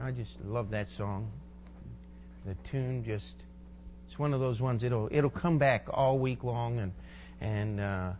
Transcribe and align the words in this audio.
I 0.00 0.10
just 0.10 0.42
love 0.44 0.70
that 0.70 0.90
song. 0.90 1.30
The 2.46 2.54
tune 2.64 3.04
just 3.04 3.44
it's 4.06 4.18
one 4.18 4.34
of 4.34 4.40
those 4.40 4.60
ones 4.60 4.84
it'll 4.84 5.08
it'll 5.10 5.30
come 5.30 5.58
back 5.58 5.86
all 5.90 6.18
week 6.18 6.44
long 6.44 6.78
and 6.80 6.92
and 7.40 7.80
uh, 7.80 8.12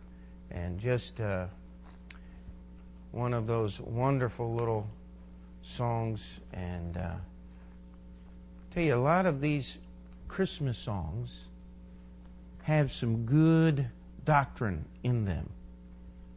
and 0.49 0.79
just 0.79 1.19
uh, 1.21 1.45
one 3.11 3.33
of 3.33 3.45
those 3.45 3.79
wonderful 3.79 4.53
little 4.53 4.87
songs 5.61 6.39
and 6.51 6.97
uh, 6.97 7.13
tell 8.73 8.83
you 8.83 8.95
a 8.95 8.97
lot 8.97 9.25
of 9.25 9.39
these 9.39 9.79
Christmas 10.27 10.77
songs 10.77 11.41
have 12.63 12.91
some 12.91 13.25
good 13.25 13.87
doctrine 14.25 14.85
in 15.03 15.25
them 15.25 15.49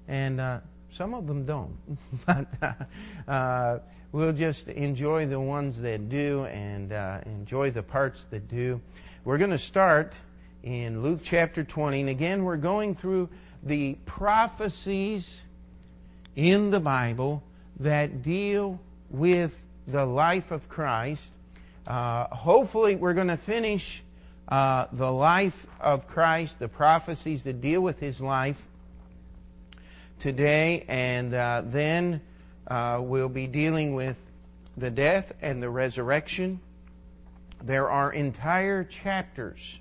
and 0.06 0.40
uh, 0.40 0.58
some 0.90 1.14
of 1.14 1.26
them 1.26 1.46
don't 1.46 1.74
but 2.26 2.46
uh, 3.26 3.78
we'll 4.12 4.32
just 4.32 4.68
enjoy 4.68 5.26
the 5.26 5.40
ones 5.40 5.80
that 5.80 6.08
do 6.08 6.44
and 6.46 6.92
uh, 6.92 7.18
enjoy 7.26 7.70
the 7.70 7.82
parts 7.82 8.24
that 8.24 8.48
do 8.48 8.80
we're 9.24 9.38
going 9.38 9.50
to 9.50 9.58
start 9.58 10.16
in 10.62 11.02
Luke 11.02 11.20
chapter 11.22 11.62
20 11.64 12.00
and 12.00 12.08
again 12.08 12.44
we're 12.44 12.56
going 12.56 12.94
through 12.94 13.28
the 13.62 13.94
prophecies 14.06 15.42
in 16.36 16.70
the 16.70 16.78
Bible 16.78 17.42
that 17.80 18.22
deal 18.22 18.78
with 19.10 19.64
the 19.86 20.04
life 20.04 20.50
of 20.50 20.68
Christ. 20.68 21.32
Uh, 21.86 22.26
hopefully, 22.26 22.96
we're 22.96 23.14
going 23.14 23.28
to 23.28 23.36
finish 23.36 24.02
uh, 24.48 24.86
the 24.92 25.10
life 25.10 25.66
of 25.80 26.06
Christ, 26.06 26.58
the 26.58 26.68
prophecies 26.68 27.44
that 27.44 27.60
deal 27.60 27.80
with 27.80 28.00
his 28.00 28.20
life 28.20 28.66
today, 30.18 30.84
and 30.88 31.34
uh, 31.34 31.62
then 31.64 32.20
uh, 32.68 32.98
we'll 33.00 33.28
be 33.28 33.46
dealing 33.46 33.94
with 33.94 34.30
the 34.76 34.90
death 34.90 35.32
and 35.40 35.62
the 35.62 35.70
resurrection. 35.70 36.60
There 37.62 37.90
are 37.90 38.12
entire 38.12 38.84
chapters 38.84 39.80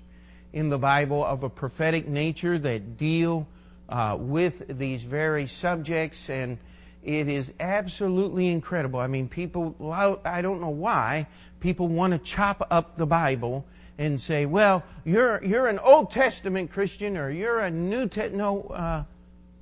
in 0.52 0.70
the 0.70 0.78
Bible 0.78 1.24
of 1.24 1.42
a 1.42 1.50
prophetic 1.50 2.08
nature 2.08 2.58
that 2.58 2.96
deal 2.96 3.46
uh, 3.88 4.16
with 4.18 4.78
these 4.78 5.04
very 5.04 5.46
subjects, 5.46 6.30
and 6.30 6.58
it 7.02 7.28
is 7.28 7.52
absolutely 7.60 8.48
incredible. 8.48 8.98
I 8.98 9.06
mean, 9.06 9.28
people, 9.28 9.76
I 10.24 10.42
don't 10.42 10.60
know 10.60 10.70
why, 10.70 11.26
people 11.60 11.88
want 11.88 12.12
to 12.12 12.18
chop 12.18 12.66
up 12.70 12.96
the 12.96 13.06
Bible 13.06 13.66
and 13.98 14.20
say, 14.20 14.46
well, 14.46 14.82
you're, 15.04 15.42
you're 15.44 15.68
an 15.68 15.78
Old 15.78 16.10
Testament 16.10 16.70
Christian 16.70 17.16
or 17.16 17.30
you're 17.30 17.60
a 17.60 17.70
New 17.70 18.08
Testament. 18.08 18.36
No, 18.36 18.62
uh, 18.62 19.04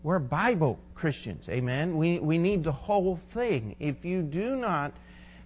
we're 0.05 0.19
Bible 0.19 0.79
Christians. 0.95 1.49
Amen. 1.49 1.97
We, 1.97 2.19
we 2.19 2.37
need 2.37 2.63
the 2.63 2.73
whole 2.73 3.17
thing. 3.17 3.75
If 3.81 4.05
you 4.05 4.21
do 4.21 4.55
not 4.55 4.93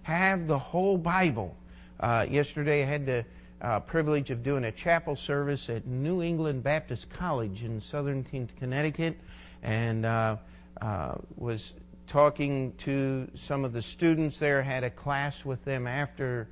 have 0.03 0.47
the 0.47 0.59
whole 0.59 0.97
Bible, 0.97 1.55
uh, 2.01 2.25
yesterday 2.29 2.83
I 2.83 2.85
had 2.85 3.05
the 3.05 3.25
uh, 3.61 3.79
privilege 3.79 4.31
of 4.31 4.43
doing 4.43 4.65
a 4.65 4.71
chapel 4.71 5.15
service 5.15 5.69
at 5.69 5.87
New 5.87 6.21
England 6.21 6.61
Baptist 6.61 7.09
College 7.09 7.63
in 7.63 7.79
southern 7.79 8.25
Connecticut 8.59 9.17
and 9.63 10.05
uh, 10.05 10.35
uh, 10.81 11.15
was 11.37 11.73
talking 12.05 12.73
to 12.79 13.29
some 13.35 13.63
of 13.63 13.71
the 13.71 13.81
students 13.81 14.39
there, 14.39 14.61
had 14.61 14.83
a 14.83 14.89
class 14.89 15.45
with 15.45 15.63
them 15.63 15.87
after 15.87 16.49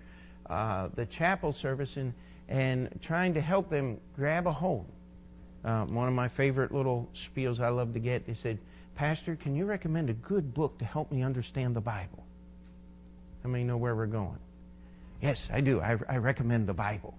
uh, 0.50 0.88
the 0.96 1.06
chapel 1.06 1.52
service, 1.52 1.98
and, 1.98 2.14
and 2.48 2.90
trying 3.02 3.34
to 3.34 3.42
help 3.42 3.70
them 3.70 4.00
grab 4.16 4.48
a 4.48 4.52
hold. 4.52 4.86
Uh, 5.68 5.84
one 5.88 6.08
of 6.08 6.14
my 6.14 6.30
favorite 6.30 6.74
little 6.74 7.10
spiels 7.14 7.60
I 7.60 7.68
love 7.68 7.92
to 7.92 8.00
get, 8.00 8.26
they 8.26 8.36
said, 8.36 8.58
Pastor, 8.96 9.36
can 9.36 9.54
you 9.54 9.66
recommend 9.66 10.10
a 10.10 10.14
good 10.14 10.54
book 10.54 10.78
to 10.78 10.86
help 10.86 11.12
me 11.12 11.24
understand 11.24 11.76
the 11.76 11.82
Bible? 11.82 12.24
How 13.44 13.50
many 13.50 13.66
know 13.66 13.76
where 13.76 13.94
we're 13.94 14.06
going? 14.06 14.40
Yes, 15.22 15.50
I 15.52 15.60
do. 15.60 15.82
I, 15.82 15.98
I 16.08 16.18
recommend 16.20 16.68
the 16.68 16.74
Bible. 16.74 17.16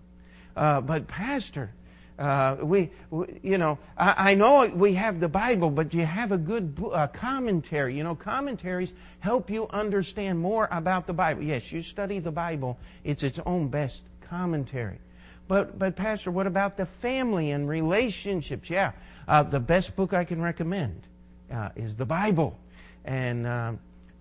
Uh, 0.56 0.80
but, 0.80 1.06
Pastor, 1.06 1.74
uh, 2.18 2.56
we, 2.62 2.90
we, 3.10 3.38
you 3.42 3.58
know, 3.58 3.78
I, 3.98 4.30
I, 4.30 4.34
know 4.34 4.66
we 4.74 4.94
have 4.94 5.20
the 5.20 5.28
Bible, 5.28 5.68
but 5.68 5.92
you 5.92 6.06
have 6.06 6.32
a 6.32 6.38
good 6.38 6.82
uh, 6.90 7.06
commentary. 7.08 7.98
You 7.98 8.02
know, 8.02 8.14
commentaries 8.14 8.94
help 9.20 9.50
you 9.50 9.68
understand 9.68 10.38
more 10.38 10.68
about 10.72 11.06
the 11.06 11.12
Bible. 11.12 11.42
Yes, 11.42 11.70
you 11.70 11.82
study 11.82 12.18
the 12.18 12.32
Bible; 12.32 12.78
it's 13.04 13.22
its 13.22 13.40
own 13.44 13.68
best 13.68 14.04
commentary. 14.22 15.00
But, 15.48 15.78
but 15.78 15.96
Pastor, 15.96 16.30
what 16.30 16.46
about 16.46 16.76
the 16.76 16.86
family 16.86 17.50
and 17.50 17.68
relationships? 17.68 18.68
Yeah, 18.70 18.92
uh, 19.26 19.42
the 19.42 19.60
best 19.60 19.96
book 19.96 20.12
I 20.12 20.24
can 20.24 20.40
recommend 20.40 21.02
uh, 21.50 21.70
is 21.74 21.96
the 21.96 22.06
Bible. 22.06 22.58
And 23.04 23.46
um, 23.46 23.78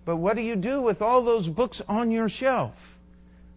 but 0.08 0.16
what 0.16 0.36
do 0.36 0.42
you 0.42 0.56
do 0.56 0.80
with 0.80 1.02
all 1.02 1.20
those 1.20 1.50
books 1.50 1.82
on 1.86 2.10
your 2.10 2.30
shelf? 2.30 2.98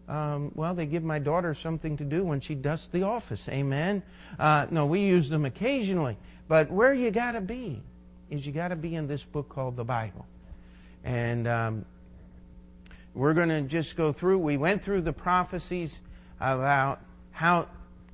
Um, 0.10 0.52
well, 0.54 0.74
they 0.74 0.86
give 0.86 1.02
my 1.02 1.18
daughter 1.18 1.54
something 1.54 1.96
to 1.96 2.04
do 2.04 2.26
when 2.26 2.42
she 2.42 2.56
dusts 2.56 2.88
the 2.88 3.04
office. 3.04 3.48
Amen. 3.48 4.04
Uh, 4.38 4.66
no, 4.70 4.86
we 4.86 5.00
use 5.00 5.30
them 5.30 5.46
occasionally. 5.46 6.18
But 6.50 6.70
where 6.70 6.94
you 6.94 7.10
got 7.10 7.32
to 7.32 7.40
be 7.40 7.82
is 8.30 8.46
you 8.46 8.52
got 8.52 8.68
to 8.68 8.76
be 8.76 8.96
in 8.96 9.08
this 9.08 9.24
book 9.24 9.48
called 9.48 9.78
the 9.78 9.86
Bible. 9.86 10.26
And 11.06 11.48
um, 11.48 11.86
we're 13.14 13.34
going 13.34 13.48
to 13.48 13.62
just 13.62 13.96
go 13.96 14.12
through. 14.12 14.40
We 14.40 14.58
went 14.58 14.84
through 14.84 15.04
the 15.04 15.14
prophecies 15.14 16.02
about 16.42 17.00
how, 17.42 17.68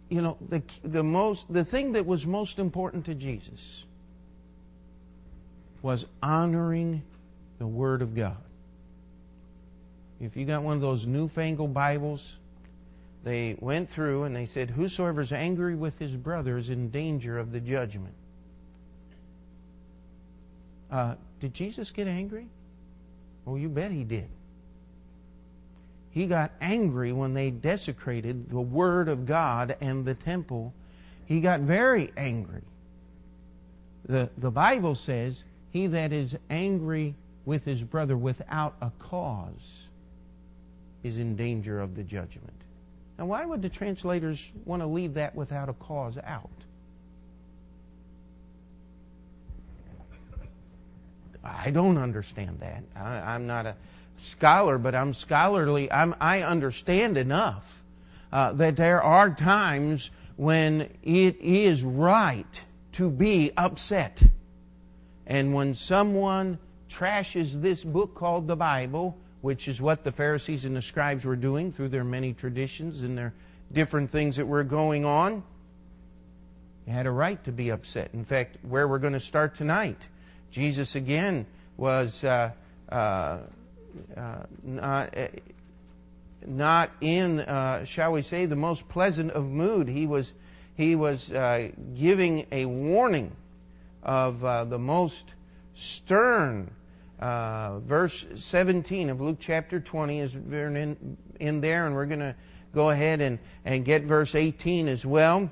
you 0.09 0.21
know, 0.21 0.37
the, 0.49 0.63
the, 0.83 1.03
most, 1.03 1.51
the 1.51 1.65
thing 1.65 1.91
that 1.91 2.05
was 2.05 2.25
most 2.25 2.59
important 2.59 3.05
to 3.05 3.13
Jesus 3.13 3.83
was 5.81 6.05
honoring 6.23 7.03
the 7.59 7.67
Word 7.67 8.01
of 8.01 8.15
God 8.15 8.37
if 10.19 10.35
you 10.35 10.45
got 10.45 10.63
one 10.63 10.75
of 10.75 10.81
those 10.81 11.05
newfangled 11.05 11.73
Bibles, 11.73 12.39
they 13.23 13.55
went 13.59 13.89
through 13.89 14.23
and 14.23 14.35
they 14.35 14.45
said, 14.45 14.71
Whosoever 14.71 15.21
is 15.21 15.31
angry 15.31 15.75
with 15.75 15.99
his 15.99 16.15
brother 16.15 16.57
is 16.57 16.69
in 16.69 16.89
danger 16.89 17.37
of 17.37 17.51
the 17.51 17.59
judgment. 17.59 18.13
Uh, 20.89 21.15
did 21.39 21.53
Jesus 21.53 21.91
get 21.91 22.07
angry? 22.07 22.47
Well, 23.45 23.57
you 23.57 23.69
bet 23.69 23.91
he 23.91 24.03
did. 24.03 24.29
He 26.11 26.25
got 26.25 26.51
angry 26.61 27.11
when 27.11 27.33
they 27.33 27.51
desecrated 27.51 28.49
the 28.49 28.61
Word 28.61 29.07
of 29.07 29.25
God 29.25 29.75
and 29.81 30.05
the 30.05 30.15
temple. 30.15 30.73
He 31.25 31.41
got 31.41 31.61
very 31.61 32.11
angry. 32.17 32.63
The, 34.05 34.29
the 34.37 34.51
Bible 34.51 34.95
says, 34.95 35.43
He 35.71 35.87
that 35.87 36.13
is 36.13 36.35
angry 36.49 37.15
with 37.45 37.65
his 37.65 37.83
brother 37.83 38.17
without 38.17 38.75
a 38.81 38.91
cause 38.99 39.87
is 41.03 41.17
in 41.17 41.35
danger 41.35 41.79
of 41.79 41.95
the 41.95 42.03
judgment. 42.03 42.53
Now, 43.17 43.25
why 43.25 43.45
would 43.45 43.61
the 43.61 43.69
translators 43.69 44.51
want 44.65 44.81
to 44.81 44.85
leave 44.85 45.13
that 45.15 45.35
without 45.35 45.69
a 45.69 45.73
cause 45.73 46.17
out? 46.23 46.49
I 51.43 51.71
don't 51.71 51.97
understand 51.97 52.59
that. 52.59 52.83
I, 52.95 53.35
am 53.35 53.47
not 53.47 53.65
a 53.65 53.75
scholar, 54.17 54.77
but 54.77 54.95
I'm 54.95 55.13
scholarly. 55.13 55.91
I'm, 55.91 56.15
i 56.19 56.41
understand 56.41 57.17
enough 57.17 57.83
uh, 58.31 58.53
that 58.53 58.75
there 58.75 59.01
are 59.01 59.29
times 59.29 60.09
when 60.35 60.89
it 61.03 61.39
is 61.39 61.83
right 61.83 62.61
to 62.93 63.09
be 63.09 63.51
upset. 63.57 64.23
And 65.25 65.53
when 65.53 65.73
someone 65.73 66.59
trashes 66.89 67.61
this 67.61 67.83
book 67.83 68.15
called 68.15 68.47
the 68.47 68.55
Bible, 68.55 69.17
which 69.41 69.67
is 69.67 69.81
what 69.81 70.03
the 70.03 70.11
Pharisees 70.11 70.65
and 70.65 70.75
the 70.75 70.81
scribes 70.81 71.25
were 71.25 71.35
doing 71.35 71.71
through 71.71 71.89
their 71.89 72.03
many 72.03 72.33
traditions 72.33 73.01
and 73.01 73.17
their 73.17 73.33
different 73.71 74.09
things 74.09 74.35
that 74.37 74.45
were 74.45 74.63
going 74.63 75.05
on. 75.05 75.43
Had 76.87 77.05
a 77.05 77.11
right 77.11 77.43
to 77.43 77.51
be 77.51 77.69
upset. 77.69 78.11
In 78.13 78.23
fact, 78.23 78.57
where 78.61 78.87
we're 78.87 78.99
going 78.99 79.13
to 79.13 79.19
start 79.19 79.53
tonight, 79.53 80.07
Jesus 80.51 80.95
again 80.95 81.45
was 81.75 82.23
uh, 82.23 82.51
uh, 82.89 83.39
not, 84.63 85.17
uh, 85.17 85.27
not, 86.45 86.91
in, 87.01 87.41
uh, 87.41 87.85
shall 87.85 88.11
we 88.13 88.21
say, 88.21 88.45
the 88.45 88.55
most 88.55 88.87
pleasant 88.87 89.31
of 89.31 89.45
mood. 89.45 89.87
He 89.87 90.07
was, 90.07 90.33
he 90.75 90.95
was 90.95 91.31
uh, 91.31 91.69
giving 91.95 92.45
a 92.51 92.65
warning 92.65 93.35
of 94.03 94.41
the 94.69 94.79
most 94.79 95.33
stern 95.73 96.71
uh, 97.19 97.79
verse 97.79 98.27
17 98.35 99.09
of 99.09 99.21
Luke 99.21 99.37
chapter 99.39 99.79
20 99.79 100.19
is 100.19 100.35
in, 100.35 101.17
in 101.39 101.61
there, 101.61 101.87
and 101.87 101.95
we're 101.95 102.05
going 102.05 102.19
to 102.19 102.35
go 102.73 102.91
ahead 102.91 103.21
and, 103.21 103.39
and 103.65 103.83
get 103.85 104.03
verse 104.03 104.35
18 104.35 104.87
as 104.87 105.05
well. 105.05 105.51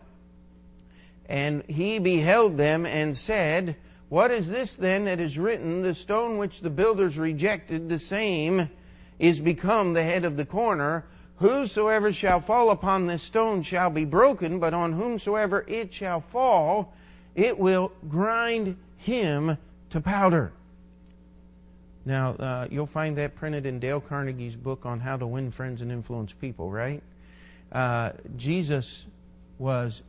And 1.28 1.64
he 1.64 1.98
beheld 1.98 2.58
them 2.58 2.86
and 2.86 3.18
said, 3.18 3.78
What 4.10 4.32
is 4.32 4.50
this 4.50 4.76
then 4.76 5.06
that 5.06 5.20
is 5.20 5.40
written? 5.40 5.82
The 5.82 5.94
stone 5.94 6.38
which 6.38 6.62
the 6.62 6.70
builders 6.70 7.18
rejected, 7.18 7.90
the 7.90 8.00
same 8.00 8.70
is 9.18 9.40
become 9.40 9.94
the 9.94 10.04
head 10.04 10.26
of 10.26 10.38
the 10.38 10.46
corner. 10.46 11.06
Whosoever 11.38 12.14
shall 12.14 12.40
fall 12.40 12.70
upon 12.70 13.08
this 13.08 13.24
stone 13.24 13.62
shall 13.62 13.90
be 13.90 14.06
broken, 14.06 14.60
but 14.60 14.74
on 14.74 14.94
whomsoever 14.94 15.66
it 15.68 15.94
shall 15.94 16.20
fall, 16.20 16.94
it 17.34 17.58
will 17.58 17.92
grind 18.08 18.78
him 18.98 19.58
to 19.90 20.00
powder. 20.02 20.54
Now, 22.06 22.34
uh, 22.34 22.68
you'll 22.70 22.86
find 22.86 23.18
that 23.18 23.36
printed 23.36 23.66
in 23.66 23.80
Dale 23.80 24.00
Carnegie's 24.00 24.56
book 24.56 24.86
on 24.86 25.00
how 25.00 25.18
to 25.18 25.26
win 25.26 25.50
friends 25.50 25.82
and 25.82 25.92
influence 25.92 26.32
people, 26.32 26.72
right? 26.72 27.02
Uh, 27.72 28.12
Jesus 28.38 29.08
was 29.58 30.04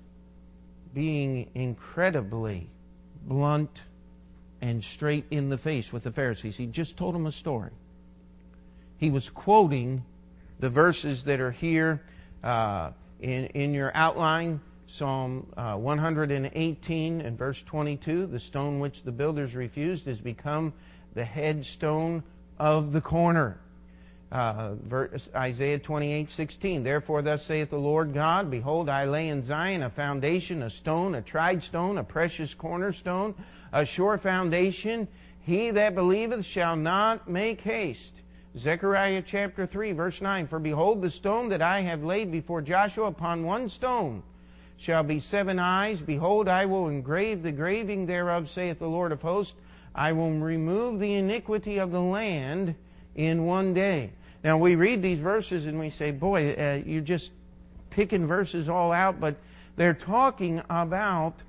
being 0.93 1.51
incredibly 1.55 2.69
blunt 3.27 3.83
and 4.67 4.83
straight 4.83 5.25
in 5.31 5.49
the 5.49 5.59
face 5.59 5.93
with 5.93 6.03
the 6.03 6.11
Pharisees. 6.11 6.57
He 6.57 6.67
just 6.67 6.97
told 6.97 7.15
them 7.15 7.27
a 7.27 7.33
story. 7.33 7.71
He 8.99 9.11
was 9.11 9.31
quoting 9.31 10.05
the 10.59 10.69
verses 10.69 11.25
that 11.25 11.41
are 11.41 11.51
here 11.51 12.03
uh, 12.43 12.91
in, 13.21 13.47
in 13.47 13.75
your 13.75 13.93
outline 13.95 14.61
Psalm 14.89 15.47
uh, 15.57 15.75
118 15.75 17.21
and 17.21 17.37
verse 17.39 17.61
22 17.63 18.27
the 18.27 18.39
stone 18.39 18.79
which 18.79 19.03
the 19.03 19.11
builders 19.11 19.57
refused 19.57 20.07
has 20.07 20.21
become 20.21 20.73
the 21.15 21.25
headstone 21.25 22.23
of 22.59 22.93
the 22.93 23.01
corner. 23.01 23.59
Uh, 24.31 24.75
verse, 24.83 25.31
Isaiah 25.35 25.79
28 25.79 26.31
16. 26.31 26.83
Therefore, 26.83 27.23
thus 27.23 27.45
saith 27.45 27.71
the 27.71 27.79
Lord 27.79 28.13
God 28.13 28.51
Behold, 28.51 28.89
I 28.89 29.05
lay 29.05 29.29
in 29.29 29.43
Zion 29.43 29.83
a 29.83 29.91
foundation, 29.91 30.63
a 30.63 30.71
stone, 30.71 31.15
a 31.15 31.23
tried 31.23 31.63
stone, 31.63 31.99
a 31.99 32.05
precious 32.05 32.53
cornerstone, 32.53 33.35
a 33.73 33.85
sure 33.85 34.19
foundation. 34.19 35.09
He 35.41 35.71
that 35.71 35.95
believeth 35.95 36.45
shall 36.45 36.77
not 36.77 37.29
make 37.29 37.61
haste. 37.61 38.23
Zechariah 38.57 39.23
chapter 39.23 39.67
3, 39.67 39.93
verse 39.93 40.21
9 40.21 40.47
For 40.47 40.59
behold, 40.59 41.03
the 41.03 41.11
stone 41.11 41.51
that 41.51 41.63
I 41.63 41.81
have 41.81 42.05
laid 42.05 42.33
before 42.33 42.63
Joshua 42.63 43.07
upon 43.07 43.45
one 43.45 43.69
stone 43.69 44.23
shall 44.77 45.03
be 45.03 45.21
seven 45.21 45.59
eyes. 45.59 46.01
Behold, 46.01 46.49
I 46.49 46.67
will 46.67 46.89
engrave 46.89 47.43
the 47.43 47.53
graving 47.53 48.07
thereof, 48.07 48.49
saith 48.49 48.79
the 48.79 48.89
Lord 48.89 49.13
of 49.13 49.23
hosts. 49.23 49.57
I 49.95 50.13
will 50.13 50.31
remove 50.33 51.01
the 51.01 51.15
iniquity 51.15 51.79
of 51.79 51.91
the 51.91 52.01
land 52.01 52.75
in 53.15 53.47
one 53.47 53.73
day. 53.73 54.11
Now, 54.45 54.59
we 54.59 54.77
read 54.77 55.03
these 55.03 55.21
verses 55.21 55.67
and 55.67 55.79
we 55.79 55.91
say, 55.91 56.11
boy, 56.11 56.53
uh, 56.53 56.83
you're 56.85 57.01
just 57.01 57.33
picking 57.91 58.27
verses 58.27 58.69
all 58.69 58.93
out, 58.93 59.19
but 59.19 59.37
they're 59.77 59.95
talking 59.95 60.63
about 60.69 61.43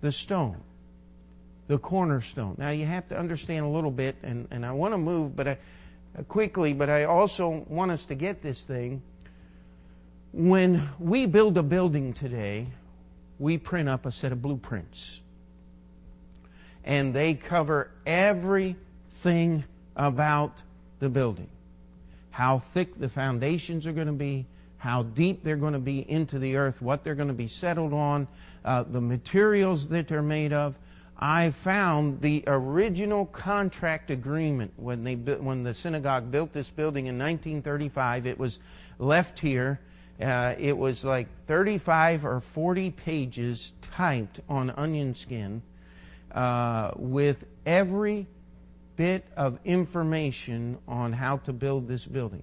the 0.00 0.12
stone, 0.12 0.58
the 1.70 1.78
cornerstone. 1.78 2.56
Now, 2.58 2.70
you 2.70 2.84
have 2.84 3.06
to 3.08 3.16
understand 3.16 3.64
a 3.64 3.68
little 3.68 3.92
bit, 3.92 4.16
and, 4.24 4.48
and 4.50 4.66
I 4.66 4.72
want 4.72 4.92
to 4.92 4.98
move 4.98 5.36
but 5.36 5.46
I, 5.46 5.58
uh, 6.18 6.24
quickly, 6.24 6.72
but 6.72 6.90
I 6.90 7.04
also 7.04 7.64
want 7.68 7.92
us 7.92 8.06
to 8.06 8.16
get 8.16 8.42
this 8.42 8.64
thing 8.64 9.02
when 10.32 10.88
we 10.98 11.26
build 11.26 11.56
a 11.58 11.62
building 11.62 12.12
today, 12.12 12.66
we 13.38 13.56
print 13.56 13.88
up 13.88 14.04
a 14.04 14.10
set 14.10 14.32
of 14.32 14.42
blueprints. 14.42 15.20
And 16.84 17.14
they 17.14 17.34
cover 17.34 17.92
everything 18.04 19.62
about 19.94 20.62
the 20.98 21.08
building 21.08 21.48
how 22.30 22.58
thick 22.58 22.94
the 22.94 23.08
foundations 23.08 23.86
are 23.86 23.92
going 23.92 24.06
to 24.06 24.12
be, 24.12 24.46
how 24.78 25.02
deep 25.02 25.42
they're 25.44 25.56
going 25.56 25.74
to 25.74 25.78
be 25.78 26.08
into 26.10 26.38
the 26.38 26.56
earth, 26.56 26.80
what 26.80 27.04
they're 27.04 27.16
going 27.16 27.28
to 27.28 27.34
be 27.34 27.48
settled 27.48 27.92
on, 27.92 28.26
uh, 28.64 28.82
the 28.84 29.00
materials 29.00 29.88
that 29.88 30.08
they're 30.08 30.22
made 30.22 30.52
of. 30.52 30.78
I 31.20 31.50
found 31.50 32.22
the 32.22 32.42
original 32.46 33.26
contract 33.26 34.10
agreement 34.10 34.72
when, 34.76 35.04
they, 35.04 35.14
when 35.14 35.62
the 35.62 35.74
synagogue 35.74 36.30
built 36.30 36.52
this 36.52 36.70
building 36.70 37.06
in 37.06 37.18
1935. 37.18 38.26
It 38.26 38.38
was 38.38 38.58
left 38.98 39.38
here 39.38 39.80
uh, 40.20 40.54
it 40.58 40.76
was 40.76 41.04
like 41.04 41.28
35 41.46 42.26
or 42.26 42.40
40 42.40 42.90
pages 42.90 43.72
typed 43.80 44.40
on 44.48 44.70
onion 44.70 45.14
skin 45.14 45.62
uh, 46.32 46.90
with 46.96 47.44
every 47.64 48.26
bit 48.96 49.24
of 49.36 49.58
information 49.64 50.76
on 50.86 51.12
how 51.12 51.38
to 51.38 51.52
build 51.52 51.88
this 51.88 52.04
building. 52.04 52.42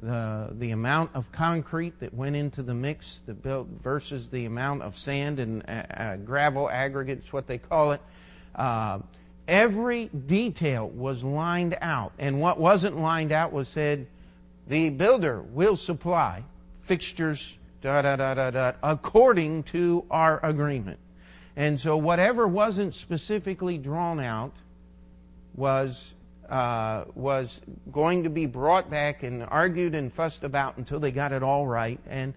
The, 0.00 0.48
the 0.52 0.70
amount 0.70 1.10
of 1.12 1.30
concrete 1.30 2.00
that 2.00 2.14
went 2.14 2.34
into 2.34 2.62
the 2.62 2.72
mix 2.72 3.20
that 3.26 3.42
built 3.42 3.68
versus 3.82 4.30
the 4.30 4.46
amount 4.46 4.80
of 4.82 4.96
sand 4.96 5.38
and 5.38 5.62
uh, 5.68 5.72
uh 5.72 6.16
gravel 6.16 6.70
aggregates, 6.70 7.34
what 7.34 7.46
they 7.46 7.58
call 7.58 7.92
it. 7.92 8.00
Uh, 8.54 9.00
every 9.46 10.06
detail 10.06 10.88
was 10.88 11.22
lined 11.22 11.76
out, 11.82 12.12
and 12.18 12.40
what 12.40 12.58
wasn't 12.58 12.96
lined 12.96 13.30
out 13.30 13.52
was 13.52 13.68
said, 13.68 14.06
the 14.68 14.88
builder 14.88 15.42
will 15.42 15.76
supply 15.76 16.44
fixtures, 16.80 17.58
da 17.82 18.02
da 18.02 18.16
da 18.16 18.34
da 18.34 18.50
da, 18.50 18.72
according 18.82 19.64
to 19.64 20.04
our 20.10 20.44
agreement. 20.44 20.98
And 21.56 21.78
so 21.78 21.96
whatever 21.96 22.46
wasn't 22.48 22.94
specifically 22.94 23.76
drawn 23.78 24.20
out 24.20 24.54
was 25.54 26.14
uh, 26.50 27.04
was 27.14 27.62
going 27.92 28.24
to 28.24 28.30
be 28.30 28.46
brought 28.46 28.90
back 28.90 29.22
and 29.22 29.44
argued 29.48 29.94
and 29.94 30.12
fussed 30.12 30.44
about 30.44 30.76
until 30.76 31.00
they 31.00 31.12
got 31.12 31.32
it 31.32 31.42
all 31.42 31.66
right. 31.66 32.00
And 32.08 32.34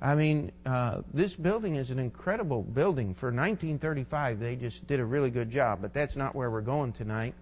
I 0.00 0.14
mean, 0.14 0.52
uh, 0.64 1.02
this 1.12 1.34
building 1.34 1.74
is 1.74 1.90
an 1.90 1.98
incredible 1.98 2.62
building 2.62 3.14
for 3.14 3.26
1935. 3.26 4.38
They 4.38 4.56
just 4.56 4.86
did 4.86 5.00
a 5.00 5.04
really 5.04 5.30
good 5.30 5.50
job. 5.50 5.80
But 5.82 5.92
that's 5.92 6.14
not 6.14 6.34
where 6.34 6.50
we're 6.50 6.60
going 6.60 6.92
tonight. 6.92 7.34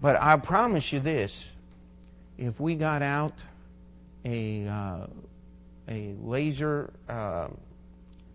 But 0.00 0.16
I 0.20 0.36
promise 0.38 0.92
you 0.92 1.00
this: 1.00 1.52
if 2.38 2.58
we 2.58 2.74
got 2.74 3.02
out 3.02 3.42
a 4.24 4.66
uh, 4.66 5.06
a 5.88 6.14
laser. 6.22 6.90
Uh, 7.08 7.48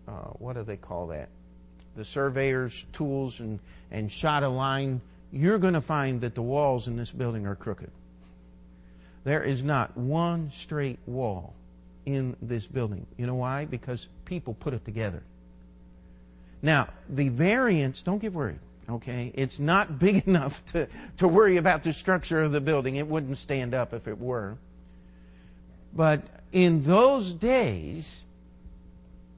uh, 0.06 0.12
what 0.38 0.54
do 0.54 0.62
they 0.62 0.76
call 0.76 1.08
that? 1.08 1.28
The 1.96 2.04
surveyor's 2.04 2.86
tools 2.92 3.40
and 3.40 3.58
and 3.90 4.10
shot 4.10 4.42
a 4.42 4.48
line. 4.48 5.00
You're 5.32 5.58
going 5.58 5.74
to 5.74 5.80
find 5.80 6.20
that 6.22 6.34
the 6.34 6.42
walls 6.42 6.88
in 6.88 6.96
this 6.96 7.10
building 7.10 7.46
are 7.46 7.54
crooked. 7.54 7.90
There 9.24 9.42
is 9.42 9.62
not 9.62 9.96
one 9.96 10.50
straight 10.50 10.98
wall 11.06 11.54
in 12.06 12.36
this 12.40 12.66
building. 12.66 13.06
You 13.18 13.26
know 13.26 13.34
why? 13.34 13.66
Because 13.66 14.06
people 14.24 14.54
put 14.54 14.72
it 14.72 14.84
together. 14.84 15.22
Now, 16.62 16.88
the 17.08 17.28
variance, 17.28 18.02
don't 18.02 18.18
get 18.18 18.32
worried, 18.32 18.60
okay? 18.88 19.30
It's 19.34 19.58
not 19.58 19.98
big 19.98 20.26
enough 20.26 20.64
to, 20.66 20.88
to 21.18 21.28
worry 21.28 21.58
about 21.58 21.82
the 21.82 21.92
structure 21.92 22.42
of 22.42 22.52
the 22.52 22.60
building. 22.60 22.96
It 22.96 23.06
wouldn't 23.06 23.36
stand 23.36 23.74
up 23.74 23.92
if 23.92 24.08
it 24.08 24.18
were. 24.18 24.56
But 25.94 26.22
in 26.52 26.82
those 26.82 27.34
days, 27.34 28.24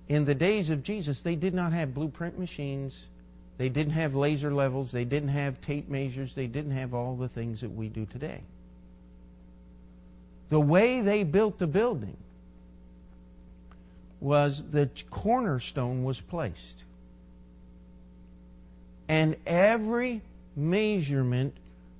in 0.08 0.24
the 0.24 0.34
days 0.34 0.70
of 0.70 0.82
Jesus, 0.82 1.22
they 1.22 1.36
did 1.36 1.54
not 1.54 1.72
have 1.72 1.94
blueprint 1.94 2.38
machines. 2.38 3.06
They 3.60 3.68
didn't 3.68 3.92
have 3.92 4.14
laser 4.14 4.54
levels. 4.54 4.90
They 4.90 5.04
didn't 5.04 5.28
have 5.28 5.60
tape 5.60 5.86
measures. 5.90 6.34
They 6.34 6.46
didn't 6.46 6.70
have 6.70 6.94
all 6.94 7.14
the 7.14 7.28
things 7.28 7.60
that 7.60 7.68
we 7.68 7.90
do 7.90 8.06
today. 8.06 8.40
The 10.48 10.58
way 10.58 11.02
they 11.02 11.24
built 11.24 11.58
the 11.58 11.66
building 11.66 12.16
was 14.18 14.70
the 14.70 14.88
cornerstone 15.10 16.04
was 16.04 16.22
placed. 16.22 16.84
And 19.10 19.36
every 19.46 20.22
measurement 20.56 21.54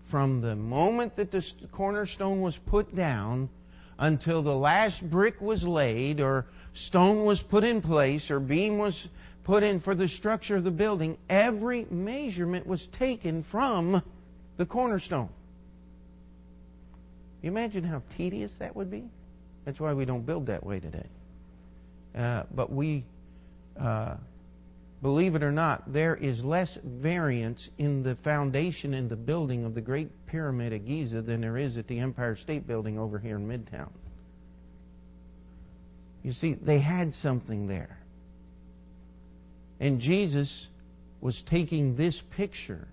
from 0.06 0.40
the 0.40 0.56
moment 0.56 1.16
that 1.16 1.30
the 1.30 1.46
cornerstone 1.72 2.40
was 2.40 2.56
put 2.56 2.96
down 2.96 3.50
until 3.98 4.40
the 4.40 4.56
last 4.56 5.10
brick 5.10 5.38
was 5.42 5.66
laid, 5.66 6.22
or 6.22 6.46
stone 6.72 7.26
was 7.26 7.42
put 7.42 7.64
in 7.64 7.82
place, 7.82 8.30
or 8.30 8.40
beam 8.40 8.78
was 8.78 9.10
put 9.50 9.64
in 9.64 9.80
for 9.80 9.96
the 9.96 10.06
structure 10.06 10.54
of 10.54 10.62
the 10.62 10.70
building, 10.70 11.18
every 11.28 11.84
measurement 11.90 12.64
was 12.68 12.86
taken 12.86 13.42
from 13.42 14.00
the 14.58 14.64
cornerstone. 14.64 15.28
You 17.42 17.50
imagine 17.50 17.82
how 17.82 18.00
tedious 18.16 18.52
that 18.58 18.76
would 18.76 18.92
be? 18.92 19.02
That's 19.64 19.80
why 19.80 19.92
we 19.92 20.04
don't 20.04 20.24
build 20.24 20.46
that 20.46 20.64
way 20.64 20.78
today. 20.78 21.06
Uh, 22.16 22.44
but 22.54 22.70
we 22.70 23.02
uh, 23.76 24.14
believe 25.02 25.34
it 25.34 25.42
or 25.42 25.50
not, 25.50 25.92
there 25.92 26.14
is 26.14 26.44
less 26.44 26.78
variance 26.84 27.70
in 27.76 28.04
the 28.04 28.14
foundation 28.14 28.94
and 28.94 29.10
the 29.10 29.16
building 29.16 29.64
of 29.64 29.74
the 29.74 29.80
Great 29.80 30.10
Pyramid 30.26 30.72
at 30.72 30.86
Giza 30.86 31.22
than 31.22 31.40
there 31.40 31.56
is 31.56 31.76
at 31.76 31.88
the 31.88 31.98
Empire 31.98 32.36
State 32.36 32.68
Building 32.68 33.00
over 33.00 33.18
here 33.18 33.34
in 33.34 33.48
Midtown. 33.48 33.90
You 36.22 36.30
see, 36.30 36.54
they 36.54 36.78
had 36.78 37.12
something 37.12 37.66
there. 37.66 37.99
And 39.80 40.00
Jesus 40.00 40.68
was 41.20 41.42
taking 41.42 41.96
this 41.96 42.20
picture. 42.20 42.86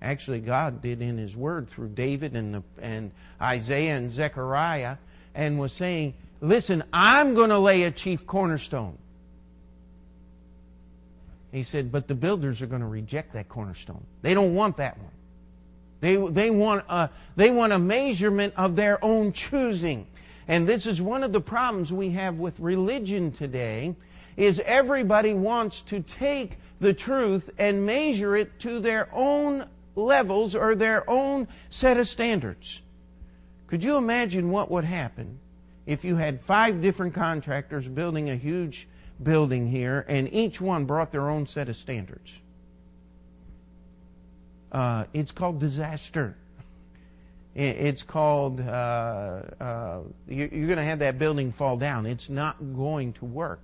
Actually, 0.00 0.40
God 0.40 0.80
did 0.80 1.02
in 1.02 1.18
His 1.18 1.36
Word 1.36 1.68
through 1.68 1.90
David 1.90 2.34
and, 2.34 2.54
the, 2.54 2.62
and 2.80 3.12
Isaiah 3.40 3.96
and 3.96 4.10
Zechariah, 4.10 4.96
and 5.34 5.58
was 5.58 5.72
saying, 5.72 6.14
Listen, 6.40 6.84
I'm 6.92 7.34
going 7.34 7.50
to 7.50 7.58
lay 7.58 7.82
a 7.82 7.90
chief 7.90 8.26
cornerstone. 8.26 8.96
He 11.50 11.62
said, 11.62 11.90
but 11.90 12.08
the 12.08 12.14
builders 12.14 12.60
are 12.62 12.66
going 12.66 12.82
to 12.82 12.86
reject 12.86 13.32
that 13.32 13.48
cornerstone. 13.48 14.04
They 14.22 14.34
don't 14.34 14.54
want 14.54 14.76
that 14.76 14.98
one. 14.98 15.10
They, 16.00 16.16
they, 16.16 16.50
want 16.50 16.84
a, 16.88 17.10
they 17.36 17.50
want 17.50 17.72
a 17.72 17.78
measurement 17.78 18.54
of 18.56 18.76
their 18.76 19.02
own 19.04 19.32
choosing. 19.32 20.06
And 20.46 20.68
this 20.68 20.86
is 20.86 21.02
one 21.02 21.24
of 21.24 21.32
the 21.32 21.40
problems 21.40 21.92
we 21.92 22.10
have 22.10 22.38
with 22.38 22.58
religion 22.60 23.32
today 23.32 23.96
is 24.38 24.62
everybody 24.64 25.34
wants 25.34 25.80
to 25.82 26.00
take 26.00 26.58
the 26.78 26.94
truth 26.94 27.50
and 27.58 27.84
measure 27.84 28.36
it 28.36 28.60
to 28.60 28.78
their 28.78 29.08
own 29.12 29.66
levels 29.96 30.54
or 30.54 30.76
their 30.76 31.02
own 31.10 31.48
set 31.68 31.96
of 31.96 32.06
standards. 32.06 32.80
Could 33.66 33.82
you 33.82 33.96
imagine 33.96 34.50
what 34.50 34.70
would 34.70 34.84
happen 34.84 35.40
if 35.86 36.04
you 36.04 36.14
had 36.14 36.40
five 36.40 36.80
different 36.80 37.14
contractors 37.14 37.88
building 37.88 38.30
a 38.30 38.36
huge 38.36 38.86
building 39.20 39.66
here 39.66 40.06
and 40.08 40.32
each 40.32 40.60
one 40.60 40.84
brought 40.84 41.10
their 41.10 41.28
own 41.28 41.44
set 41.44 41.68
of 41.68 41.74
standards? 41.74 42.40
Uh, 44.70 45.04
it's 45.12 45.32
called 45.32 45.58
disaster. 45.58 46.36
It's 47.56 48.04
called, 48.04 48.60
uh, 48.60 49.42
uh, 49.58 50.00
you're 50.28 50.48
going 50.48 50.76
to 50.76 50.84
have 50.84 51.00
that 51.00 51.18
building 51.18 51.50
fall 51.50 51.76
down. 51.76 52.06
It's 52.06 52.30
not 52.30 52.56
going 52.76 53.14
to 53.14 53.24
work. 53.24 53.58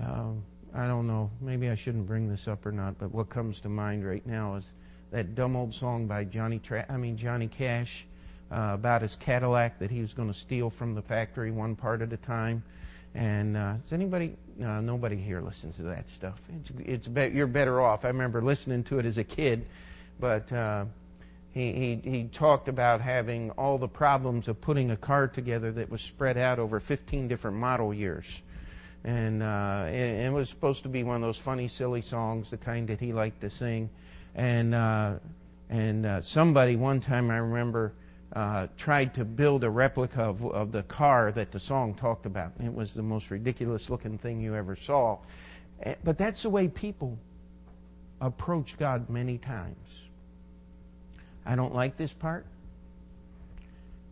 Um, 0.00 0.42
I 0.74 0.86
don't 0.86 1.06
know. 1.06 1.30
Maybe 1.40 1.68
I 1.68 1.74
shouldn't 1.74 2.06
bring 2.06 2.28
this 2.28 2.48
up 2.48 2.64
or 2.64 2.72
not, 2.72 2.98
but 2.98 3.12
what 3.12 3.28
comes 3.28 3.60
to 3.62 3.68
mind 3.68 4.06
right 4.06 4.24
now 4.26 4.56
is 4.56 4.64
that 5.10 5.34
dumb 5.34 5.56
old 5.56 5.74
song 5.74 6.06
by 6.06 6.24
Johnny 6.24 6.58
Tra- 6.58 6.86
I 6.88 6.96
mean 6.96 7.16
Johnny 7.16 7.48
Cash 7.48 8.06
uh, 8.52 8.70
about 8.74 9.02
his 9.02 9.16
Cadillac 9.16 9.78
that 9.80 9.90
he 9.90 10.00
was 10.00 10.12
going 10.12 10.28
to 10.28 10.34
steal 10.34 10.70
from 10.70 10.94
the 10.94 11.02
factory 11.02 11.50
one 11.50 11.74
part 11.74 12.02
at 12.02 12.12
a 12.12 12.16
time. 12.16 12.62
And 13.14 13.56
uh, 13.56 13.74
does 13.82 13.92
anybody? 13.92 14.36
No, 14.56 14.80
nobody 14.80 15.16
here 15.16 15.40
listens 15.40 15.76
to 15.76 15.82
that 15.82 16.08
stuff. 16.08 16.40
It's 16.60 16.70
it's 16.78 17.08
be- 17.08 17.32
you're 17.34 17.48
better 17.48 17.80
off. 17.80 18.04
I 18.04 18.08
remember 18.08 18.40
listening 18.40 18.84
to 18.84 19.00
it 19.00 19.06
as 19.06 19.18
a 19.18 19.24
kid, 19.24 19.66
but 20.20 20.52
uh, 20.52 20.84
he, 21.52 21.72
he 21.72 22.10
he 22.10 22.24
talked 22.24 22.68
about 22.68 23.00
having 23.00 23.50
all 23.52 23.78
the 23.78 23.88
problems 23.88 24.46
of 24.46 24.60
putting 24.60 24.92
a 24.92 24.96
car 24.96 25.26
together 25.26 25.72
that 25.72 25.90
was 25.90 26.00
spread 26.00 26.38
out 26.38 26.60
over 26.60 26.78
15 26.78 27.26
different 27.26 27.56
model 27.56 27.92
years 27.92 28.42
and 29.04 29.42
uh, 29.42 29.84
it, 29.88 30.26
it, 30.26 30.32
was 30.32 30.48
supposed 30.48 30.82
to 30.82 30.88
be 30.88 31.02
one 31.04 31.16
of 31.16 31.22
those 31.22 31.38
funny, 31.38 31.68
silly 31.68 32.02
songs, 32.02 32.50
the 32.50 32.56
kind 32.56 32.88
that 32.88 33.00
he 33.00 33.12
liked 33.12 33.40
to 33.40 33.50
sing. 33.50 33.88
And 34.34 34.74
uh, 34.74 35.14
and 35.70 36.04
uh, 36.04 36.20
somebody 36.20 36.76
one 36.76 37.00
time 37.00 37.30
I 37.30 37.38
remember 37.38 37.94
uh, 38.32 38.66
tried 38.76 39.14
to 39.14 39.24
build 39.24 39.64
a 39.64 39.70
replica 39.70 40.22
of, 40.22 40.44
of 40.46 40.72
the 40.72 40.82
car 40.84 41.32
that 41.32 41.50
the 41.50 41.58
song 41.58 41.94
talked 41.94 42.26
about. 42.26 42.52
It 42.62 42.72
was 42.72 42.92
the 42.92 43.02
most 43.02 43.30
ridiculous 43.30 43.90
looking 43.90 44.18
thing 44.18 44.40
you 44.40 44.54
ever 44.54 44.76
saw. 44.76 45.18
Eh, 45.82 45.94
but 46.04 46.18
that's 46.18 46.42
the 46.42 46.50
way 46.50 46.68
people 46.68 47.18
approach 48.20 48.76
God 48.78 49.08
many 49.08 49.38
times. 49.38 49.88
I 51.46 51.56
don't 51.56 51.74
like 51.74 51.96
this 51.96 52.12
part. 52.12 52.46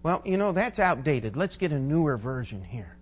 Well, 0.02 0.22
you 0.24 0.36
know, 0.36 0.52
that's 0.52 0.78
outdated. 0.78 1.36
Let's 1.36 1.56
get 1.56 1.72
a 1.72 1.78
newer 1.78 2.16
version 2.16 2.64
here. 2.64 2.96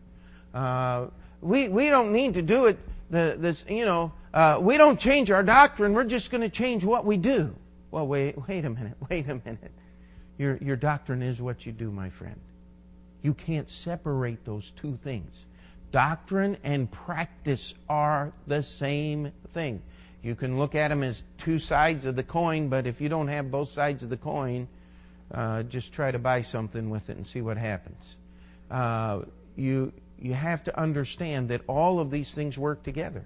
We, 1.40 1.68
we 1.68 1.88
don't 1.88 2.12
need 2.12 2.34
to 2.34 2.42
do 2.42 2.66
it, 2.66 2.78
the, 3.10 3.36
this, 3.38 3.64
you 3.68 3.84
know, 3.84 4.12
uh, 4.32 4.58
we 4.60 4.76
don't 4.76 4.98
change 4.98 5.30
our 5.30 5.42
doctrine. 5.42 5.94
We're 5.94 6.04
just 6.04 6.30
going 6.30 6.42
to 6.42 6.48
change 6.48 6.84
what 6.84 7.04
we 7.04 7.16
do. 7.16 7.54
Well, 7.90 8.06
wait, 8.06 8.36
wait 8.48 8.64
a 8.64 8.70
minute, 8.70 8.96
wait 9.10 9.28
a 9.28 9.40
minute. 9.44 9.72
Your, 10.38 10.56
your 10.58 10.76
doctrine 10.76 11.22
is 11.22 11.40
what 11.40 11.64
you 11.64 11.72
do, 11.72 11.90
my 11.90 12.10
friend. 12.10 12.38
You 13.22 13.34
can't 13.34 13.70
separate 13.70 14.44
those 14.44 14.70
two 14.72 14.96
things. 15.02 15.46
Doctrine 15.90 16.56
and 16.62 16.90
practice 16.90 17.74
are 17.88 18.32
the 18.46 18.62
same 18.62 19.32
thing. 19.54 19.82
You 20.22 20.34
can 20.34 20.58
look 20.58 20.74
at 20.74 20.88
them 20.88 21.02
as 21.02 21.22
two 21.38 21.58
sides 21.58 22.04
of 22.04 22.16
the 22.16 22.22
coin, 22.22 22.68
but 22.68 22.86
if 22.86 23.00
you 23.00 23.08
don't 23.08 23.28
have 23.28 23.50
both 23.50 23.68
sides 23.68 24.02
of 24.02 24.10
the 24.10 24.16
coin, 24.16 24.68
uh, 25.32 25.62
just 25.62 25.92
try 25.92 26.10
to 26.10 26.18
buy 26.18 26.42
something 26.42 26.90
with 26.90 27.08
it 27.10 27.16
and 27.16 27.26
see 27.26 27.40
what 27.40 27.56
happens. 27.56 28.16
Uh, 28.70 29.22
you, 29.56 29.92
you 30.20 30.34
have 30.34 30.64
to 30.64 30.78
understand 30.78 31.48
that 31.50 31.62
all 31.66 32.00
of 32.00 32.10
these 32.10 32.34
things 32.34 32.56
work 32.56 32.82
together. 32.82 33.24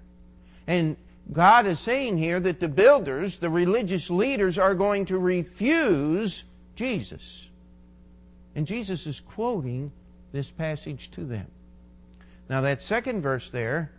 And 0.67 0.97
God 1.31 1.65
is 1.65 1.79
saying 1.79 2.17
here 2.17 2.39
that 2.39 2.59
the 2.59 2.67
builders, 2.67 3.39
the 3.39 3.49
religious 3.49 4.09
leaders, 4.09 4.57
are 4.57 4.75
going 4.75 5.05
to 5.05 5.17
refuse 5.17 6.43
Jesus. 6.75 7.49
And 8.55 8.67
Jesus 8.67 9.07
is 9.07 9.19
quoting 9.19 9.91
this 10.31 10.51
passage 10.51 11.11
to 11.11 11.23
them. 11.23 11.47
Now, 12.49 12.61
that 12.61 12.81
second 12.81 13.21
verse 13.21 13.49
there 13.49 13.91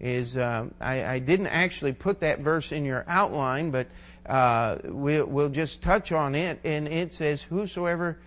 is, 0.00 0.36
uh, 0.36 0.66
I, 0.80 1.04
I, 1.04 1.18
didn't 1.18 1.48
actually 1.48 1.92
put 1.92 2.20
that 2.20 2.40
verse 2.40 2.72
in 2.72 2.84
your 2.84 3.04
outline, 3.08 3.70
but 3.70 3.88
uh, 4.26 4.78
we'll, 4.84 5.26
we'll 5.26 5.48
just 5.48 5.82
touch 5.82 6.12
on 6.12 6.34
it. 6.34 6.60
And 6.64 6.88
it 6.88 7.12
says, 7.12 7.42
Whosoever 7.42 8.18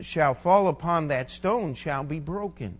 shall 0.00 0.34
fall 0.34 0.68
upon 0.68 1.08
that 1.08 1.30
stone 1.30 1.74
shall 1.74 2.04
be 2.04 2.20
broken. 2.20 2.78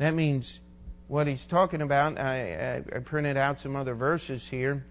That 0.00 0.14
means 0.14 0.60
what 1.08 1.26
he's 1.26 1.46
talking 1.46 1.82
about. 1.82 2.18
I, 2.18 2.82
I, 2.90 2.98
printed 3.00 3.36
out 3.36 3.60
some 3.60 3.76
other 3.76 3.94
verses 3.94 4.48
here. 4.48 4.82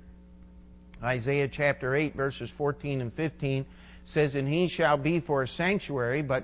Isaiah 1.01 1.47
chapter 1.47 1.95
8, 1.95 2.13
verses 2.13 2.51
14 2.51 3.01
and 3.01 3.11
15 3.11 3.65
says, 4.05 4.35
And 4.35 4.47
he 4.47 4.67
shall 4.67 4.97
be 4.97 5.19
for 5.19 5.41
a 5.41 5.47
sanctuary, 5.47 6.21
but 6.21 6.43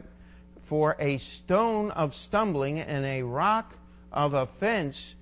for 0.64 0.96
a 0.98 1.20
stone 1.20 1.92
of 1.92 2.16
stumbling 2.16 2.80
and 2.80 3.06
a 3.06 3.22
rock 3.22 3.76
of 4.12 4.34
offense 4.34 5.14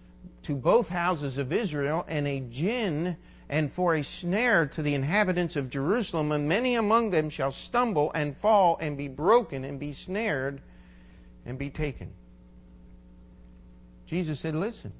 to 0.43 0.55
both 0.55 0.87
houses 0.87 1.37
of 1.37 1.51
Israel, 1.51 2.05
and 2.07 2.25
a 2.25 2.39
gin 2.39 3.17
and 3.49 3.69
for 3.69 3.95
a 3.95 4.03
snare 4.05 4.67
to 4.67 4.81
the 4.81 4.93
inhabitants 4.93 5.57
of 5.57 5.69
Jerusalem, 5.69 6.31
and 6.31 6.47
many 6.47 6.75
among 6.75 7.11
them 7.11 7.29
shall 7.29 7.51
stumble 7.51 8.09
and 8.15 8.37
fall 8.37 8.77
and 8.79 8.97
be 8.97 9.09
broken 9.09 9.65
and 9.65 9.81
be 9.81 9.91
snared 9.91 10.61
and 11.45 11.57
be 11.57 11.69
taken. 11.69 12.13
Jesus 14.13 14.39
said, 14.39 14.53
Listen, 14.55 14.93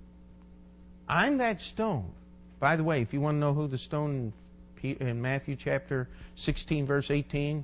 I'm 1.08 1.38
that 1.38 1.62
stone. 1.62 2.12
By 2.60 2.76
the 2.76 2.84
way, 2.84 3.04
if 3.04 3.14
you 3.14 3.22
want 3.22 3.36
to 3.36 3.40
know 3.40 3.54
who 3.54 3.68
the 3.68 3.78
stone 3.78 4.34
in 4.82 5.22
Matthew 5.22 5.56
chapter 5.56 6.10
16, 6.34 6.88
verse 6.88 7.12
18, 7.12 7.64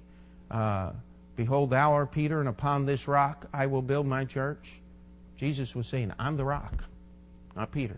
uh, 0.51 0.91
Behold, 1.35 1.71
thou 1.71 1.93
art 1.93 2.11
Peter, 2.11 2.39
and 2.39 2.47
upon 2.47 2.85
this 2.85 3.07
rock 3.07 3.47
I 3.51 3.65
will 3.65 3.81
build 3.81 4.05
my 4.05 4.25
church. 4.25 4.79
Jesus 5.37 5.73
was 5.73 5.87
saying, 5.87 6.13
I'm 6.19 6.37
the 6.37 6.45
rock, 6.45 6.83
not 7.55 7.71
Peter. 7.71 7.97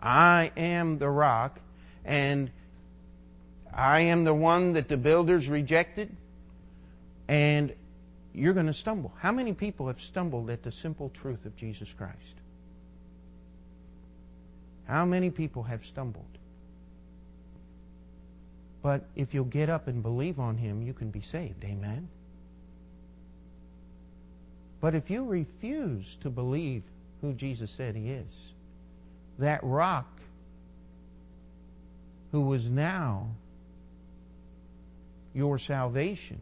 I 0.00 0.52
am 0.56 0.98
the 0.98 1.10
rock, 1.10 1.58
and 2.04 2.52
I 3.74 4.02
am 4.02 4.22
the 4.22 4.34
one 4.34 4.74
that 4.74 4.86
the 4.86 4.96
builders 4.96 5.48
rejected, 5.48 6.14
and 7.26 7.74
you're 8.36 8.52
going 8.52 8.66
to 8.66 8.72
stumble. 8.74 9.12
How 9.18 9.32
many 9.32 9.54
people 9.54 9.86
have 9.86 9.98
stumbled 9.98 10.50
at 10.50 10.62
the 10.62 10.70
simple 10.70 11.08
truth 11.08 11.46
of 11.46 11.56
Jesus 11.56 11.92
Christ? 11.94 12.34
How 14.86 15.06
many 15.06 15.30
people 15.30 15.62
have 15.62 15.84
stumbled? 15.86 16.24
But 18.82 19.06
if 19.16 19.32
you'll 19.32 19.46
get 19.46 19.70
up 19.70 19.88
and 19.88 20.02
believe 20.02 20.38
on 20.38 20.58
Him, 20.58 20.82
you 20.82 20.92
can 20.92 21.10
be 21.10 21.22
saved. 21.22 21.64
Amen? 21.64 22.08
But 24.82 24.94
if 24.94 25.10
you 25.10 25.24
refuse 25.24 26.18
to 26.20 26.28
believe 26.28 26.82
who 27.22 27.32
Jesus 27.32 27.70
said 27.70 27.96
He 27.96 28.10
is, 28.10 28.52
that 29.38 29.64
rock 29.64 30.20
who 32.32 32.42
was 32.42 32.68
now 32.68 33.30
your 35.32 35.58
salvation 35.58 36.38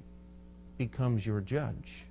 becomes 0.76 1.26
your 1.26 1.40
judge. 1.40 2.04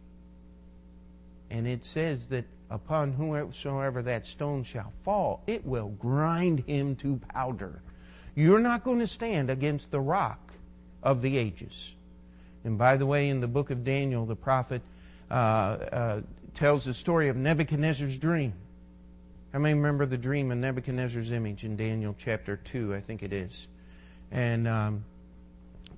And 1.50 1.67
it 1.67 1.84
says 1.84 2.27
that 2.29 2.46
upon 2.70 3.13
whomsoever 3.13 4.01
that 4.01 4.25
stone 4.25 4.63
shall 4.63 4.91
fall, 5.03 5.43
it 5.46 5.65
will 5.65 5.89
grind 5.89 6.62
him 6.62 6.96
to 6.98 7.20
powder. 7.29 7.82
You're 8.36 8.60
not 8.60 8.84
going 8.84 9.00
to 9.00 9.08
stand 9.08 9.50
against 9.50 9.91
the 9.91 10.00
rock 10.00 10.53
of 11.03 11.22
the 11.22 11.38
ages. 11.38 11.93
And 12.63 12.77
by 12.77 12.98
the 12.98 13.05
way, 13.05 13.29
in 13.29 13.41
the 13.41 13.48
book 13.48 13.70
of 13.70 13.84
Daniel, 13.84 14.25
the 14.25 14.36
prophet 14.36 14.82
uh, 15.29 15.34
uh, 15.34 16.22
tells 16.53 16.86
the 16.86 16.93
story 16.93 17.29
of 17.29 17.36
Nebuchadnezzar's 17.36 18.17
dream. 18.17 18.53
How 19.51 19.60
many 19.60 19.75
remember 19.75 20.08
the 20.08 20.17
dream 20.17 20.51
of 20.51 20.58
Nebuchadnezzar's 20.58 21.32
image 21.32 21.63
in 21.63 21.75
Daniel 21.75 22.15
chapter 22.17 22.55
2, 22.58 22.96
I 22.96 23.01
think 23.01 23.22
it 23.22 23.34
is? 23.34 23.67
And 24.32 24.67
um, 24.67 25.05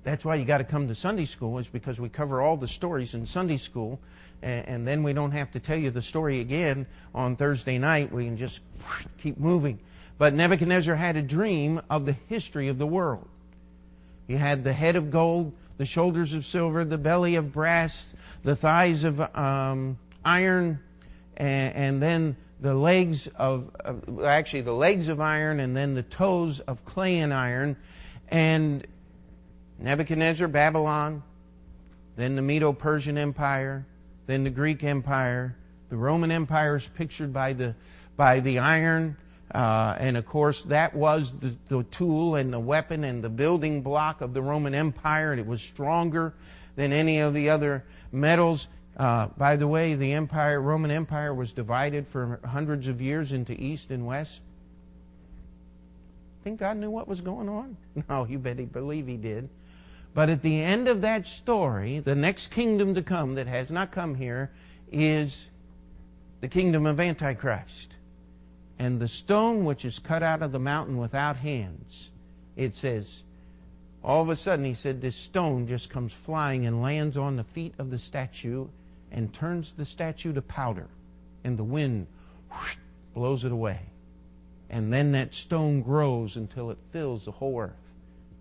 that's 0.06 0.24
why 0.24 0.36
you 0.36 0.44
got 0.44 0.58
to 0.58 0.64
come 0.64 0.86
to 0.86 0.94
Sunday 0.94 1.24
school, 1.24 1.58
is 1.58 1.66
because 1.66 1.98
we 1.98 2.08
cover 2.08 2.40
all 2.40 2.56
the 2.56 2.68
stories 2.68 3.12
in 3.12 3.26
Sunday 3.26 3.56
school, 3.56 3.98
and, 4.40 4.68
and, 4.68 4.86
then 4.86 5.02
we 5.02 5.12
don't 5.12 5.32
have 5.32 5.50
to 5.50 5.58
tell 5.58 5.76
you 5.76 5.90
the 5.90 6.00
story 6.00 6.38
again 6.38 6.86
on 7.12 7.34
Thursday 7.34 7.76
night. 7.76 8.12
We 8.12 8.26
can 8.26 8.36
just 8.36 8.60
keep 9.18 9.36
moving. 9.36 9.80
But 10.16 10.32
Nebuchadnezzar 10.32 10.94
had 10.94 11.16
a 11.16 11.22
dream 11.22 11.80
of 11.90 12.06
the 12.06 12.12
history 12.28 12.68
of 12.68 12.78
the 12.78 12.86
world. 12.86 13.26
He 14.28 14.34
had 14.34 14.62
the 14.62 14.72
head 14.72 14.94
of 14.94 15.10
gold, 15.10 15.52
the 15.76 15.84
shoulders 15.84 16.34
of 16.34 16.44
silver, 16.44 16.84
the 16.84 16.98
belly 16.98 17.34
of 17.34 17.52
brass, 17.52 18.14
the 18.44 18.54
thighs 18.54 19.02
of 19.02 19.20
um, 19.36 19.98
iron, 20.24 20.78
and, 21.36 21.74
and, 21.74 22.02
then 22.02 22.36
the 22.60 22.76
legs 22.76 23.26
of, 23.34 23.74
of, 23.80 24.24
actually 24.24 24.60
the 24.60 24.72
legs 24.72 25.08
of 25.08 25.20
iron, 25.20 25.58
and 25.58 25.76
then 25.76 25.94
the 25.94 26.04
toes 26.04 26.60
of 26.60 26.84
clay 26.84 27.18
and 27.18 27.34
iron. 27.34 27.76
And 28.28 28.86
Nebuchadnezzar, 29.78 30.48
Babylon, 30.48 31.22
then 32.16 32.34
the 32.34 32.42
Medo 32.42 32.72
Persian 32.72 33.18
Empire, 33.18 33.86
then 34.26 34.44
the 34.44 34.50
Greek 34.50 34.82
Empire. 34.82 35.54
The 35.90 35.96
Roman 35.96 36.30
Empire 36.30 36.76
is 36.76 36.88
pictured 36.88 37.32
by 37.32 37.52
the, 37.52 37.74
by 38.16 38.40
the 38.40 38.58
iron, 38.58 39.16
Uh, 39.54 39.94
and 40.00 40.16
of 40.16 40.26
course, 40.26 40.64
that 40.64 40.92
was 40.94 41.38
the, 41.38 41.54
the, 41.68 41.84
tool 41.84 42.34
and 42.34 42.52
the 42.52 42.58
weapon 42.58 43.04
and 43.04 43.22
the 43.22 43.28
building 43.28 43.80
block 43.80 44.20
of 44.20 44.34
the 44.34 44.42
Roman 44.42 44.74
Empire, 44.74 45.30
and 45.30 45.40
it 45.40 45.46
was 45.46 45.62
stronger 45.62 46.34
than 46.74 46.92
any 46.92 47.20
of 47.20 47.32
the 47.32 47.48
other 47.48 47.84
metals. 48.10 48.66
Uh, 48.96 49.28
by 49.38 49.54
the 49.54 49.68
way, 49.68 49.94
the 49.94 50.12
empire, 50.14 50.60
Roman 50.60 50.90
Empire 50.90 51.32
was 51.32 51.52
divided 51.52 52.08
for 52.08 52.40
hundreds 52.44 52.88
of 52.88 53.00
years 53.00 53.30
into 53.30 53.52
East 53.52 53.90
and 53.90 54.04
West. 54.04 54.40
Think 56.42 56.58
God 56.58 56.76
knew 56.78 56.90
what 56.90 57.06
was 57.06 57.20
going 57.20 57.48
on? 57.48 57.76
No, 58.08 58.26
you 58.26 58.38
better 58.38 58.64
believe 58.64 59.06
He 59.06 59.16
did. 59.16 59.48
But 60.16 60.30
at 60.30 60.40
the 60.40 60.62
end 60.62 60.88
of 60.88 61.02
that 61.02 61.26
story, 61.26 61.98
the 61.98 62.14
next 62.14 62.48
kingdom 62.50 62.94
to 62.94 63.02
come 63.02 63.34
that 63.34 63.46
has 63.46 63.70
not 63.70 63.92
come 63.92 64.14
here 64.14 64.50
is 64.90 65.50
the 66.40 66.48
kingdom 66.48 66.86
of 66.86 66.98
Antichrist. 66.98 67.96
And 68.78 68.98
the 68.98 69.08
stone 69.08 69.66
which 69.66 69.84
is 69.84 69.98
cut 69.98 70.22
out 70.22 70.40
of 70.40 70.52
the 70.52 70.58
mountain 70.58 70.96
without 70.96 71.36
hands, 71.36 72.12
it 72.56 72.74
says, 72.74 73.24
all 74.02 74.22
of 74.22 74.30
a 74.30 74.36
sudden, 74.36 74.64
he 74.64 74.72
said, 74.72 75.02
this 75.02 75.16
stone 75.16 75.66
just 75.66 75.90
comes 75.90 76.14
flying 76.14 76.64
and 76.64 76.80
lands 76.80 77.18
on 77.18 77.36
the 77.36 77.44
feet 77.44 77.74
of 77.76 77.90
the 77.90 77.98
statue 77.98 78.68
and 79.12 79.34
turns 79.34 79.74
the 79.74 79.84
statue 79.84 80.32
to 80.32 80.40
powder. 80.40 80.86
And 81.44 81.58
the 81.58 81.64
wind 81.64 82.06
whoosh, 82.50 82.76
blows 83.12 83.44
it 83.44 83.52
away. 83.52 83.80
And 84.70 84.90
then 84.90 85.12
that 85.12 85.34
stone 85.34 85.82
grows 85.82 86.36
until 86.36 86.70
it 86.70 86.78
fills 86.90 87.26
the 87.26 87.32
whole 87.32 87.60
earth. 87.60 87.85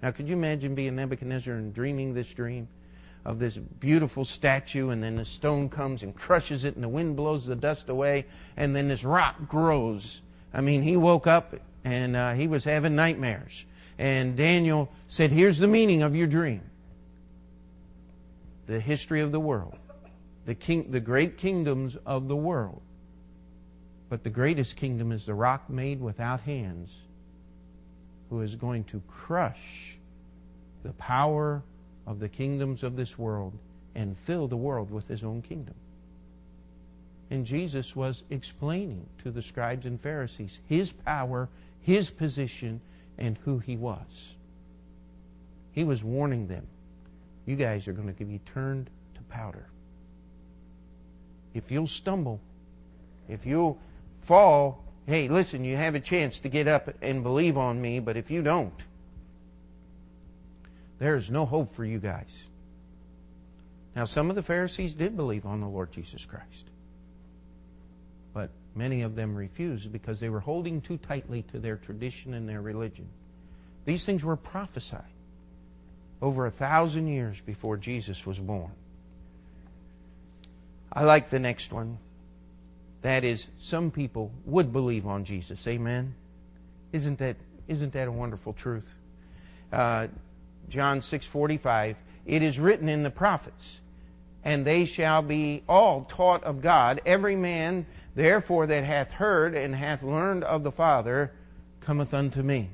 Now, 0.05 0.11
could 0.11 0.29
you 0.29 0.35
imagine 0.35 0.75
being 0.75 0.97
Nebuchadnezzar 0.97 1.55
and 1.55 1.73
dreaming 1.73 2.13
this 2.13 2.31
dream 2.31 2.67
of 3.25 3.39
this 3.39 3.57
beautiful 3.57 4.23
statue, 4.23 4.91
and 4.91 5.01
then 5.01 5.15
the 5.15 5.25
stone 5.25 5.67
comes 5.67 6.03
and 6.03 6.15
crushes 6.15 6.63
it, 6.63 6.75
and 6.75 6.83
the 6.83 6.89
wind 6.89 7.15
blows 7.15 7.47
the 7.47 7.55
dust 7.55 7.89
away, 7.89 8.27
and 8.55 8.75
then 8.75 8.87
this 8.87 9.03
rock 9.03 9.47
grows? 9.47 10.21
I 10.53 10.61
mean, 10.61 10.83
he 10.83 10.95
woke 10.95 11.25
up 11.25 11.55
and 11.83 12.15
uh, 12.15 12.33
he 12.33 12.45
was 12.45 12.65
having 12.65 12.95
nightmares. 12.95 13.65
And 13.97 14.37
Daniel 14.37 14.91
said, 15.07 15.31
Here's 15.31 15.57
the 15.57 15.67
meaning 15.67 16.03
of 16.03 16.15
your 16.15 16.27
dream 16.27 16.61
the 18.67 18.79
history 18.79 19.21
of 19.21 19.31
the 19.31 19.39
world, 19.39 19.79
the, 20.45 20.53
king, 20.53 20.91
the 20.91 20.99
great 20.99 21.35
kingdoms 21.35 21.97
of 22.05 22.27
the 22.27 22.35
world. 22.35 22.83
But 24.09 24.23
the 24.23 24.29
greatest 24.29 24.75
kingdom 24.75 25.11
is 25.11 25.25
the 25.25 25.33
rock 25.33 25.67
made 25.67 25.99
without 25.99 26.41
hands, 26.41 26.91
who 28.29 28.41
is 28.41 28.55
going 28.55 28.83
to 28.85 29.01
crush 29.07 29.97
the 30.83 30.93
power 30.93 31.63
of 32.05 32.19
the 32.19 32.29
kingdoms 32.29 32.83
of 32.83 32.95
this 32.95 33.17
world 33.17 33.53
and 33.95 34.17
fill 34.17 34.47
the 34.47 34.57
world 34.57 34.91
with 34.91 35.07
his 35.07 35.23
own 35.23 35.41
kingdom. 35.41 35.75
And 37.31 37.45
Jesus 37.45 37.95
was 37.95 38.23
explaining 38.29 39.07
to 39.23 39.31
the 39.31 39.41
scribes 39.41 39.85
and 39.85 39.99
Pharisees 39.99 40.59
his 40.67 40.91
power, 40.91 41.49
his 41.81 42.09
position, 42.09 42.81
and 43.17 43.37
who 43.45 43.59
he 43.59 43.77
was. 43.77 44.35
He 45.71 45.83
was 45.83 46.03
warning 46.03 46.47
them 46.47 46.67
you 47.45 47.55
guys 47.55 47.87
are 47.87 47.93
going 47.93 48.13
to 48.13 48.25
be 48.25 48.39
turned 48.39 48.89
to 49.15 49.21
powder. 49.23 49.67
If 51.53 51.71
you'll 51.71 51.87
stumble, 51.87 52.39
if 53.29 53.45
you'll 53.45 53.79
fall, 54.21 54.83
hey, 55.07 55.27
listen, 55.27 55.63
you 55.63 55.75
have 55.75 55.95
a 55.95 55.99
chance 55.99 56.39
to 56.41 56.49
get 56.49 56.67
up 56.67 56.89
and 57.01 57.23
believe 57.23 57.57
on 57.57 57.81
me, 57.81 57.99
but 57.99 58.17
if 58.17 58.31
you 58.31 58.41
don't, 58.41 58.73
there 60.99 61.15
is 61.15 61.29
no 61.29 61.45
hope 61.45 61.73
for 61.73 61.85
you 61.85 61.99
guys. 61.99 62.47
Now, 63.95 64.05
some 64.05 64.29
of 64.29 64.35
the 64.35 64.43
Pharisees 64.43 64.95
did 64.95 65.15
believe 65.15 65.45
on 65.45 65.61
the 65.61 65.67
Lord 65.67 65.91
Jesus 65.91 66.25
Christ, 66.25 66.65
but 68.33 68.49
many 68.73 69.03
of 69.03 69.15
them 69.15 69.35
refused 69.35 69.91
because 69.91 70.19
they 70.19 70.29
were 70.29 70.39
holding 70.39 70.81
too 70.81 70.97
tightly 70.97 71.43
to 71.43 71.59
their 71.59 71.77
tradition 71.77 72.33
and 72.33 72.47
their 72.47 72.61
religion. 72.61 73.07
These 73.85 74.05
things 74.05 74.23
were 74.23 74.35
prophesied 74.35 75.03
over 76.21 76.45
a 76.45 76.51
thousand 76.51 77.07
years 77.07 77.39
before 77.41 77.77
Jesus 77.77 78.25
was 78.25 78.39
born. 78.39 78.71
I 80.91 81.03
like 81.03 81.29
the 81.29 81.39
next 81.39 81.71
one. 81.71 81.99
That 83.05 83.23
is, 83.23 83.51
some 83.59 83.91
people 83.91 84.31
would 84.45 84.73
believe 84.73 85.05
on 85.05 85.25
Jesus. 85.25 85.67
Amen. 85.67 86.15
Isn't 86.91 87.19
that 87.19 87.35
isn't 87.67 87.93
that 87.93 88.07
a 88.07 88.11
wonderful 88.11 88.51
truth? 88.53 88.95
Uh, 89.71 90.07
John 90.69 91.03
six 91.03 91.27
forty 91.27 91.57
five. 91.57 91.97
It 92.25 92.41
is 92.41 92.59
written 92.59 92.89
in 92.89 93.03
the 93.03 93.11
prophets, 93.11 93.79
and 94.43 94.65
they 94.65 94.85
shall 94.85 95.21
be 95.21 95.61
all 95.69 96.01
taught 96.01 96.43
of 96.45 96.63
God. 96.63 96.99
Every 97.05 97.35
man 97.35 97.85
therefore 98.15 98.65
that 98.65 98.83
hath 98.83 99.11
heard 99.11 99.53
and 99.53 99.75
hath 99.75 100.01
learned 100.01 100.43
of 100.43 100.63
the 100.63 100.71
Father 100.71 101.31
cometh 101.81 102.11
unto 102.11 102.41
me. 102.41 102.71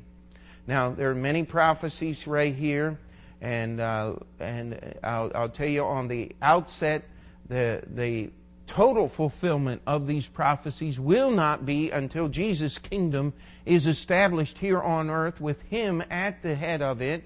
Now 0.66 0.92
there 0.92 1.12
are 1.12 1.16
many 1.16 1.44
prophecies 1.44 2.26
right 2.26 2.56
here, 2.56 2.98
and 3.42 3.82
uh, 3.82 4.16
and 4.40 4.96
I'll, 5.04 5.30
I'll 5.36 5.50
tell 5.50 5.68
you 5.68 5.84
on 5.84 6.08
the 6.08 6.32
outset 6.42 7.04
the 7.50 7.84
the 7.86 8.32
total 8.72 9.06
fulfillment 9.06 9.82
of 9.86 10.08
these 10.08 10.30
prophecies 10.30 10.98
will 10.98 11.30
not 11.30 11.66
be 11.66 11.92
until 11.92 12.30
Jesus' 12.30 12.78
kingdom 12.78 13.34
is 13.66 13.86
established 13.86 14.58
here 14.58 14.80
on 14.80 15.10
earth 15.10 15.42
with 15.42 15.62
Him 15.64 16.02
at 16.10 16.42
the 16.42 16.56
head 16.56 16.82
of 16.82 17.02
it. 17.02 17.22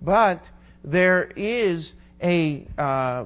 But 0.00 0.48
there 0.82 1.30
is 1.36 1.92
a, 2.22 2.66
uh, 2.78 3.24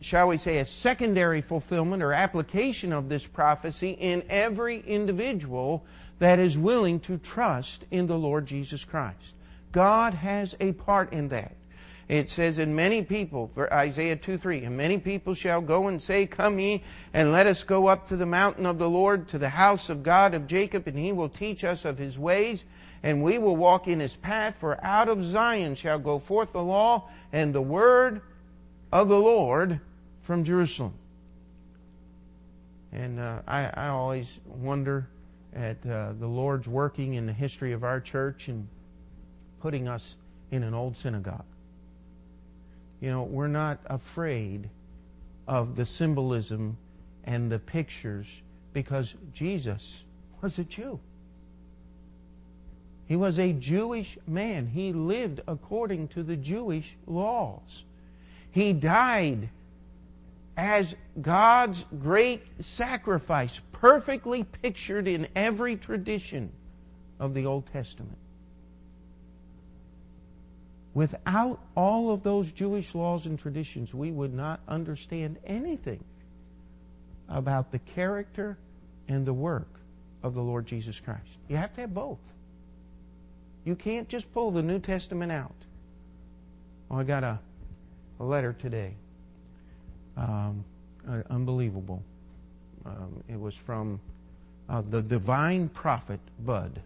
shall 0.00 0.26
we 0.26 0.36
say, 0.36 0.58
a 0.58 0.66
secondary 0.66 1.40
fulfillment 1.42 2.02
or 2.02 2.12
application 2.12 2.92
of 2.92 3.08
this 3.08 3.24
prophecy 3.24 3.90
in 3.90 4.24
every 4.28 4.80
individual 4.80 5.84
that 6.18 6.40
is 6.40 6.58
willing 6.58 6.98
to 7.00 7.18
trust 7.18 7.84
in 7.92 8.08
the 8.08 8.18
Lord 8.18 8.46
Jesus 8.46 8.84
Christ. 8.84 9.36
God 9.70 10.12
has 10.12 10.56
a 10.58 10.72
part 10.72 11.12
in 11.12 11.28
that. 11.28 11.54
It 12.08 12.28
says, 12.28 12.58
And 12.58 12.74
many 12.74 13.02
people, 13.02 13.50
Isaiah 13.72 14.16
2 14.16 14.36
3, 14.36 14.64
and 14.64 14.76
many 14.76 14.98
people 14.98 15.34
shall 15.34 15.60
go 15.60 15.88
and 15.88 16.00
say, 16.00 16.26
Come 16.26 16.58
ye, 16.58 16.82
and 17.14 17.32
let 17.32 17.46
us 17.46 17.62
go 17.62 17.86
up 17.86 18.06
to 18.08 18.16
the 18.16 18.26
mountain 18.26 18.66
of 18.66 18.78
the 18.78 18.90
Lord, 18.90 19.28
to 19.28 19.38
the 19.38 19.50
house 19.50 19.88
of 19.88 20.02
God 20.02 20.34
of 20.34 20.46
Jacob, 20.46 20.86
and 20.86 20.98
he 20.98 21.12
will 21.12 21.28
teach 21.28 21.64
us 21.64 21.84
of 21.84 21.98
his 21.98 22.18
ways, 22.18 22.64
and 23.02 23.22
we 23.22 23.38
will 23.38 23.56
walk 23.56 23.88
in 23.88 24.00
his 24.00 24.16
path. 24.16 24.58
For 24.58 24.84
out 24.84 25.08
of 25.08 25.22
Zion 25.22 25.74
shall 25.74 25.98
go 25.98 26.18
forth 26.18 26.52
the 26.52 26.62
law 26.62 27.08
and 27.32 27.54
the 27.54 27.62
word 27.62 28.20
of 28.92 29.08
the 29.08 29.18
Lord 29.18 29.80
from 30.20 30.44
Jerusalem. 30.44 30.94
And 32.92 33.18
uh, 33.18 33.40
I, 33.48 33.70
I, 33.72 33.88
always 33.88 34.38
wonder 34.44 35.08
at 35.54 35.78
uh, 35.86 36.12
the 36.18 36.26
Lord's 36.26 36.68
working 36.68 37.14
in 37.14 37.24
the 37.24 37.32
history 37.32 37.72
of 37.72 37.84
our 37.84 38.00
church 38.00 38.48
and 38.48 38.68
putting 39.60 39.88
us 39.88 40.16
in 40.50 40.62
an 40.62 40.74
old 40.74 40.98
synagogue. 40.98 41.44
You 43.02 43.10
know, 43.10 43.24
we're 43.24 43.48
not 43.48 43.80
afraid 43.86 44.70
of 45.48 45.74
the 45.74 45.84
symbolism 45.84 46.76
and 47.24 47.50
the 47.50 47.58
pictures 47.58 48.42
because 48.72 49.14
Jesus 49.34 50.04
was 50.40 50.56
a 50.60 50.64
Jew. 50.64 51.00
He 53.08 53.16
was 53.16 53.40
a 53.40 53.52
Jewish 53.52 54.16
man. 54.28 54.68
He 54.68 54.92
lived 54.92 55.40
according 55.48 56.08
to 56.08 56.22
the 56.22 56.36
Jewish 56.36 56.96
laws. 57.08 57.82
He 58.52 58.72
died 58.72 59.48
as 60.56 60.94
God's 61.20 61.84
great 62.00 62.42
sacrifice, 62.60 63.60
perfectly 63.72 64.44
pictured 64.44 65.08
in 65.08 65.26
every 65.34 65.74
tradition 65.74 66.52
of 67.18 67.34
the 67.34 67.46
Old 67.46 67.66
Testament. 67.66 68.21
Without 70.94 71.58
all 71.74 72.10
of 72.10 72.22
those 72.22 72.52
Jewish 72.52 72.94
laws 72.94 73.26
and 73.26 73.38
traditions, 73.38 73.94
we 73.94 74.10
would 74.10 74.34
not 74.34 74.60
understand 74.68 75.38
anything 75.46 76.04
about 77.28 77.72
the 77.72 77.78
character 77.78 78.58
and 79.08 79.24
the 79.24 79.32
work 79.32 79.80
of 80.22 80.34
the 80.34 80.42
Lord 80.42 80.66
Jesus 80.66 81.00
Christ. 81.00 81.38
You 81.48 81.56
have 81.56 81.72
to 81.74 81.82
have 81.82 81.94
both. 81.94 82.18
You 83.64 83.74
can't 83.74 84.08
just 84.08 84.32
pull 84.32 84.50
the 84.50 84.62
New 84.62 84.78
Testament 84.78 85.32
out. 85.32 85.54
Oh, 86.90 86.98
I 86.98 87.04
got 87.04 87.24
a, 87.24 87.38
a 88.20 88.24
letter 88.24 88.52
today. 88.52 88.94
Um, 90.16 90.64
uh, 91.08 91.22
unbelievable. 91.30 92.02
Um, 92.84 93.22
it 93.28 93.40
was 93.40 93.54
from 93.54 93.98
uh, 94.68 94.82
the 94.90 95.00
divine 95.00 95.68
prophet 95.68 96.20
Bud. 96.44 96.80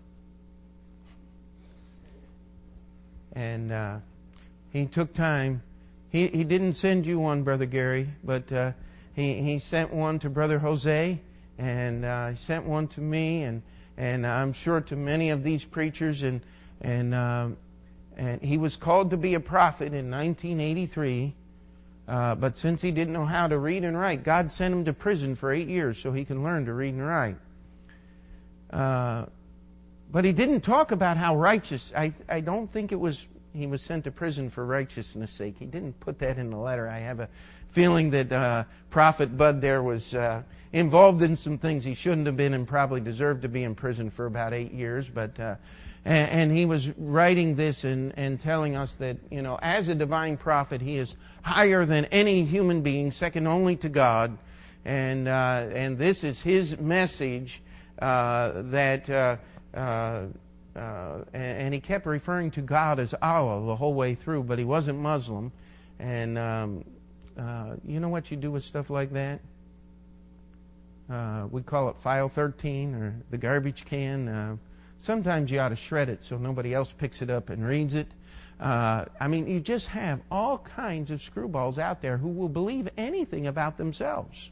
And 3.37 3.71
uh, 3.71 3.97
he 4.73 4.87
took 4.87 5.13
time. 5.13 5.63
He, 6.09 6.27
he 6.29 6.43
didn't 6.43 6.75
send 6.75 7.07
you 7.07 7.21
one, 7.21 7.43
Brother 7.43 7.67
Gary, 7.67 8.09
but 8.25 8.51
uh, 8.51 8.73
he, 9.15 9.43
he 9.43 9.59
sent 9.59 9.93
one 9.93 10.19
to 10.21 10.31
Brother 10.31 10.59
Jose, 10.59 11.21
and 11.59 12.05
uh, 12.05 12.31
he 12.31 12.37
sent 12.37 12.65
one 12.65 12.89
to 12.89 13.01
me, 13.01 13.43
and, 13.43 13.63
and 13.99 14.27
I'm 14.27 14.55
sure 14.55 14.81
to 14.81 14.97
many 14.97 15.31
of 15.31 15.45
these 15.45 15.65
preachers. 15.65 16.23
And, 16.23 16.41
and, 16.81 17.15
um, 17.15 17.59
and 18.17 18.41
he 18.41 18.57
was 18.57 18.77
called 18.77 19.11
to 19.11 19.19
be 19.19 19.35
a 19.35 19.41
prophet 19.41 19.93
in 19.93 20.11
1983. 20.11 21.35
Uh, 22.09 22.35
but 22.37 22.57
since 22.57 22.81
he 22.81 22.91
didn't 22.91 23.13
know 23.13 23.27
how 23.27 23.49
to 23.49 23.59
read 23.59 23.85
and 23.85 23.99
write, 23.99 24.25
God 24.25 24.51
sent 24.51 24.73
him 24.73 24.85
to 24.87 24.93
prison 24.93 25.35
for 25.35 25.53
eight 25.53 25.69
years 25.69 25.99
so 25.99 26.13
he 26.13 26.25
can 26.25 26.43
learn 26.43 26.65
to 26.67 26.73
read 26.73 26.95
and 26.95 27.07
write. 27.07 27.37
Uh, 28.71 29.27
but 30.11 30.25
he 30.25 30.33
didn't 30.33 30.61
talk 30.61 30.93
about 30.93 31.17
how 31.17 31.37
righteous. 31.37 31.93
I, 31.97 32.13
I 32.29 32.41
don't 32.41 32.71
think 32.71 32.93
it 32.93 33.01
was 33.01 33.27
he 33.57 33.67
was 33.67 33.83
sent 33.83 34.05
to 34.05 34.11
prison 34.11 34.51
for 34.51 34.67
righteousness' 34.67 35.33
sake. 35.33 35.57
He 35.59 35.65
didn't 35.65 35.99
put 35.99 36.19
that 36.19 36.37
in 36.37 36.51
the 36.51 36.59
letter. 36.59 36.89
I 36.89 36.99
have 36.99 37.21
a 37.21 37.29
feeling 37.71 38.11
that 38.11 38.31
uh, 38.31 38.65
Prophet 38.91 39.37
Bud 39.37 39.61
there 39.61 39.83
was 39.83 40.15
uh, 40.15 40.43
involved 40.73 41.23
in 41.23 41.37
some 41.37 41.59
things 41.59 41.85
he 41.85 41.95
shouldn't 41.95 42.27
have 42.27 42.37
been 42.37 42.55
and 42.55 42.69
probably 42.69 43.01
deserved 43.01 43.43
to 43.43 43.49
be 43.49 43.65
in 43.65 43.75
prison 43.75 44.11
for 44.11 44.27
about 44.27 44.53
eight 44.53 44.73
years. 44.73 45.09
But 45.09 45.39
uh, 45.41 45.57
and, 46.05 46.31
and, 46.31 46.53
he 46.53 46.67
was 46.67 46.91
writing 46.99 47.57
this 47.57 47.85
and, 47.85 48.13
and 48.17 48.41
telling 48.41 48.77
us 48.77 48.93
that 48.97 49.17
you 49.31 49.43
know 49.43 49.59
as 49.61 49.89
a 49.89 49.95
divine 49.95 50.37
prophet 50.37 50.81
he 50.81 50.99
is 50.99 51.17
higher 51.43 51.85
than 51.85 52.05
any 52.07 52.45
human 52.45 52.83
being, 52.83 53.11
second 53.11 53.47
only 53.47 53.77
to 53.77 53.89
God, 53.89 54.37
and 54.85 55.29
uh, 55.29 55.67
and 55.73 55.99
this 55.99 56.25
is 56.25 56.41
his 56.43 56.79
message 56.79 57.63
uh, 58.01 58.53
that. 58.57 59.41
Uh, 59.77 60.27
uh, 60.75 61.25
and, 61.33 61.73
he 61.73 61.81
kept 61.81 62.07
referring 62.07 62.51
to 62.51 62.61
God 62.61 62.99
as 62.99 63.15
Allah 63.23 63.65
the 63.67 63.77
whole 63.77 63.95
way 63.95 64.15
through, 64.15 64.43
but 64.43 64.59
he 64.59 64.65
wasn't 64.65 64.99
Muslim. 64.99 65.51
And 65.99 66.37
um, 66.37 66.85
uh, 67.39 67.77
you 67.87 67.99
know 68.01 68.09
what 68.09 68.31
you 68.31 68.37
do 68.37 68.51
with 68.51 68.65
stuff 68.65 68.91
like 68.91 69.13
that? 69.13 69.41
Uh, 71.11 71.47
we 71.51 71.63
call 71.63 71.89
it 71.89 71.97
file 71.99 72.29
13 72.29 72.95
or 72.95 73.15
the 73.31 73.39
garbage 73.39 73.85
can. 73.85 74.29
Uh, 74.29 74.57
sometimes 74.99 75.51
you 75.51 75.61
ought 75.61 75.71
to 75.71 75.77
shred 75.77 76.09
it 76.09 76.25
so 76.25 76.37
nobody 76.37 76.75
else 76.75 76.93
picks 76.93 77.23
it 77.23 77.31
up 77.31 77.49
and 77.49 77.65
reads 77.67 77.95
it. 77.95 78.09
Uh, 78.59 79.05
I 79.21 79.29
mean, 79.29 79.47
you 79.47 79.61
just 79.61 79.89
have 79.89 80.21
all 80.31 80.59
kinds 80.59 81.11
of 81.11 81.21
screwballs 81.21 81.79
out 81.79 82.01
there 82.03 82.17
who 82.17 82.29
will 82.29 82.49
believe 82.49 82.89
anything 82.97 83.47
about 83.47 83.77
themselves. 83.77 84.51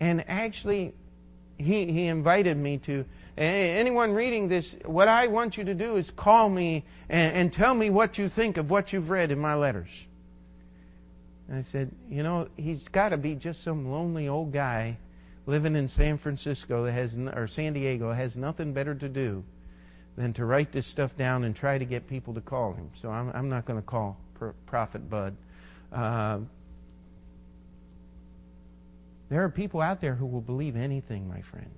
And 0.00 0.24
actually, 0.28 0.94
he, 1.62 1.90
he 1.92 2.06
invited 2.06 2.56
me 2.56 2.78
to. 2.78 3.04
Anyone 3.36 4.12
reading 4.12 4.48
this, 4.48 4.76
what 4.84 5.08
I 5.08 5.26
want 5.26 5.56
you 5.56 5.64
to 5.64 5.74
do 5.74 5.96
is 5.96 6.10
call 6.10 6.50
me 6.50 6.84
and, 7.08 7.34
and 7.34 7.52
tell 7.52 7.74
me 7.74 7.88
what 7.88 8.18
you 8.18 8.28
think 8.28 8.58
of 8.58 8.70
what 8.70 8.92
you've 8.92 9.08
read 9.08 9.30
in 9.30 9.38
my 9.38 9.54
letters. 9.54 10.06
And 11.48 11.58
I 11.58 11.62
said, 11.62 11.90
you 12.10 12.22
know, 12.22 12.48
he's 12.56 12.88
got 12.88 13.08
to 13.08 13.16
be 13.16 13.34
just 13.34 13.62
some 13.62 13.90
lonely 13.90 14.28
old 14.28 14.52
guy 14.52 14.98
living 15.46 15.76
in 15.76 15.88
San 15.88 16.18
Francisco 16.18 16.84
that 16.84 16.92
has, 16.92 17.16
or 17.16 17.46
San 17.46 17.72
Diego 17.72 18.12
has 18.12 18.36
nothing 18.36 18.72
better 18.72 18.94
to 18.94 19.08
do 19.08 19.42
than 20.16 20.32
to 20.34 20.44
write 20.44 20.72
this 20.72 20.86
stuff 20.86 21.16
down 21.16 21.44
and 21.44 21.56
try 21.56 21.78
to 21.78 21.84
get 21.84 22.06
people 22.06 22.34
to 22.34 22.40
call 22.40 22.74
him. 22.74 22.90
So 22.94 23.10
I'm, 23.10 23.30
I'm 23.34 23.48
not 23.48 23.64
going 23.64 23.80
to 23.80 23.86
call 23.86 24.18
Prophet 24.66 25.08
Bud. 25.08 25.34
Uh, 25.90 26.40
there 29.32 29.42
are 29.42 29.48
people 29.48 29.80
out 29.80 30.02
there 30.02 30.14
who 30.14 30.26
will 30.26 30.42
believe 30.42 30.76
anything, 30.76 31.26
my 31.26 31.40
friend. 31.40 31.70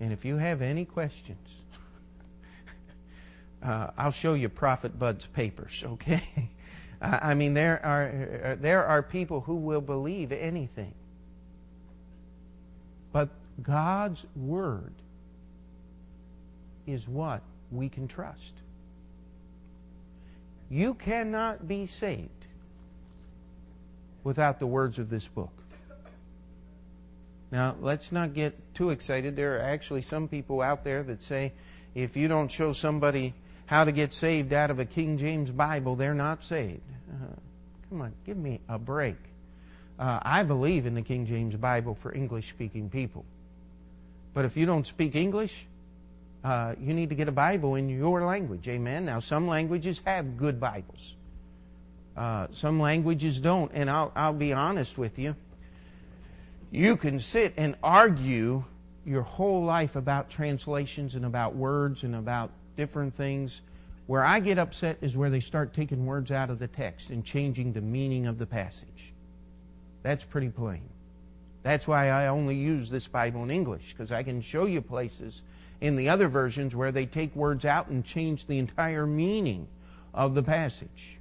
And 0.00 0.12
if 0.12 0.24
you 0.24 0.36
have 0.36 0.62
any 0.62 0.84
questions, 0.84 1.62
uh, 3.62 3.92
I'll 3.96 4.10
show 4.10 4.34
you 4.34 4.48
Prophet 4.48 4.98
Bud's 4.98 5.26
papers, 5.26 5.84
okay? 5.86 6.50
I 7.00 7.34
mean, 7.34 7.54
there 7.54 7.80
are, 7.86 8.50
uh, 8.50 8.56
there 8.60 8.84
are 8.84 9.00
people 9.00 9.42
who 9.42 9.54
will 9.54 9.80
believe 9.80 10.32
anything. 10.32 10.92
But 13.12 13.28
God's 13.62 14.26
Word 14.34 14.94
is 16.88 17.06
what 17.06 17.42
we 17.70 17.88
can 17.88 18.08
trust. 18.08 18.54
You 20.68 20.94
cannot 20.94 21.68
be 21.68 21.86
saved 21.86 22.39
without 24.24 24.58
the 24.58 24.66
words 24.66 24.98
of 24.98 25.10
this 25.10 25.26
book. 25.26 25.52
Now, 27.50 27.74
let's 27.80 28.12
not 28.12 28.32
get 28.34 28.74
too 28.74 28.90
excited. 28.90 29.34
There 29.34 29.56
are 29.56 29.62
actually 29.62 30.02
some 30.02 30.28
people 30.28 30.62
out 30.62 30.84
there 30.84 31.02
that 31.04 31.22
say 31.22 31.52
if 31.94 32.16
you 32.16 32.28
don't 32.28 32.50
show 32.50 32.72
somebody 32.72 33.34
how 33.66 33.84
to 33.84 33.92
get 33.92 34.14
saved 34.14 34.52
out 34.52 34.70
of 34.70 34.78
a 34.78 34.84
King 34.84 35.18
James 35.18 35.50
Bible, 35.50 35.96
they're 35.96 36.14
not 36.14 36.44
saved. 36.44 36.80
Uh, 37.10 37.34
come 37.88 38.02
on, 38.02 38.12
give 38.24 38.36
me 38.36 38.60
a 38.68 38.78
break. 38.78 39.16
Uh, 39.98 40.18
I 40.22 40.44
believe 40.44 40.86
in 40.86 40.94
the 40.94 41.02
King 41.02 41.26
James 41.26 41.54
Bible 41.56 41.94
for 41.94 42.14
English 42.14 42.48
speaking 42.48 42.88
people. 42.88 43.24
But 44.32 44.44
if 44.44 44.56
you 44.56 44.64
don't 44.64 44.86
speak 44.86 45.14
English, 45.16 45.66
uh, 46.42 46.74
you 46.80 46.94
need 46.94 47.10
to 47.10 47.14
get 47.14 47.28
a 47.28 47.32
Bible 47.32 47.74
in 47.74 47.88
your 47.88 48.24
language. 48.24 48.66
Amen. 48.68 49.04
Now, 49.04 49.18
some 49.18 49.46
languages 49.46 50.00
have 50.06 50.36
good 50.36 50.60
Bibles. 50.60 51.16
Uh, 52.20 52.46
some 52.52 52.78
languages 52.78 53.38
don't. 53.38 53.70
And 53.72 53.88
I'll, 53.88 54.12
I'll 54.14 54.34
be 54.34 54.52
honest 54.52 54.98
with 54.98 55.18
you. 55.18 55.34
You 56.70 56.98
can 56.98 57.18
sit 57.18 57.54
and 57.56 57.76
argue 57.82 58.62
your 59.06 59.22
whole 59.22 59.64
life 59.64 59.96
about 59.96 60.28
translations 60.28 61.14
and 61.14 61.24
about 61.24 61.54
words 61.54 62.02
and 62.02 62.14
about 62.14 62.50
different 62.76 63.14
things. 63.14 63.62
Where 64.06 64.22
I 64.22 64.40
get 64.40 64.58
upset 64.58 64.98
is 65.00 65.16
where 65.16 65.30
they 65.30 65.40
start 65.40 65.72
taking 65.72 66.04
words 66.04 66.30
out 66.30 66.50
of 66.50 66.58
the 66.58 66.68
text 66.68 67.08
and 67.08 67.24
changing 67.24 67.72
the 67.72 67.80
meaning 67.80 68.26
of 68.26 68.36
the 68.36 68.46
passage. 68.46 69.14
That's 70.02 70.22
pretty 70.22 70.50
plain. 70.50 70.90
That's 71.62 71.88
why 71.88 72.10
I 72.10 72.26
only 72.26 72.56
use 72.56 72.90
this 72.90 73.08
Bible 73.08 73.44
in 73.44 73.50
English, 73.50 73.94
because 73.94 74.12
I 74.12 74.24
can 74.24 74.42
show 74.42 74.66
you 74.66 74.82
places 74.82 75.40
in 75.80 75.96
the 75.96 76.10
other 76.10 76.28
versions 76.28 76.76
where 76.76 76.92
they 76.92 77.06
take 77.06 77.34
words 77.34 77.64
out 77.64 77.88
and 77.88 78.04
change 78.04 78.46
the 78.46 78.58
entire 78.58 79.06
meaning 79.06 79.68
of 80.12 80.34
the 80.34 80.42
passage. 80.42 81.16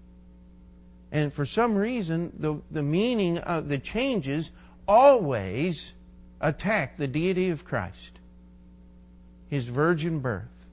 And 1.12 1.34
for 1.34 1.46
some 1.46 1.76
reason, 1.76 2.32
the, 2.38 2.62
the 2.70 2.84
meaning 2.84 3.40
of 3.40 3.68
the 3.68 3.80
changes 3.80 4.52
always 4.88 5.94
attack 6.40 6.98
the 6.98 7.08
deity 7.08 7.50
of 7.50 7.66
Christ, 7.66 8.20
his 9.50 9.68
virgin 9.68 10.20
birth, 10.20 10.70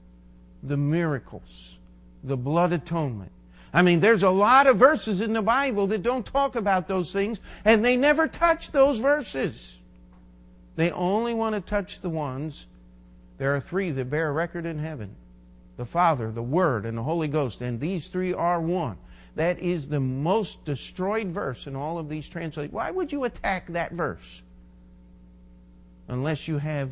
the 0.61 0.77
miracles, 0.77 1.77
the 2.23 2.37
blood 2.37 2.71
atonement. 2.71 3.31
I 3.73 3.81
mean, 3.81 3.99
there's 3.99 4.23
a 4.23 4.29
lot 4.29 4.67
of 4.67 4.77
verses 4.77 5.21
in 5.21 5.33
the 5.33 5.41
Bible 5.41 5.87
that 5.87 6.03
don't 6.03 6.25
talk 6.25 6.55
about 6.55 6.87
those 6.87 7.11
things, 7.11 7.39
and 7.65 7.83
they 7.83 7.97
never 7.97 8.27
touch 8.27 8.71
those 8.71 8.99
verses. 8.99 9.77
They 10.75 10.91
only 10.91 11.33
want 11.33 11.55
to 11.55 11.61
touch 11.61 12.01
the 12.01 12.09
ones. 12.09 12.65
There 13.37 13.55
are 13.55 13.59
three 13.59 13.91
that 13.91 14.09
bear 14.09 14.31
record 14.31 14.65
in 14.65 14.79
heaven 14.79 15.15
the 15.75 15.85
Father, 15.85 16.31
the 16.31 16.41
Word, 16.41 16.87
and 16.87 16.97
the 16.97 17.03
Holy 17.03 17.27
Ghost, 17.27 17.61
and 17.61 17.79
these 17.79 18.07
three 18.07 18.33
are 18.33 18.59
one. 18.59 18.97
That 19.37 19.59
is 19.59 19.87
the 19.87 19.99
most 19.99 20.65
destroyed 20.65 21.27
verse 21.27 21.67
in 21.67 21.75
all 21.75 21.99
of 21.99 22.09
these 22.09 22.27
translations. 22.27 22.73
Why 22.73 22.89
would 22.89 23.11
you 23.11 23.23
attack 23.23 23.67
that 23.67 23.91
verse? 23.91 24.41
Unless 26.07 26.47
you 26.47 26.57
have 26.57 26.89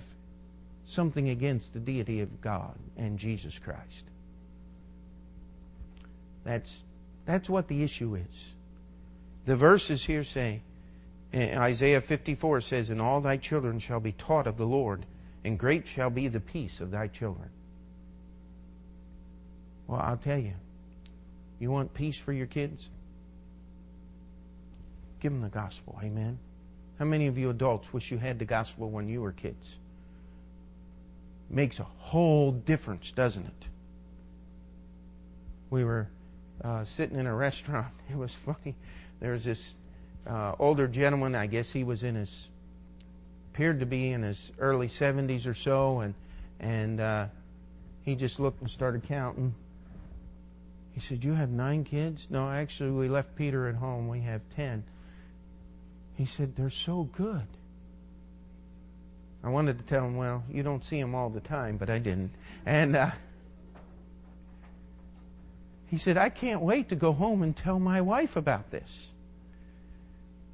something 0.86 1.28
against 1.28 1.74
the 1.74 1.80
deity 1.80 2.22
of 2.22 2.42
God 2.42 2.76
and 2.98 3.18
Jesus 3.18 3.58
Christ. 3.58 4.04
That's, 6.44 6.84
that's 7.26 7.50
what 7.50 7.68
the 7.68 7.82
issue 7.82 8.14
is. 8.14 8.52
The 9.46 9.56
verses 9.56 10.06
here 10.06 10.24
say, 10.24 10.62
Isaiah 11.34 12.00
54 12.00 12.62
says, 12.62 12.92
And 12.92 13.02
all 13.02 13.22
thy 13.22 13.38
children 13.38 13.80
shall 13.80 14.00
be 14.00 14.12
taught 14.12 14.46
of 14.46 14.58
the 14.58 14.68
Lord, 14.68 15.08
and 15.44 15.58
great 15.58 15.88
shall 15.88 16.12
be 16.12 16.28
the 16.28 16.40
peace 16.40 16.80
of 16.80 16.92
thy 16.92 17.08
children. 17.08 17.50
Well, 19.88 20.00
I'll 20.00 20.18
tell 20.18 20.38
you, 20.38 20.54
you 21.60 21.72
want 21.72 21.94
peace 21.94 22.20
for 22.20 22.34
your 22.34 22.48
kids? 22.48 22.90
Give 25.20 25.32
them 25.32 25.42
the 25.42 25.50
gospel. 25.50 26.00
Amen. 26.04 26.38
How 27.00 27.06
many 27.06 27.28
of 27.28 27.38
you 27.38 27.50
adults 27.50 27.94
wish 27.94 28.12
you 28.12 28.18
had 28.18 28.40
the 28.40 28.46
gospel 28.46 28.90
when 28.90 29.08
you 29.08 29.22
were 29.22 29.32
kids? 29.32 29.78
Makes 31.50 31.80
a 31.80 31.84
whole 31.98 32.52
difference, 32.52 33.12
doesn't 33.12 33.46
it? 33.46 33.68
We 35.70 35.84
were 35.84 36.08
uh, 36.64 36.84
sitting 36.84 37.18
in 37.18 37.28
a 37.28 37.36
restaurant. 37.36 37.94
It 38.10 38.18
was 38.18 38.34
funny. 38.34 38.76
There 39.20 39.32
was 39.32 39.46
this 39.46 39.74
uh, 40.28 40.54
older 40.60 40.88
gentleman. 40.88 41.36
I 41.36 41.48
guess 41.48 41.72
he 41.72 41.84
was 41.84 42.04
in 42.04 42.16
his 42.16 42.50
appeared 43.54 43.80
to 43.80 43.86
be 43.86 44.12
in 44.12 44.22
his 44.22 44.52
early 44.60 44.88
70s 44.88 45.48
or 45.48 45.54
so, 45.54 46.00
and 46.00 46.14
and 46.60 47.00
uh, 47.00 47.26
he 48.04 48.16
just 48.16 48.40
looked 48.40 48.62
and 48.62 48.70
started 48.70 49.04
counting 49.04 49.54
he 50.96 51.02
said, 51.02 51.26
You 51.26 51.34
have 51.34 51.50
nine 51.50 51.84
kids? 51.84 52.28
No, 52.30 52.50
actually, 52.50 52.92
we 52.92 53.10
left 53.10 53.36
Peter 53.36 53.68
at 53.68 53.76
home. 53.76 54.08
We 54.08 54.22
have 54.22 54.42
ten. 54.56 54.86
He 56.16 56.26
said, 56.26 56.56
They're 56.56 56.70
so 56.70 57.10
good. 57.12 57.46
I 59.44 59.50
wanted 59.50 59.78
to 59.78 59.84
tell 59.84 60.06
him, 60.06 60.16
Well, 60.16 60.46
you 60.50 60.64
don't 60.64 60.86
see 60.86 61.00
them 61.02 61.14
all 61.14 61.30
the 61.30 61.42
time, 61.42 61.76
but 61.76 61.90
I 61.90 62.00
didn't. 62.00 62.32
And 62.66 62.96
uh, 62.96 63.12
he 65.88 65.98
said, 65.98 66.18
I 66.18 66.30
can't 66.30 66.62
wait 66.62 66.88
to 66.90 66.96
go 66.96 67.12
home 67.12 67.44
and 67.44 67.54
tell 67.54 67.78
my 67.78 68.00
wife 68.00 68.38
about 68.38 68.70
this. 68.70 69.12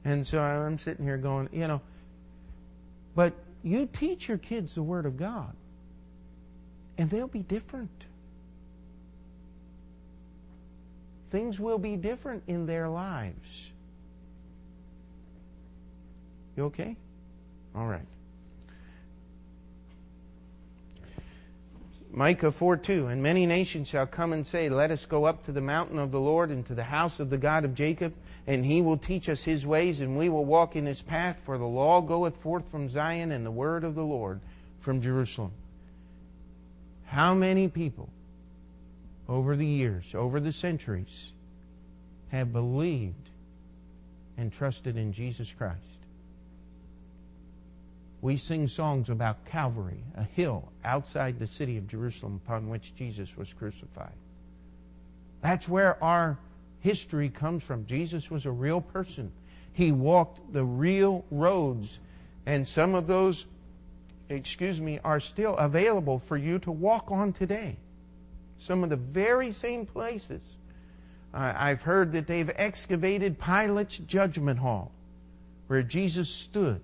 And 0.03 0.25
so 0.25 0.41
I'm 0.41 0.79
sitting 0.79 1.05
here 1.05 1.17
going, 1.17 1.49
You 1.51 1.67
know, 1.67 1.81
but 3.13 3.33
you 3.61 3.85
teach 3.85 4.27
your 4.27 4.39
kids 4.39 4.73
the 4.73 4.81
Word 4.81 5.05
of 5.05 5.17
God, 5.17 5.53
and 6.97 7.11
they'll 7.11 7.27
be 7.27 7.43
different. 7.43 8.05
things 11.31 11.59
will 11.59 11.79
be 11.79 11.95
different 11.95 12.43
in 12.47 12.65
their 12.65 12.89
lives. 12.89 13.71
You 16.55 16.65
okay? 16.65 16.95
All 17.73 17.87
right. 17.87 18.05
Micah 22.13 22.51
4 22.51 22.75
2 22.75 23.07
And 23.07 23.23
many 23.23 23.45
nations 23.45 23.87
shall 23.87 24.05
come 24.05 24.33
and 24.33 24.45
say, 24.45 24.69
Let 24.69 24.91
us 24.91 25.05
go 25.05 25.23
up 25.23 25.45
to 25.45 25.53
the 25.53 25.61
mountain 25.61 25.97
of 25.97 26.11
the 26.11 26.19
Lord 26.19 26.49
and 26.49 26.65
to 26.65 26.75
the 26.75 26.83
house 26.83 27.21
of 27.21 27.29
the 27.29 27.37
God 27.37 27.63
of 27.63 27.73
Jacob, 27.73 28.13
and 28.45 28.65
he 28.65 28.81
will 28.81 28.97
teach 28.97 29.29
us 29.29 29.43
his 29.43 29.65
ways, 29.65 30.01
and 30.01 30.17
we 30.17 30.27
will 30.27 30.43
walk 30.43 30.75
in 30.75 30.85
his 30.85 31.01
path. 31.01 31.39
For 31.45 31.57
the 31.57 31.65
law 31.65 32.01
goeth 32.01 32.35
forth 32.35 32.69
from 32.69 32.89
Zion, 32.89 33.31
and 33.31 33.45
the 33.45 33.51
word 33.51 33.85
of 33.85 33.95
the 33.95 34.03
Lord 34.03 34.41
from 34.79 34.99
Jerusalem. 34.99 35.53
How 37.05 37.33
many 37.33 37.69
people 37.69 38.09
over 39.31 39.55
the 39.55 39.65
years, 39.65 40.13
over 40.13 40.41
the 40.41 40.51
centuries, 40.51 41.31
have 42.31 42.51
believed 42.51 43.29
and 44.37 44.51
trusted 44.51 44.97
in 44.97 45.13
Jesus 45.13 45.53
Christ? 45.57 45.77
We 48.21 48.35
sing 48.35 48.67
songs 48.67 49.09
about 49.09 49.45
Calvary, 49.45 50.03
a 50.15 50.23
hill 50.23 50.69
outside 50.83 51.39
the 51.39 51.47
city 51.47 51.77
of 51.77 51.87
Jerusalem 51.87 52.41
upon 52.45 52.69
which 52.69 52.93
Jesus 52.93 53.37
was 53.37 53.53
crucified. 53.53 54.11
That's 55.41 55.67
where 55.67 56.01
our 56.03 56.37
history 56.81 57.29
comes 57.29 57.63
from. 57.63 57.85
Jesus 57.85 58.29
was 58.29 58.45
a 58.45 58.51
real 58.51 58.81
person. 58.81 59.31
He 59.71 59.93
walked 59.93 60.51
the 60.51 60.65
real 60.65 61.23
roads, 61.31 62.01
and 62.45 62.67
some 62.67 62.95
of 62.95 63.07
those, 63.07 63.45
excuse 64.27 64.81
me, 64.81 64.99
are 65.05 65.21
still 65.21 65.55
available 65.55 66.19
for 66.19 66.35
you 66.35 66.59
to 66.59 66.71
walk 66.71 67.09
on 67.09 67.31
today. 67.31 67.77
Some 68.61 68.83
of 68.83 68.89
the 68.89 68.95
very 68.95 69.51
same 69.51 69.85
places. 69.85 70.43
I've 71.33 71.81
heard 71.81 72.11
that 72.13 72.27
they've 72.27 72.51
excavated 72.55 73.39
Pilate's 73.39 73.97
judgment 73.97 74.59
hall 74.59 74.91
where 75.67 75.81
Jesus 75.81 76.29
stood 76.29 76.81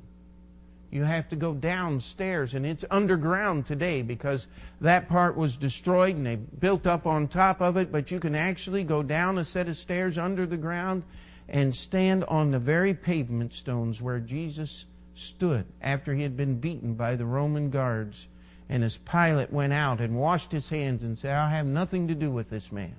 you 0.89 1.03
have 1.03 1.27
to 1.29 1.35
go 1.35 1.53
downstairs, 1.53 2.53
and 2.53 2.65
it's 2.65 2.85
underground 2.89 3.65
today 3.65 4.01
because 4.01 4.47
that 4.79 5.09
part 5.09 5.35
was 5.35 5.57
destroyed 5.57 6.15
and 6.15 6.25
they 6.25 6.37
built 6.37 6.87
up 6.87 7.05
on 7.05 7.27
top 7.27 7.61
of 7.61 7.75
it. 7.75 7.91
But 7.91 8.09
you 8.09 8.19
can 8.19 8.35
actually 8.35 8.83
go 8.83 9.03
down 9.03 9.37
a 9.37 9.43
set 9.43 9.67
of 9.67 9.77
stairs 9.77 10.17
under 10.17 10.45
the 10.45 10.57
ground 10.57 11.03
and 11.49 11.75
stand 11.75 12.23
on 12.25 12.51
the 12.51 12.59
very 12.59 12.93
pavement 12.93 13.53
stones 13.53 14.01
where 14.01 14.19
Jesus 14.19 14.85
stood 15.13 15.65
after 15.81 16.13
he 16.13 16.23
had 16.23 16.37
been 16.37 16.59
beaten 16.59 16.93
by 16.93 17.15
the 17.15 17.25
Roman 17.25 17.69
guards. 17.69 18.27
And 18.69 18.83
as 18.83 18.97
Pilate 18.97 19.51
went 19.51 19.73
out 19.73 20.01
and 20.01 20.15
washed 20.15 20.51
his 20.51 20.69
hands 20.69 21.03
and 21.03 21.17
said, 21.17 21.33
I 21.33 21.49
have 21.51 21.65
nothing 21.65 22.07
to 22.09 22.15
do 22.15 22.29
with 22.29 22.49
this 22.49 22.71
man. 22.71 22.95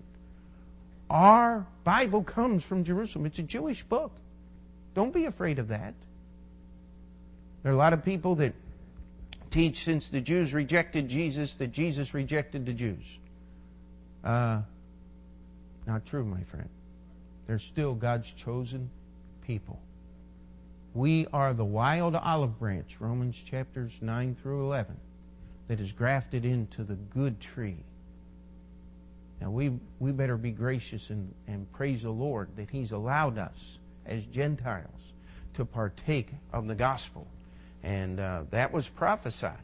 Our 1.10 1.66
Bible 1.84 2.22
comes 2.22 2.64
from 2.64 2.84
Jerusalem. 2.84 3.26
It's 3.26 3.38
a 3.38 3.42
Jewish 3.42 3.82
book. 3.82 4.12
Don't 4.94 5.12
be 5.12 5.26
afraid 5.26 5.58
of 5.58 5.68
that. 5.68 5.94
There 7.62 7.72
are 7.72 7.74
a 7.74 7.78
lot 7.78 7.92
of 7.92 8.04
people 8.04 8.36
that 8.36 8.54
teach 9.50 9.84
since 9.84 10.10
the 10.10 10.20
Jews 10.20 10.54
rejected 10.54 11.08
Jesus 11.08 11.54
that 11.56 11.68
Jesus 11.68 12.14
rejected 12.14 12.66
the 12.66 12.72
Jews. 12.72 13.18
Uh, 14.24 14.60
not 15.86 16.04
true, 16.04 16.24
my 16.24 16.42
friend. 16.44 16.68
They're 17.46 17.58
still 17.58 17.94
God's 17.94 18.30
chosen 18.30 18.90
people. 19.46 19.80
We 20.94 21.26
are 21.32 21.54
the 21.54 21.64
wild 21.64 22.14
olive 22.14 22.58
branch, 22.58 22.96
Romans 23.00 23.36
chapters 23.36 23.92
9 24.00 24.34
through 24.34 24.64
11, 24.64 24.96
that 25.68 25.80
is 25.80 25.92
grafted 25.92 26.44
into 26.44 26.82
the 26.82 26.94
good 26.94 27.40
tree. 27.40 27.76
Now, 29.40 29.50
we, 29.50 29.72
we 30.00 30.10
better 30.10 30.36
be 30.36 30.50
gracious 30.50 31.10
and, 31.10 31.32
and 31.46 31.70
praise 31.72 32.02
the 32.02 32.10
Lord 32.10 32.48
that 32.56 32.70
He's 32.70 32.92
allowed 32.92 33.38
us 33.38 33.78
as 34.06 34.24
Gentiles 34.24 35.12
to 35.54 35.64
partake 35.64 36.30
of 36.52 36.66
the 36.66 36.74
gospel. 36.74 37.26
And 37.82 38.18
uh, 38.18 38.42
that 38.50 38.72
was 38.72 38.88
prophesied. 38.88 39.58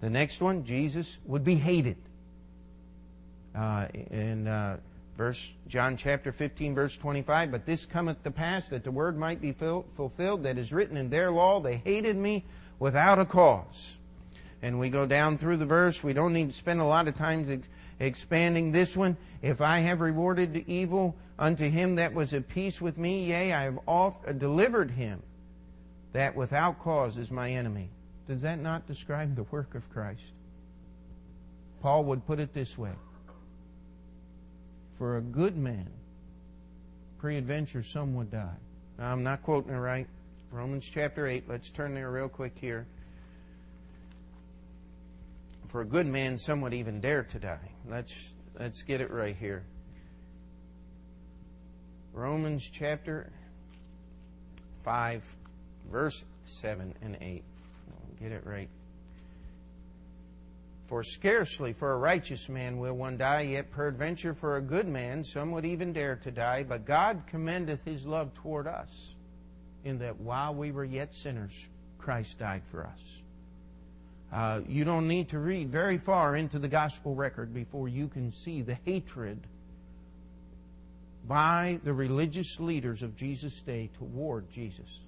The 0.00 0.10
next 0.10 0.40
one, 0.40 0.64
Jesus 0.64 1.18
would 1.26 1.42
be 1.42 1.56
hated. 1.56 1.96
Uh, 3.54 3.86
in 4.10 4.46
uh, 4.46 4.76
verse 5.16 5.52
John 5.66 5.96
chapter 5.96 6.30
15, 6.30 6.74
verse 6.74 6.96
25, 6.96 7.50
but 7.50 7.66
this 7.66 7.84
cometh 7.84 8.22
to 8.22 8.30
pass 8.30 8.68
that 8.68 8.84
the 8.84 8.90
word 8.92 9.18
might 9.18 9.40
be 9.40 9.50
fulfilled 9.52 10.44
that 10.44 10.58
is 10.58 10.72
written 10.72 10.96
in 10.96 11.10
their 11.10 11.32
law, 11.32 11.58
they 11.58 11.78
hated 11.78 12.16
me 12.16 12.44
without 12.78 13.18
a 13.18 13.24
cause. 13.24 13.96
And 14.62 14.78
we 14.78 14.90
go 14.90 15.06
down 15.06 15.38
through 15.38 15.58
the 15.58 15.66
verse. 15.66 16.02
We 16.02 16.12
don't 16.12 16.32
need 16.32 16.50
to 16.50 16.56
spend 16.56 16.80
a 16.80 16.84
lot 16.84 17.06
of 17.06 17.14
time 17.14 17.46
ex- 17.48 17.68
expanding 18.00 18.72
this 18.72 18.96
one. 18.96 19.16
If 19.42 19.60
I 19.60 19.78
have 19.80 20.00
rewarded 20.00 20.64
evil 20.66 21.16
unto 21.38 21.68
him 21.68 21.96
that 21.96 22.12
was 22.12 22.34
at 22.34 22.48
peace 22.48 22.80
with 22.80 22.98
me, 22.98 23.24
yea, 23.26 23.52
I 23.52 23.62
have 23.62 23.78
oft 23.86 24.26
uh, 24.28 24.32
delivered 24.32 24.90
him 24.90 25.22
that 26.12 26.34
without 26.34 26.80
cause 26.80 27.16
is 27.16 27.30
my 27.30 27.52
enemy. 27.52 27.90
Does 28.26 28.42
that 28.42 28.58
not 28.58 28.86
describe 28.86 29.36
the 29.36 29.44
work 29.44 29.74
of 29.74 29.88
Christ? 29.90 30.32
Paul 31.80 32.04
would 32.04 32.26
put 32.26 32.40
it 32.40 32.52
this 32.52 32.76
way 32.76 32.92
For 34.98 35.16
a 35.16 35.20
good 35.20 35.56
man, 35.56 35.88
pre-adventure, 37.18 37.82
some 37.82 38.14
would 38.16 38.30
die. 38.30 38.56
Now, 38.98 39.12
I'm 39.12 39.22
not 39.22 39.42
quoting 39.42 39.72
it 39.72 39.78
right. 39.78 40.08
Romans 40.50 40.88
chapter 40.92 41.26
8. 41.26 41.44
Let's 41.48 41.70
turn 41.70 41.94
there 41.94 42.10
real 42.10 42.28
quick 42.28 42.52
here. 42.58 42.86
For 45.68 45.82
a 45.82 45.84
good 45.84 46.06
man, 46.06 46.38
some 46.38 46.60
would 46.62 46.74
even 46.74 47.00
dare 47.00 47.22
to 47.24 47.38
die. 47.38 47.70
Let's, 47.88 48.34
let's 48.58 48.82
get 48.82 49.00
it 49.00 49.10
right 49.10 49.36
here. 49.36 49.64
Romans 52.12 52.68
chapter 52.72 53.30
5 54.82 55.36
verse 55.90 56.24
7 56.44 56.94
and 57.02 57.16
8. 57.20 57.44
I'll 57.90 58.20
get 58.20 58.32
it 58.32 58.46
right. 58.46 58.68
For 60.86 61.02
scarcely 61.02 61.74
for 61.74 61.92
a 61.92 61.98
righteous 61.98 62.48
man 62.48 62.78
will 62.78 62.94
one 62.94 63.18
die, 63.18 63.42
yet 63.42 63.70
peradventure 63.70 64.32
for 64.32 64.56
a 64.56 64.62
good 64.62 64.88
man 64.88 65.22
some 65.22 65.50
would 65.50 65.66
even 65.66 65.92
dare 65.92 66.16
to 66.16 66.30
die. 66.30 66.62
But 66.62 66.86
God 66.86 67.24
commendeth 67.26 67.84
his 67.84 68.06
love 68.06 68.32
toward 68.32 68.66
us, 68.66 69.12
in 69.84 69.98
that 69.98 70.18
while 70.18 70.54
we 70.54 70.72
were 70.72 70.86
yet 70.86 71.14
sinners, 71.14 71.52
Christ 71.98 72.38
died 72.38 72.62
for 72.70 72.86
us. 72.86 73.00
Uh, 74.32 74.60
you 74.68 74.84
don't 74.84 75.08
need 75.08 75.28
to 75.28 75.38
read 75.38 75.70
very 75.70 75.98
far 75.98 76.36
into 76.36 76.58
the 76.58 76.68
gospel 76.68 77.14
record 77.14 77.54
before 77.54 77.88
you 77.88 78.08
can 78.08 78.30
see 78.30 78.62
the 78.62 78.76
hatred 78.84 79.40
by 81.26 81.80
the 81.84 81.92
religious 81.92 82.60
leaders 82.60 83.02
of 83.02 83.16
Jesus' 83.16 83.60
day 83.62 83.88
toward 83.98 84.50
Jesus 84.50 85.00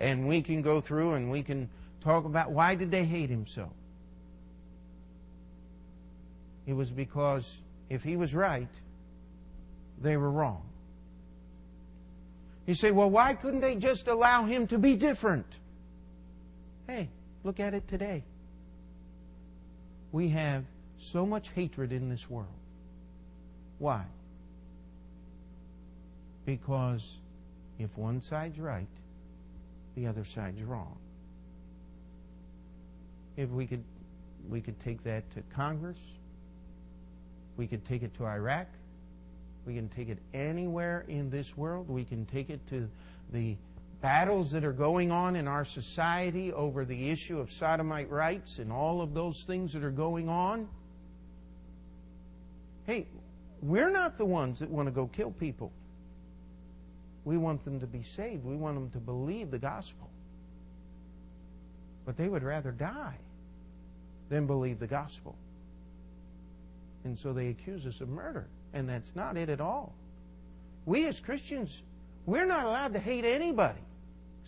and 0.00 0.26
we 0.26 0.42
can 0.42 0.62
go 0.62 0.80
through 0.80 1.12
and 1.12 1.30
we 1.30 1.42
can 1.42 1.68
talk 2.00 2.24
about 2.24 2.50
why 2.50 2.74
did 2.74 2.90
they 2.90 3.04
hate 3.04 3.28
him 3.28 3.46
so? 3.46 3.70
It 6.66 6.72
was 6.72 6.90
because 6.90 7.60
if 7.90 8.02
he 8.02 8.16
was 8.16 8.34
right, 8.34 8.68
they 10.00 10.16
were 10.16 10.30
wrong. 10.30 10.62
You 12.66 12.74
say, 12.74 12.90
well, 12.90 13.10
why 13.10 13.34
couldn't 13.34 13.60
they 13.60 13.76
just 13.76 14.08
allow 14.08 14.44
him 14.44 14.66
to 14.68 14.78
be 14.78 14.96
different? 14.96 15.46
Hey, 16.86 17.08
look 17.44 17.60
at 17.60 17.74
it 17.74 17.86
today. 17.88 18.24
We 20.12 20.28
have 20.30 20.64
so 20.98 21.24
much 21.24 21.50
hatred 21.50 21.92
in 21.92 22.08
this 22.08 22.28
world. 22.28 22.48
Why? 23.78 24.04
Because 26.44 27.16
if 27.78 27.96
one 27.96 28.20
side's 28.20 28.58
right, 28.58 28.86
the 29.96 30.06
other 30.06 30.24
side's 30.24 30.62
wrong. 30.62 30.96
If 33.36 33.48
we 33.50 33.66
could, 33.66 33.84
we 34.48 34.60
could 34.60 34.78
take 34.80 35.02
that 35.04 35.30
to 35.34 35.42
Congress, 35.54 35.98
we 37.56 37.66
could 37.66 37.84
take 37.86 38.02
it 38.02 38.14
to 38.18 38.26
Iraq, 38.26 38.66
we 39.66 39.74
can 39.74 39.88
take 39.88 40.08
it 40.08 40.18
anywhere 40.34 41.04
in 41.08 41.30
this 41.30 41.56
world, 41.56 41.88
we 41.88 42.04
can 42.04 42.26
take 42.26 42.50
it 42.50 42.66
to 42.68 42.88
the 43.32 43.56
battles 44.00 44.50
that 44.52 44.64
are 44.64 44.72
going 44.72 45.10
on 45.10 45.36
in 45.36 45.46
our 45.46 45.64
society 45.64 46.52
over 46.52 46.84
the 46.84 47.10
issue 47.10 47.38
of 47.38 47.50
sodomite 47.50 48.10
rights 48.10 48.58
and 48.58 48.72
all 48.72 49.02
of 49.02 49.14
those 49.14 49.44
things 49.46 49.72
that 49.74 49.84
are 49.84 49.90
going 49.90 50.28
on. 50.28 50.68
Hey, 52.86 53.06
we're 53.62 53.90
not 53.90 54.16
the 54.16 54.24
ones 54.24 54.58
that 54.60 54.70
want 54.70 54.88
to 54.88 54.92
go 54.92 55.06
kill 55.06 55.30
people. 55.32 55.70
We 57.24 57.36
want 57.36 57.62
them 57.62 57.80
to 57.80 57.86
be 57.86 58.02
saved. 58.02 58.44
We 58.44 58.56
want 58.56 58.76
them 58.76 58.90
to 58.90 58.98
believe 58.98 59.50
the 59.50 59.58
gospel. 59.58 60.08
But 62.06 62.16
they 62.16 62.28
would 62.28 62.42
rather 62.42 62.70
die 62.70 63.18
than 64.30 64.46
believe 64.46 64.78
the 64.78 64.86
gospel. 64.86 65.36
And 67.04 67.18
so 67.18 67.34
they 67.34 67.48
accuse 67.48 67.86
us 67.86 68.00
of 68.00 68.08
murder. 68.08 68.46
And 68.72 68.88
that's 68.88 69.14
not 69.14 69.36
it 69.36 69.50
at 69.50 69.60
all. 69.60 69.92
We 70.86 71.06
as 71.06 71.20
Christians, 71.20 71.82
we're 72.24 72.46
not 72.46 72.64
allowed 72.64 72.94
to 72.94 72.98
hate 72.98 73.26
anybody 73.26 73.80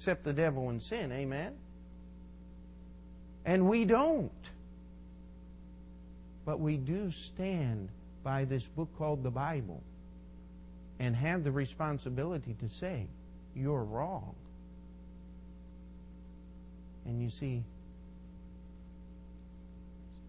except 0.03 0.25
the 0.25 0.33
devil 0.33 0.69
and 0.69 0.83
sin. 0.83 1.12
Amen? 1.12 1.53
And 3.45 3.69
we 3.69 3.85
don't. 3.85 4.33
But 6.45 6.59
we 6.59 6.77
do 6.77 7.12
stand 7.12 7.88
by 8.25 8.45
this 8.45 8.67
book 8.67 8.88
called 8.99 9.23
the 9.23 9.31
Bible 9.31 9.81
and 10.99 11.15
have 11.15 11.45
the 11.45 11.53
responsibility 11.53 12.57
to 12.59 12.69
say, 12.69 13.07
You're 13.55 13.85
wrong. 13.85 14.35
And 17.07 17.23
you 17.23 17.31
see, 17.31 17.62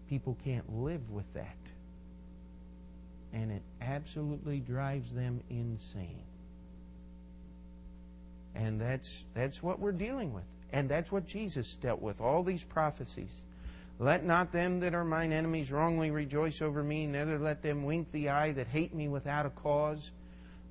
people 0.08 0.38
can't 0.44 0.72
live 0.72 1.10
with 1.10 1.26
that. 1.34 1.56
And 3.32 3.50
it 3.50 3.62
absolutely 3.80 4.60
drives 4.60 5.12
them 5.12 5.40
insane. 5.50 6.22
And 8.54 8.80
that's, 8.80 9.24
that's 9.34 9.62
what 9.62 9.80
we're 9.80 9.92
dealing 9.92 10.32
with. 10.32 10.44
And 10.72 10.88
that's 10.88 11.12
what 11.12 11.26
Jesus 11.26 11.76
dealt 11.76 12.02
with, 12.02 12.20
all 12.20 12.42
these 12.42 12.64
prophecies. 12.64 13.32
Let 13.98 14.24
not 14.24 14.52
them 14.52 14.80
that 14.80 14.94
are 14.94 15.04
mine 15.04 15.32
enemies 15.32 15.70
wrongly 15.70 16.10
rejoice 16.10 16.60
over 16.60 16.82
me, 16.82 17.06
neither 17.06 17.38
let 17.38 17.62
them 17.62 17.84
wink 17.84 18.10
the 18.10 18.28
eye 18.28 18.52
that 18.52 18.66
hate 18.66 18.92
me 18.92 19.08
without 19.08 19.46
a 19.46 19.50
cause. 19.50 20.10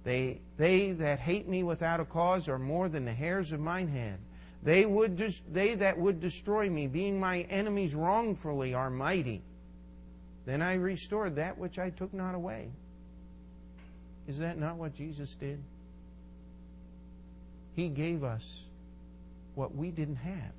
They, 0.03 0.41
they 0.57 0.91
that 0.91 1.19
hate 1.19 1.47
me 1.47 1.63
without 1.63 2.01
a 2.01 2.05
cause 2.05 2.49
are 2.49 2.59
more 2.59 2.89
than 2.89 3.05
the 3.05 3.13
hairs 3.13 3.53
of 3.53 3.61
mine 3.61 3.87
head. 3.87 4.19
They, 4.61 4.85
would 4.85 5.17
they 5.51 5.75
that 5.75 5.97
would 5.97 6.19
destroy 6.19 6.69
me, 6.69 6.87
being 6.87 7.19
my 7.19 7.41
enemies 7.43 7.95
wrongfully, 7.95 8.73
are 8.73 8.89
mighty. 8.89 9.41
Then 10.45 10.61
I 10.61 10.75
restored 10.75 11.35
that 11.37 11.57
which 11.57 11.79
I 11.79 11.89
took 11.89 12.13
not 12.13 12.35
away. 12.35 12.69
Is 14.27 14.39
that 14.39 14.57
not 14.57 14.75
what 14.75 14.93
Jesus 14.93 15.35
did? 15.35 15.61
He 17.75 17.89
gave 17.89 18.23
us 18.23 18.43
what 19.55 19.75
we 19.75 19.91
didn't 19.91 20.17
have. 20.17 20.53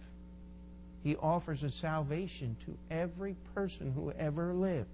He 1.02 1.16
offers 1.16 1.62
a 1.62 1.70
salvation 1.70 2.56
to 2.64 2.76
every 2.90 3.36
person 3.54 3.92
who 3.92 4.10
ever 4.12 4.54
lived 4.54 4.88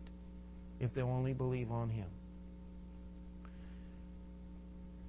if 0.81 0.93
they'll 0.93 1.07
only 1.07 1.33
believe 1.33 1.71
on 1.71 1.89
Him. 1.91 2.09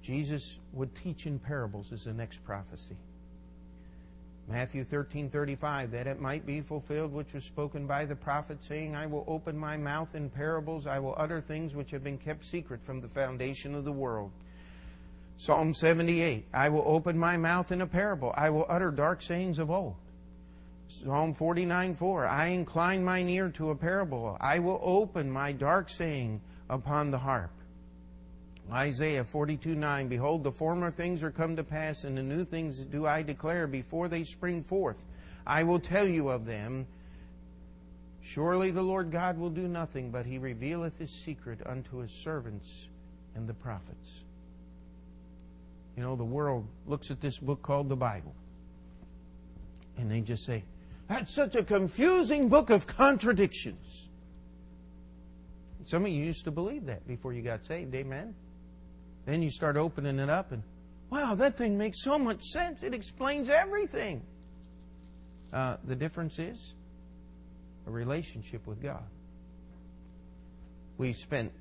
Jesus 0.00 0.58
would 0.72 0.94
teach 0.94 1.26
in 1.26 1.38
parables, 1.38 1.92
is 1.92 2.04
the 2.04 2.12
next 2.12 2.44
prophecy. 2.44 2.96
Matthew 4.48 4.84
13:35 4.84 5.92
that 5.92 6.06
it 6.06 6.20
might 6.20 6.44
be 6.44 6.60
fulfilled 6.60 7.12
which 7.12 7.32
was 7.32 7.44
spoken 7.44 7.86
by 7.86 8.04
the 8.04 8.16
prophet 8.16 8.62
saying 8.62 8.94
I 8.94 9.06
will 9.06 9.24
open 9.28 9.56
my 9.56 9.76
mouth 9.76 10.14
in 10.16 10.28
parables 10.28 10.86
I 10.86 10.98
will 10.98 11.14
utter 11.16 11.40
things 11.40 11.76
which 11.76 11.92
have 11.92 12.02
been 12.02 12.18
kept 12.18 12.44
secret 12.44 12.82
from 12.82 13.00
the 13.00 13.08
foundation 13.08 13.74
of 13.74 13.84
the 13.84 13.92
world 13.92 14.32
Psalm 15.42 15.74
78 15.74 16.46
I 16.54 16.68
will 16.68 16.84
open 16.86 17.18
my 17.18 17.36
mouth 17.36 17.72
in 17.72 17.80
a 17.80 17.86
parable 17.88 18.32
I 18.36 18.48
will 18.50 18.64
utter 18.68 18.92
dark 18.92 19.20
sayings 19.20 19.58
of 19.58 19.72
old 19.72 19.96
Psalm 20.86 21.34
49:4 21.34 22.28
I 22.28 22.46
incline 22.46 23.02
mine 23.02 23.28
ear 23.28 23.48
to 23.48 23.70
a 23.70 23.74
parable 23.74 24.36
I 24.40 24.60
will 24.60 24.78
open 24.80 25.28
my 25.28 25.50
dark 25.50 25.88
saying 25.88 26.40
upon 26.70 27.10
the 27.10 27.18
harp 27.18 27.50
Isaiah 28.70 29.24
42 29.24 29.74
9 29.74 30.06
Behold, 30.06 30.44
the 30.44 30.52
former 30.52 30.92
things 30.92 31.24
are 31.24 31.32
come 31.32 31.56
to 31.56 31.64
pass, 31.64 32.04
and 32.04 32.16
the 32.16 32.22
new 32.22 32.44
things 32.44 32.84
do 32.84 33.04
I 33.04 33.24
declare 33.24 33.66
before 33.66 34.06
they 34.06 34.22
spring 34.22 34.62
forth. 34.62 35.02
I 35.44 35.64
will 35.64 35.80
tell 35.80 36.06
you 36.06 36.28
of 36.28 36.46
them. 36.46 36.86
Surely 38.22 38.70
the 38.70 38.82
Lord 38.82 39.10
God 39.10 39.36
will 39.36 39.50
do 39.50 39.66
nothing, 39.66 40.12
but 40.12 40.24
he 40.24 40.38
revealeth 40.38 40.98
his 40.98 41.10
secret 41.10 41.58
unto 41.66 41.96
his 41.96 42.12
servants 42.12 42.86
and 43.34 43.48
the 43.48 43.54
prophets. 43.54 44.22
You 45.96 46.02
know, 46.02 46.16
the 46.16 46.24
world 46.24 46.66
looks 46.86 47.10
at 47.10 47.20
this 47.20 47.38
book 47.38 47.62
called 47.62 47.88
the 47.88 47.96
Bible, 47.96 48.34
and 49.98 50.10
they 50.10 50.20
just 50.20 50.44
say, 50.44 50.64
That's 51.08 51.34
such 51.34 51.54
a 51.54 51.62
confusing 51.62 52.48
book 52.48 52.70
of 52.70 52.86
contradictions. 52.86 54.08
Some 55.84 56.04
of 56.04 56.12
you 56.12 56.24
used 56.24 56.44
to 56.44 56.50
believe 56.50 56.86
that 56.86 57.06
before 57.06 57.32
you 57.32 57.42
got 57.42 57.64
saved. 57.64 57.94
Amen. 57.94 58.34
Then 59.26 59.42
you 59.42 59.50
start 59.50 59.76
opening 59.76 60.18
it 60.18 60.30
up 60.30 60.52
and, 60.52 60.62
wow, 61.10 61.34
that 61.34 61.56
thing 61.56 61.76
makes 61.76 62.02
so 62.02 62.18
much 62.18 62.42
sense. 62.42 62.82
It 62.82 62.94
explains 62.94 63.50
everything. 63.50 64.22
Uh, 65.52 65.76
the 65.84 65.94
difference 65.94 66.38
is 66.38 66.74
a 67.86 67.90
relationship 67.90 68.66
with 68.66 68.82
God. 68.82 69.04
We 70.98 71.12
spent 71.12 71.52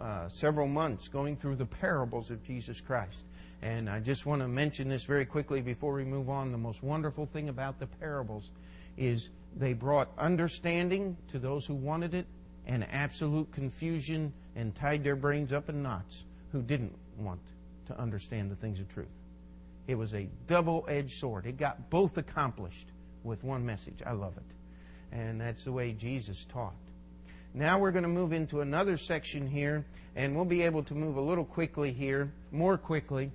uh, 0.00 0.28
several 0.28 0.66
months 0.66 1.08
going 1.08 1.36
through 1.36 1.56
the 1.56 1.66
parables 1.66 2.30
of 2.30 2.42
Jesus 2.42 2.80
Christ. 2.80 3.24
And 3.62 3.90
I 3.90 4.00
just 4.00 4.24
want 4.24 4.42
to 4.42 4.48
mention 4.48 4.88
this 4.88 5.04
very 5.04 5.26
quickly 5.26 5.60
before 5.60 5.92
we 5.94 6.04
move 6.04 6.30
on. 6.30 6.52
The 6.52 6.58
most 6.58 6.82
wonderful 6.82 7.26
thing 7.26 7.48
about 7.48 7.78
the 7.78 7.86
parables 7.86 8.50
is 8.96 9.30
they 9.56 9.72
brought 9.72 10.08
understanding 10.18 11.16
to 11.28 11.38
those 11.38 11.66
who 11.66 11.74
wanted 11.74 12.14
it 12.14 12.26
and 12.66 12.86
absolute 12.92 13.50
confusion 13.52 14.32
and 14.54 14.74
tied 14.74 15.02
their 15.02 15.16
brains 15.16 15.52
up 15.52 15.68
in 15.68 15.82
knots 15.82 16.24
who 16.52 16.62
didn't 16.62 16.94
want 17.16 17.40
to 17.86 17.98
understand 17.98 18.50
the 18.50 18.56
things 18.56 18.78
of 18.78 18.88
truth. 18.88 19.06
It 19.86 19.96
was 19.96 20.14
a 20.14 20.28
double 20.46 20.84
edged 20.88 21.18
sword. 21.18 21.46
It 21.46 21.56
got 21.56 21.90
both 21.90 22.18
accomplished 22.18 22.88
with 23.24 23.42
one 23.42 23.64
message. 23.64 24.00
I 24.04 24.12
love 24.12 24.36
it. 24.36 25.16
And 25.16 25.40
that's 25.40 25.64
the 25.64 25.72
way 25.72 25.92
Jesus 25.92 26.44
taught. 26.44 26.74
Now 27.54 27.78
we're 27.78 27.92
going 27.92 28.02
to 28.02 28.08
move 28.08 28.32
into 28.32 28.60
another 28.60 28.96
section 28.96 29.46
here, 29.46 29.84
and 30.14 30.36
we'll 30.36 30.44
be 30.44 30.62
able 30.62 30.82
to 30.84 30.94
move 30.94 31.16
a 31.16 31.20
little 31.20 31.44
quickly 31.44 31.92
here, 31.92 32.32
more 32.52 32.76
quickly. 32.76 33.30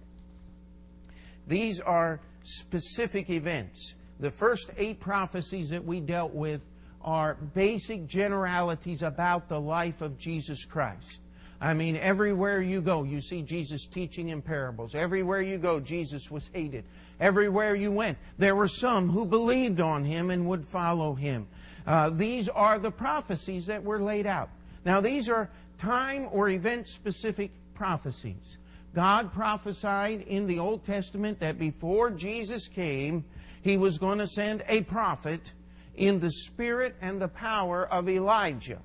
These 1.47 1.79
are 1.79 2.19
specific 2.43 3.29
events. 3.29 3.95
The 4.19 4.31
first 4.31 4.71
eight 4.77 4.99
prophecies 4.99 5.69
that 5.69 5.83
we 5.83 5.99
dealt 5.99 6.33
with 6.33 6.61
are 7.01 7.35
basic 7.53 8.07
generalities 8.07 9.01
about 9.01 9.49
the 9.49 9.59
life 9.59 10.01
of 10.01 10.17
Jesus 10.17 10.65
Christ. 10.65 11.19
I 11.59 11.73
mean, 11.73 11.95
everywhere 11.97 12.61
you 12.61 12.81
go, 12.81 13.03
you 13.03 13.21
see 13.21 13.41
Jesus 13.41 13.87
teaching 13.87 14.29
in 14.29 14.41
parables. 14.41 14.95
Everywhere 14.95 15.41
you 15.41 15.57
go, 15.57 15.79
Jesus 15.79 16.29
was 16.29 16.49
hated. 16.53 16.83
Everywhere 17.19 17.75
you 17.75 17.91
went, 17.91 18.17
there 18.37 18.55
were 18.55 18.67
some 18.67 19.09
who 19.09 19.25
believed 19.25 19.79
on 19.79 20.03
him 20.03 20.29
and 20.29 20.45
would 20.47 20.65
follow 20.65 21.13
him. 21.13 21.47
Uh, 21.85 22.09
these 22.09 22.49
are 22.49 22.79
the 22.79 22.91
prophecies 22.91 23.65
that 23.65 23.83
were 23.83 23.99
laid 23.99 24.25
out. 24.25 24.49
Now, 24.85 25.01
these 25.01 25.29
are 25.29 25.49
time 25.77 26.27
or 26.31 26.49
event 26.49 26.87
specific 26.87 27.51
prophecies. 27.73 28.57
God 28.93 29.33
prophesied 29.33 30.21
in 30.21 30.45
the 30.47 30.59
Old 30.59 30.83
Testament 30.85 31.39
that 31.39 31.57
before 31.57 32.11
Jesus 32.11 32.67
came, 32.67 33.25
he 33.61 33.77
was 33.77 33.97
going 33.97 34.19
to 34.19 34.27
send 34.27 34.63
a 34.67 34.81
prophet 34.83 35.51
in 35.95 36.19
the 36.19 36.31
spirit 36.31 36.95
and 37.01 37.21
the 37.21 37.27
power 37.27 37.85
of 37.87 38.07
Elijah. 38.07 38.79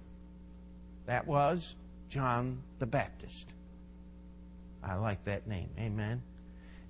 That 1.06 1.26
was 1.26 1.76
John 2.08 2.62
the 2.78 2.86
Baptist. 2.86 3.46
I 4.82 4.94
like 4.94 5.24
that 5.24 5.46
name. 5.46 5.68
Amen. 5.78 6.22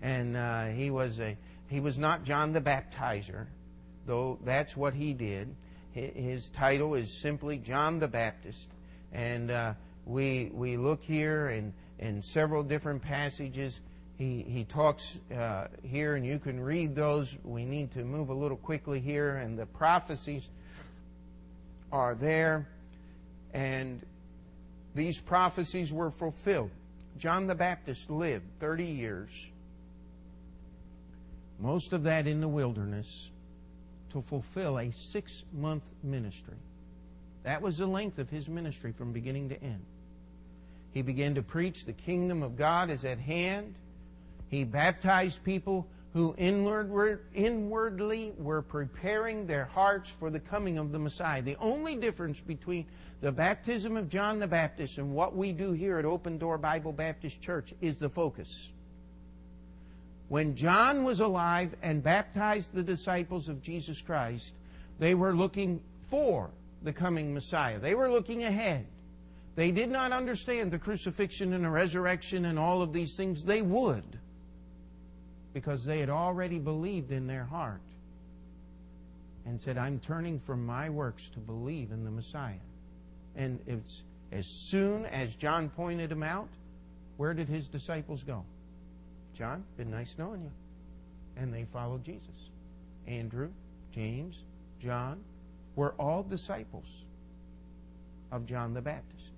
And 0.02 0.36
uh, 0.36 0.66
he 0.66 0.90
was 0.90 1.18
a 1.18 1.36
he 1.68 1.80
was 1.80 1.98
not 1.98 2.24
John 2.24 2.52
the 2.52 2.60
Baptizer, 2.60 3.46
though 4.06 4.38
that's 4.44 4.76
what 4.76 4.94
he 4.94 5.12
did. 5.12 5.54
His 5.92 6.50
title 6.50 6.94
is 6.94 7.20
simply 7.20 7.58
John 7.58 7.98
the 7.98 8.08
Baptist, 8.08 8.70
and 9.12 9.50
uh, 9.50 9.74
we 10.06 10.50
we 10.52 10.76
look 10.76 11.02
here 11.02 11.48
in 11.48 11.72
in 11.98 12.22
several 12.22 12.62
different 12.62 13.02
passages. 13.02 13.80
He 14.16 14.42
he 14.42 14.64
talks 14.64 15.18
uh, 15.34 15.68
here, 15.82 16.14
and 16.16 16.24
you 16.24 16.38
can 16.38 16.60
read 16.60 16.94
those. 16.94 17.36
We 17.44 17.64
need 17.64 17.90
to 17.92 18.04
move 18.04 18.28
a 18.28 18.34
little 18.34 18.56
quickly 18.56 19.00
here, 19.00 19.36
and 19.36 19.58
the 19.58 19.66
prophecies 19.66 20.48
are 21.90 22.14
there, 22.14 22.68
and 23.54 24.04
these 24.94 25.20
prophecies 25.20 25.92
were 25.92 26.10
fulfilled. 26.10 26.70
John 27.18 27.46
the 27.46 27.54
Baptist 27.54 28.10
lived 28.10 28.44
30 28.60 28.84
years, 28.84 29.30
most 31.58 31.92
of 31.92 32.04
that 32.04 32.26
in 32.26 32.40
the 32.40 32.48
wilderness, 32.48 33.30
to 34.10 34.22
fulfill 34.22 34.78
a 34.78 34.90
six 34.90 35.44
month 35.52 35.82
ministry. 36.02 36.56
That 37.44 37.62
was 37.62 37.78
the 37.78 37.86
length 37.86 38.18
of 38.18 38.30
his 38.30 38.48
ministry 38.48 38.92
from 38.92 39.12
beginning 39.12 39.48
to 39.50 39.62
end. 39.62 39.84
He 40.92 41.02
began 41.02 41.34
to 41.34 41.42
preach 41.42 41.84
the 41.84 41.92
kingdom 41.92 42.42
of 42.42 42.56
God 42.56 42.90
is 42.90 43.04
at 43.04 43.18
hand. 43.18 43.74
He 44.48 44.64
baptized 44.64 45.44
people 45.44 45.86
who 46.14 46.34
inward, 46.38 47.20
inwardly 47.34 48.32
were 48.38 48.62
preparing 48.62 49.46
their 49.46 49.66
hearts 49.66 50.10
for 50.10 50.30
the 50.30 50.40
coming 50.40 50.78
of 50.78 50.90
the 50.90 50.98
Messiah. 50.98 51.42
The 51.42 51.56
only 51.56 51.96
difference 51.96 52.40
between 52.40 52.86
the 53.20 53.30
baptism 53.30 53.96
of 53.96 54.08
John 54.08 54.38
the 54.38 54.46
Baptist 54.46 54.98
and 54.98 55.14
what 55.14 55.36
we 55.36 55.52
do 55.52 55.72
here 55.72 55.98
at 55.98 56.04
Open 56.04 56.38
Door 56.38 56.58
Bible 56.58 56.92
Baptist 56.92 57.40
Church 57.40 57.74
is 57.80 57.98
the 57.98 58.08
focus. 58.08 58.70
When 60.28 60.54
John 60.54 61.04
was 61.04 61.20
alive 61.20 61.74
and 61.82 62.02
baptized 62.02 62.72
the 62.72 62.82
disciples 62.82 63.48
of 63.48 63.62
Jesus 63.62 64.00
Christ, 64.00 64.52
they 64.98 65.14
were 65.14 65.34
looking 65.34 65.80
for 66.08 66.50
the 66.82 66.92
coming 66.92 67.32
Messiah. 67.32 67.78
They 67.78 67.94
were 67.94 68.10
looking 68.10 68.44
ahead. 68.44 68.86
They 69.56 69.70
did 69.70 69.90
not 69.90 70.12
understand 70.12 70.70
the 70.70 70.78
crucifixion 70.78 71.52
and 71.52 71.64
the 71.64 71.70
resurrection 71.70 72.44
and 72.44 72.58
all 72.58 72.82
of 72.82 72.92
these 72.92 73.16
things. 73.16 73.44
They 73.44 73.62
would 73.62 74.18
because 75.54 75.84
they 75.84 75.98
had 75.98 76.10
already 76.10 76.58
believed 76.58 77.10
in 77.10 77.26
their 77.26 77.44
heart 77.44 77.80
and 79.46 79.60
said, 79.60 79.78
I'm 79.78 79.98
turning 79.98 80.38
from 80.38 80.64
my 80.64 80.90
works 80.90 81.28
to 81.30 81.38
believe 81.40 81.90
in 81.90 82.04
the 82.04 82.10
Messiah. 82.10 82.54
And 83.34 83.58
it's 83.66 84.02
as 84.30 84.46
soon 84.46 85.06
as 85.06 85.34
John 85.34 85.70
pointed 85.70 86.12
him 86.12 86.22
out, 86.22 86.48
where 87.16 87.34
did 87.34 87.48
his 87.48 87.66
disciples 87.66 88.22
go? 88.22 88.44
John, 89.38 89.62
been 89.76 89.90
nice 89.90 90.16
knowing 90.18 90.42
you. 90.42 90.50
And 91.36 91.54
they 91.54 91.64
followed 91.72 92.02
Jesus. 92.02 92.50
Andrew, 93.06 93.50
James, 93.92 94.42
John 94.82 95.20
were 95.76 95.94
all 95.98 96.24
disciples. 96.24 97.04
of 98.30 98.44
John 98.44 98.74
the 98.74 98.82
Baptist. 98.82 99.30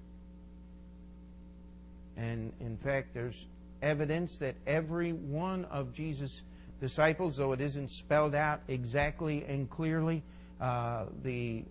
And 2.17 2.53
in 2.61 2.77
fact, 2.77 3.15
there's 3.15 3.47
evidence 3.83 4.39
that 4.39 4.57
every 4.67 5.13
one 5.13 5.65
of 5.67 5.93
Jesus' 5.93 6.43
disciples, 6.81 7.37
though 7.37 7.53
it 7.53 7.61
isn't 7.61 7.89
spelled 7.89 8.35
out 8.35 8.63
exactly 8.67 9.45
and 9.45 9.71
clearly, 9.71 10.25
uh, 10.61 11.05
the 11.23 11.63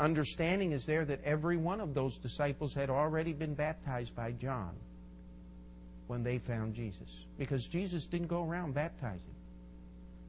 understanding 0.00 0.72
is 0.72 0.86
there 0.86 1.04
that 1.04 1.22
every 1.24 1.58
one 1.58 1.80
of 1.80 1.92
those 1.92 2.16
disciples 2.16 2.72
had 2.72 2.88
already 2.88 3.34
been 3.34 3.54
baptized 3.54 4.14
by 4.16 4.32
John 4.32 4.72
when 6.12 6.22
they 6.22 6.36
found 6.36 6.74
Jesus. 6.74 7.24
Because 7.38 7.66
Jesus 7.66 8.06
didn't 8.06 8.26
go 8.26 8.44
around 8.44 8.74
baptizing. 8.74 9.34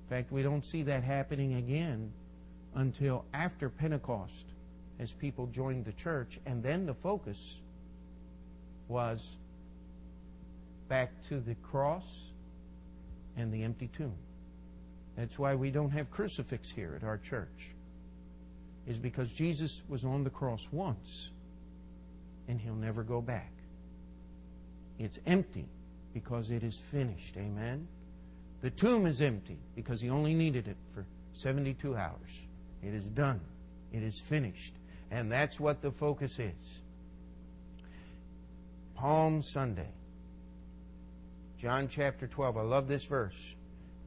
In 0.06 0.10
fact, 0.10 0.32
we 0.32 0.42
don't 0.42 0.66
see 0.66 0.82
that 0.84 1.04
happening 1.04 1.56
again 1.56 2.10
until 2.74 3.26
after 3.34 3.68
Pentecost 3.68 4.46
as 4.98 5.12
people 5.12 5.46
joined 5.48 5.84
the 5.84 5.92
church, 5.92 6.40
and 6.46 6.64
then 6.64 6.86
the 6.86 6.94
focus 6.94 7.60
was 8.88 9.36
back 10.88 11.12
to 11.28 11.42
the 11.42 11.56
cross 11.56 12.06
and 13.36 13.52
the 13.52 13.62
empty 13.64 13.90
tomb. 13.90 14.16
That's 15.18 15.38
why 15.38 15.54
we 15.54 15.70
don't 15.70 15.92
have 15.92 16.10
crucifix 16.10 16.72
here 16.72 16.94
at 16.96 17.06
our 17.06 17.18
church. 17.18 17.74
Is 18.88 18.98
because 18.98 19.34
Jesus 19.34 19.84
was 19.90 20.06
on 20.06 20.24
the 20.24 20.30
cross 20.30 20.66
once 20.72 21.32
and 22.48 22.62
he'll 22.62 22.74
never 22.74 23.04
go 23.04 23.20
back. 23.20 23.52
It's 25.00 25.20
empty 25.26 25.68
because 26.14 26.52
it 26.52 26.64
is 26.64 26.78
finished. 26.78 27.36
Amen. 27.38 27.88
The 28.62 28.70
tomb 28.70 29.06
is 29.06 29.22
empty 29.22 29.58
because 29.76 30.00
he 30.00 30.10
only 30.10 30.34
needed 30.34 30.68
it 30.68 30.78
for 30.94 31.06
72 31.34 31.96
hours. 31.96 32.42
It 32.82 32.94
is 32.94 33.06
done. 33.06 33.42
It 33.92 34.04
is 34.04 34.20
finished. 34.20 34.76
And 35.12 35.32
that's 35.32 35.60
what 35.60 35.82
the 35.82 35.92
focus 35.92 36.40
is. 36.40 36.82
Palm 38.96 39.42
Sunday. 39.42 39.90
John 41.58 41.88
chapter 41.88 42.28
12. 42.28 42.58
I 42.58 42.62
love 42.62 42.88
this 42.88 43.06
verse. 43.06 43.56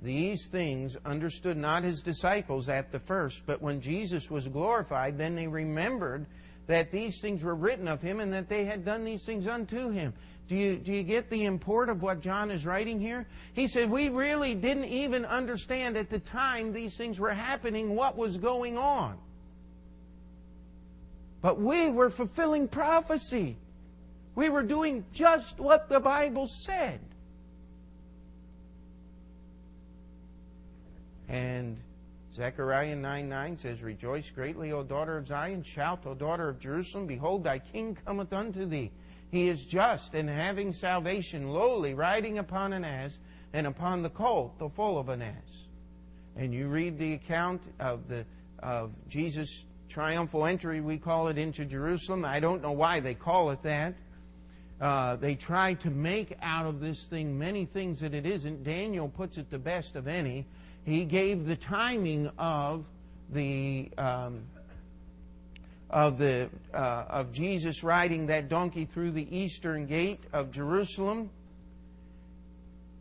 These 0.02 0.48
things 0.48 0.96
understood 1.04 1.56
not 1.56 1.82
his 1.82 2.02
disciples 2.02 2.68
at 2.68 2.92
the 2.92 2.98
first, 2.98 3.44
but 3.46 3.62
when 3.62 3.80
Jesus 3.80 4.30
was 4.30 4.46
glorified, 4.46 5.18
then 5.18 5.34
they 5.34 5.48
remembered 5.48 6.26
that 6.66 6.90
these 6.90 7.20
things 7.20 7.42
were 7.42 7.54
written 7.54 7.88
of 7.88 8.02
him 8.02 8.20
and 8.20 8.32
that 8.32 8.48
they 8.48 8.64
had 8.64 8.84
done 8.84 9.04
these 9.04 9.24
things 9.24 9.46
unto 9.46 9.90
him. 9.90 10.12
Do 10.48 10.56
you, 10.56 10.76
do 10.76 10.92
you 10.92 11.02
get 11.02 11.28
the 11.28 11.44
import 11.44 11.88
of 11.88 12.02
what 12.02 12.20
John 12.20 12.50
is 12.50 12.64
writing 12.64 13.00
here? 13.00 13.26
He 13.52 13.66
said, 13.66 13.90
We 13.90 14.08
really 14.08 14.54
didn't 14.54 14.84
even 14.84 15.24
understand 15.24 15.96
at 15.96 16.08
the 16.08 16.20
time 16.20 16.72
these 16.72 16.96
things 16.96 17.18
were 17.18 17.32
happening 17.32 17.96
what 17.96 18.16
was 18.16 18.36
going 18.36 18.78
on. 18.78 19.18
But 21.42 21.60
we 21.60 21.90
were 21.90 22.10
fulfilling 22.10 22.68
prophecy. 22.68 23.56
We 24.36 24.48
were 24.48 24.62
doing 24.62 25.04
just 25.12 25.58
what 25.58 25.88
the 25.88 25.98
Bible 25.98 26.46
said. 26.48 27.00
And 31.28 31.76
Zechariah 32.32 32.94
9 32.94 33.28
9 33.28 33.56
says, 33.56 33.82
Rejoice 33.82 34.30
greatly, 34.30 34.70
O 34.70 34.84
daughter 34.84 35.16
of 35.16 35.26
Zion. 35.26 35.62
Shout, 35.62 36.06
O 36.06 36.14
daughter 36.14 36.48
of 36.48 36.60
Jerusalem. 36.60 37.06
Behold, 37.06 37.42
thy 37.42 37.58
king 37.58 37.96
cometh 38.04 38.32
unto 38.32 38.64
thee. 38.64 38.92
He 39.30 39.48
is 39.48 39.64
just 39.64 40.14
and 40.14 40.28
having 40.28 40.72
salvation, 40.72 41.50
lowly, 41.50 41.94
riding 41.94 42.38
upon 42.38 42.72
an 42.72 42.84
ass, 42.84 43.18
and 43.52 43.66
upon 43.66 44.02
the 44.02 44.10
colt, 44.10 44.58
the 44.58 44.68
foal 44.68 44.98
of 44.98 45.08
an 45.08 45.22
ass. 45.22 45.66
And 46.36 46.52
you 46.52 46.68
read 46.68 46.98
the 46.98 47.14
account 47.14 47.62
of 47.80 48.08
the 48.08 48.24
of 48.60 48.92
Jesus' 49.08 49.66
triumphal 49.88 50.46
entry, 50.46 50.80
we 50.80 50.96
call 50.98 51.28
it, 51.28 51.38
into 51.38 51.64
Jerusalem. 51.64 52.24
I 52.24 52.40
don't 52.40 52.62
know 52.62 52.72
why 52.72 53.00
they 53.00 53.14
call 53.14 53.50
it 53.50 53.62
that. 53.62 53.94
Uh, 54.80 55.16
they 55.16 55.34
try 55.34 55.74
to 55.74 55.90
make 55.90 56.36
out 56.42 56.66
of 56.66 56.80
this 56.80 57.04
thing 57.04 57.38
many 57.38 57.64
things 57.64 58.00
that 58.00 58.14
it 58.14 58.26
isn't. 58.26 58.64
Daniel 58.64 59.08
puts 59.08 59.38
it 59.38 59.50
the 59.50 59.58
best 59.58 59.96
of 59.96 60.08
any 60.08 60.46
he 60.86 61.04
gave 61.04 61.46
the 61.46 61.56
timing 61.56 62.30
of 62.38 62.84
the 63.30 63.90
um, 63.98 64.42
of 65.90 66.18
the 66.18 66.50
uh, 66.74 67.04
of 67.08 67.32
Jesus 67.32 67.84
riding 67.84 68.26
that 68.26 68.48
donkey 68.48 68.84
through 68.84 69.12
the 69.12 69.36
eastern 69.36 69.86
gate 69.86 70.20
of 70.32 70.50
Jerusalem. 70.50 71.30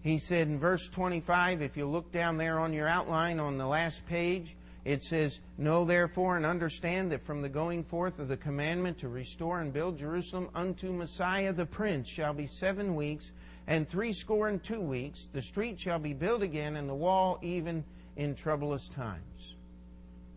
He 0.01 0.19
said 0.19 0.47
in 0.47 0.59
verse 0.59 0.87
25, 0.89 1.63
if 1.63 1.75
you 1.75 1.87
look 1.87 2.11
down 2.11 2.37
there 2.37 2.59
on 2.59 2.73
your 2.73 2.87
outline 2.87 3.39
on 3.39 3.57
the 3.57 3.65
last 3.65 4.05
page, 4.05 4.55
it 4.85 5.01
says, 5.01 5.39
Know 5.57 5.83
therefore 5.83 6.37
and 6.37 6.45
understand 6.45 7.11
that 7.11 7.23
from 7.23 7.41
the 7.41 7.49
going 7.49 7.83
forth 7.83 8.19
of 8.19 8.27
the 8.27 8.37
commandment 8.37 8.99
to 8.99 9.09
restore 9.09 9.61
and 9.61 9.73
build 9.73 9.97
Jerusalem 9.97 10.49
unto 10.53 10.91
Messiah 10.91 11.51
the 11.51 11.65
Prince 11.65 12.07
shall 12.07 12.35
be 12.35 12.45
seven 12.45 12.95
weeks, 12.95 13.31
and 13.65 13.89
threescore 13.89 14.47
and 14.47 14.63
two 14.63 14.79
weeks, 14.79 15.25
the 15.25 15.41
street 15.41 15.79
shall 15.79 15.97
be 15.97 16.13
built 16.13 16.43
again, 16.43 16.75
and 16.75 16.87
the 16.87 16.93
wall 16.93 17.39
even 17.41 17.83
in 18.15 18.35
troublous 18.35 18.87
times. 18.89 19.55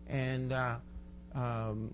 And 0.07 0.51
uh, 0.51 0.77
um, 1.35 1.93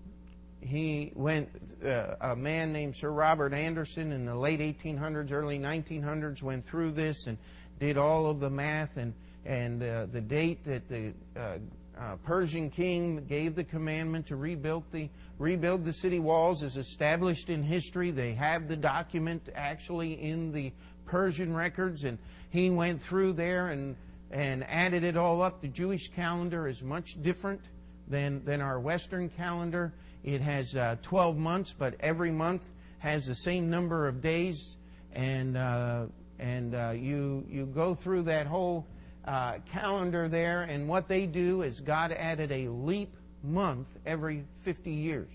he 0.66 1.12
went, 1.14 1.48
uh, 1.84 2.14
a 2.20 2.36
man 2.36 2.72
named 2.72 2.96
Sir 2.96 3.10
Robert 3.10 3.52
Anderson 3.52 4.12
in 4.12 4.26
the 4.26 4.34
late 4.34 4.60
1800s, 4.60 5.32
early 5.32 5.58
1900s, 5.58 6.42
went 6.42 6.66
through 6.66 6.92
this 6.92 7.26
and 7.26 7.38
did 7.78 7.96
all 7.96 8.26
of 8.26 8.40
the 8.40 8.50
math 8.50 8.96
and, 8.96 9.14
and 9.44 9.82
uh, 9.82 10.06
the 10.06 10.20
date 10.20 10.64
that 10.64 10.88
the 10.88 11.12
uh, 11.36 11.58
uh, 11.98 12.16
Persian 12.24 12.68
king 12.70 13.24
gave 13.26 13.54
the 13.54 13.64
commandment 13.64 14.26
to 14.26 14.36
rebuild 14.36 14.84
the 14.92 15.08
rebuild 15.38 15.84
the 15.84 15.92
city 15.92 16.18
walls 16.18 16.62
is 16.62 16.76
established 16.76 17.50
in 17.50 17.62
history. 17.62 18.10
They 18.10 18.34
have 18.34 18.68
the 18.68 18.76
document 18.76 19.48
actually 19.54 20.14
in 20.22 20.52
the 20.52 20.72
Persian 21.04 21.54
records, 21.54 22.04
and 22.04 22.18
he 22.50 22.70
went 22.70 23.02
through 23.02 23.34
there 23.34 23.68
and, 23.68 23.96
and 24.30 24.64
added 24.64 25.04
it 25.04 25.16
all 25.16 25.42
up. 25.42 25.60
The 25.60 25.68
Jewish 25.68 26.08
calendar 26.08 26.66
is 26.66 26.82
much 26.82 27.22
different 27.22 27.60
than, 28.08 28.44
than 28.44 28.60
our 28.60 28.80
Western 28.80 29.28
calendar. 29.28 29.92
It 30.26 30.40
has 30.40 30.74
uh, 30.74 30.96
12 31.02 31.38
months, 31.38 31.72
but 31.72 31.94
every 32.00 32.32
month 32.32 32.68
has 32.98 33.26
the 33.26 33.34
same 33.34 33.70
number 33.70 34.08
of 34.08 34.20
days, 34.20 34.76
and, 35.12 35.56
uh, 35.56 36.06
and 36.40 36.74
uh, 36.74 36.90
you, 36.90 37.46
you 37.48 37.66
go 37.66 37.94
through 37.94 38.24
that 38.24 38.48
whole 38.48 38.84
uh, 39.24 39.58
calendar 39.70 40.28
there, 40.28 40.62
and 40.62 40.88
what 40.88 41.06
they 41.06 41.26
do 41.26 41.62
is 41.62 41.80
God 41.80 42.10
added 42.10 42.50
a 42.50 42.66
leap 42.68 43.14
month 43.44 43.86
every 44.04 44.44
50 44.62 44.90
years 44.90 45.28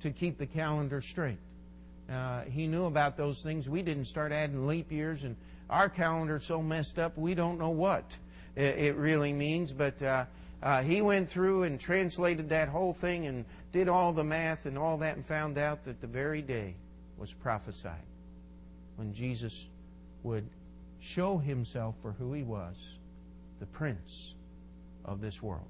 to 0.00 0.10
keep 0.10 0.38
the 0.38 0.46
calendar 0.46 1.00
straight. 1.00 1.38
Uh, 2.10 2.42
he 2.42 2.66
knew 2.66 2.86
about 2.86 3.16
those 3.16 3.42
things. 3.42 3.68
We 3.68 3.82
didn't 3.82 4.06
start 4.06 4.32
adding 4.32 4.66
leap 4.66 4.90
years, 4.90 5.22
and 5.22 5.36
our 5.70 5.88
calendar's 5.88 6.44
so 6.44 6.62
messed 6.62 6.98
up, 6.98 7.16
we 7.16 7.34
don't 7.34 7.58
know 7.58 7.70
what 7.70 8.16
it, 8.56 8.96
really 8.96 9.32
means. 9.32 9.72
But 9.72 10.02
uh, 10.02 10.24
uh, 10.62 10.82
he 10.82 11.00
went 11.02 11.30
through 11.30 11.64
and 11.64 11.78
translated 11.78 12.48
that 12.48 12.68
whole 12.68 12.92
thing 12.92 13.26
and 13.26 13.44
did 13.72 13.88
all 13.88 14.12
the 14.12 14.24
math 14.24 14.66
and 14.66 14.76
all 14.76 14.98
that 14.98 15.16
and 15.16 15.24
found 15.24 15.58
out 15.58 15.84
that 15.84 16.00
the 16.00 16.06
very 16.06 16.42
day 16.42 16.74
was 17.16 17.32
prophesied 17.32 18.06
when 18.96 19.12
Jesus 19.12 19.68
would 20.22 20.48
show 21.00 21.38
himself 21.38 21.94
for 22.02 22.12
who 22.12 22.32
he 22.32 22.42
was, 22.42 22.76
the 23.60 23.66
prince 23.66 24.34
of 25.04 25.20
this 25.20 25.42
world. 25.42 25.68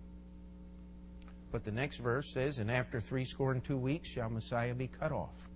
But 1.52 1.64
the 1.64 1.72
next 1.72 1.98
verse 1.98 2.32
says, 2.32 2.58
And 2.58 2.70
after 2.70 3.00
threescore 3.00 3.52
and 3.52 3.62
two 3.62 3.76
weeks 3.76 4.10
shall 4.10 4.30
Messiah 4.30 4.74
be 4.74 4.88
cut 4.88 5.12
off 5.12 5.48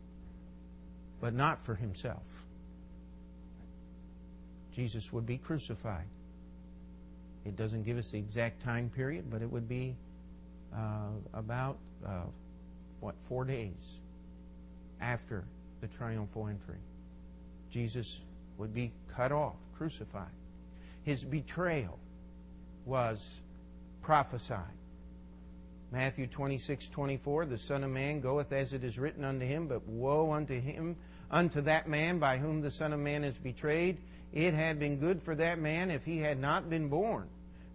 but 1.23 1.33
not 1.33 1.65
for 1.65 1.77
himself. 1.77 2.45
Jesus 4.75 5.13
would 5.13 5.25
be 5.25 5.39
crucified. 5.39 6.09
It 7.45 7.57
doesn't 7.57 7.83
give 7.85 7.99
us 7.99 8.11
the 8.11 8.19
exact 8.19 8.63
time 8.63 8.91
period, 8.95 9.31
but 9.31 9.43
it 9.43 9.51
would 9.51 9.69
be 9.69 9.97
uh, 10.75 11.11
about, 11.35 11.77
uh, 12.07 12.23
what, 13.01 13.15
four 13.29 13.45
days 13.45 13.99
after 15.01 15.45
the 15.81 15.89
triumphal 15.89 16.47
entry. 16.47 16.79
Jesus 17.71 18.21
would 18.59 18.73
be 18.73 18.93
cut 19.15 19.33
off, 19.33 19.57
crucified. 19.77 20.31
His 21.05 21.25
betrayal 21.25 21.99
was 22.85 23.41
prophesied. 24.03 24.63
Matthew 25.91 26.27
26, 26.27 26.89
24, 26.89 27.47
the 27.47 27.59
Son 27.59 27.85
of 27.85 27.91
Man 27.91 28.21
goeth 28.21 28.53
as 28.53 28.73
it 28.73 28.83
is 28.83 28.99
written 28.99 29.25
unto 29.25 29.45
him, 29.45 29.67
but 29.67 29.87
woe 29.87 30.33
unto 30.33 30.59
him 30.59 30.97
unto 31.31 31.61
that 31.63 31.89
man 31.89 32.19
by 32.19 32.39
whom 32.39 32.61
the 32.61 32.71
Son 32.71 32.93
of 32.93 33.01
Man 33.01 33.25
is 33.25 33.37
betrayed. 33.37 33.99
It 34.33 34.55
had 34.55 34.79
been 34.79 34.97
good 34.97 35.23
for 35.23 35.35
that 35.35 35.59
man 35.59 35.91
if 35.91 36.05
he 36.05 36.19
had 36.19 36.39
not 36.39 36.71
been 36.71 36.89
born. 36.89 37.29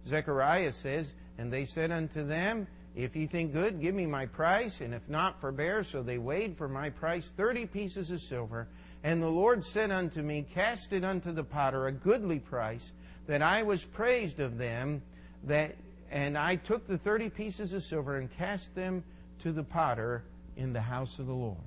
Zechariah 0.08 0.72
says, 0.72 1.14
And 1.38 1.52
they 1.52 1.64
said 1.64 1.90
unto 1.90 2.26
them, 2.26 2.66
If 2.96 3.14
ye 3.14 3.26
think 3.26 3.52
good, 3.52 3.80
give 3.80 3.94
me 3.94 4.06
my 4.06 4.26
price, 4.26 4.80
and 4.80 4.92
if 4.92 5.08
not, 5.08 5.40
forbear. 5.40 5.84
So 5.84 6.02
they 6.02 6.18
weighed 6.18 6.56
for 6.56 6.68
my 6.68 6.90
price 6.90 7.32
thirty 7.36 7.66
pieces 7.66 8.10
of 8.10 8.20
silver. 8.20 8.66
And 9.04 9.22
the 9.22 9.28
Lord 9.28 9.64
said 9.64 9.90
unto 9.90 10.22
me, 10.22 10.44
Cast 10.54 10.92
it 10.92 11.04
unto 11.04 11.30
the 11.30 11.44
potter, 11.44 11.86
a 11.86 11.92
goodly 11.92 12.40
price, 12.40 12.92
that 13.26 13.42
I 13.42 13.62
was 13.62 13.84
praised 13.84 14.40
of 14.40 14.58
them, 14.58 15.02
that 15.44 15.76
and 16.10 16.38
I 16.38 16.56
took 16.56 16.86
the 16.86 16.98
thirty 16.98 17.28
pieces 17.28 17.72
of 17.72 17.84
silver 17.84 18.16
and 18.16 18.30
cast 18.30 18.74
them 18.74 19.04
to 19.40 19.52
the 19.52 19.62
potter 19.62 20.24
in 20.56 20.72
the 20.72 20.80
house 20.80 21.18
of 21.18 21.26
the 21.26 21.32
Lord. 21.32 21.58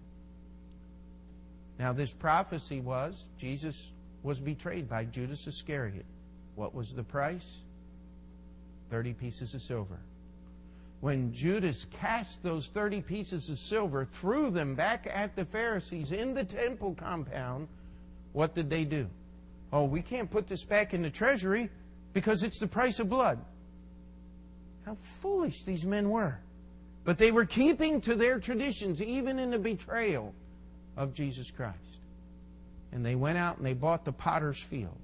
Now, 1.80 1.94
this 1.94 2.12
prophecy 2.12 2.80
was 2.82 3.26
Jesus 3.38 3.90
was 4.24 4.40
betrayed 4.40 4.90
by 4.90 5.06
Judas 5.06 5.48
Iscariot. 5.48 6.06
What 6.56 6.76
was 6.76 6.94
the 6.94 7.04
price? 7.04 7.60
30 8.92 9.14
pieces 9.14 9.56
of 9.56 9.62
silver. 9.62 9.98
When 11.00 11.34
Judas 11.34 11.88
cast 12.00 12.44
those 12.44 12.68
30 12.68 13.02
pieces 13.02 13.50
of 13.50 13.58
silver, 13.58 14.06
threw 14.06 14.52
them 14.52 14.76
back 14.76 15.08
at 15.12 15.36
the 15.36 15.46
Pharisees 15.46 16.12
in 16.12 16.36
the 16.36 16.44
temple 16.44 16.94
compound, 16.94 17.68
what 18.34 18.54
did 18.54 18.70
they 18.70 18.86
do? 18.86 19.08
Oh, 19.74 19.86
we 19.86 20.02
can't 20.02 20.30
put 20.30 20.48
this 20.48 20.64
back 20.64 20.94
in 20.94 21.02
the 21.02 21.10
treasury 21.10 21.70
because 22.14 22.44
it's 22.44 22.60
the 22.60 22.68
price 22.68 23.00
of 23.00 23.10
blood. 23.10 23.40
How 24.86 24.98
foolish 25.22 25.64
these 25.64 25.86
men 25.86 26.10
were. 26.10 26.38
But 27.04 27.18
they 27.18 27.32
were 27.32 27.46
keeping 27.46 28.02
to 28.02 28.14
their 28.14 28.40
traditions, 28.40 29.02
even 29.02 29.40
in 29.40 29.52
the 29.52 29.60
betrayal 29.60 30.36
of 30.98 31.14
Jesus 31.14 31.50
Christ. 31.50 31.78
And 32.92 33.04
they 33.04 33.16
went 33.16 33.38
out 33.38 33.58
and 33.58 33.66
they 33.66 33.74
bought 33.74 34.06
the 34.06 34.12
potter's 34.12 34.60
field. 34.60 34.98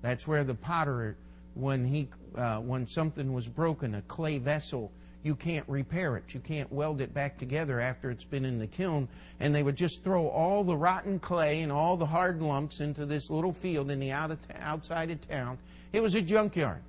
That's 0.00 0.26
where 0.26 0.44
the 0.44 0.54
potter, 0.54 1.16
when 1.56 1.86
he, 1.86 2.08
uh, 2.36 2.58
when 2.58 2.86
something 2.86 3.32
was 3.32 3.48
broken, 3.48 3.94
a 3.94 4.02
clay 4.02 4.38
vessel, 4.38 4.92
you 5.22 5.34
can't 5.34 5.68
repair 5.68 6.16
it. 6.16 6.34
You 6.34 6.40
can't 6.40 6.70
weld 6.70 7.00
it 7.00 7.12
back 7.12 7.38
together 7.38 7.80
after 7.80 8.10
it's 8.10 8.24
been 8.24 8.44
in 8.44 8.58
the 8.58 8.66
kiln. 8.66 9.08
And 9.40 9.54
they 9.54 9.62
would 9.62 9.74
just 9.74 10.04
throw 10.04 10.28
all 10.28 10.62
the 10.62 10.76
rotten 10.76 11.18
clay 11.18 11.62
and 11.62 11.72
all 11.72 11.96
the 11.96 12.06
hard 12.06 12.42
lumps 12.42 12.80
into 12.80 13.06
this 13.06 13.30
little 13.30 13.52
field 13.52 13.90
in 13.90 13.98
the 13.98 14.12
out 14.12 14.30
of 14.30 14.40
t- 14.46 14.54
outside 14.58 15.10
of 15.10 15.28
town. 15.28 15.58
It 15.92 16.00
was 16.00 16.14
a 16.14 16.20
junkyard 16.20 16.82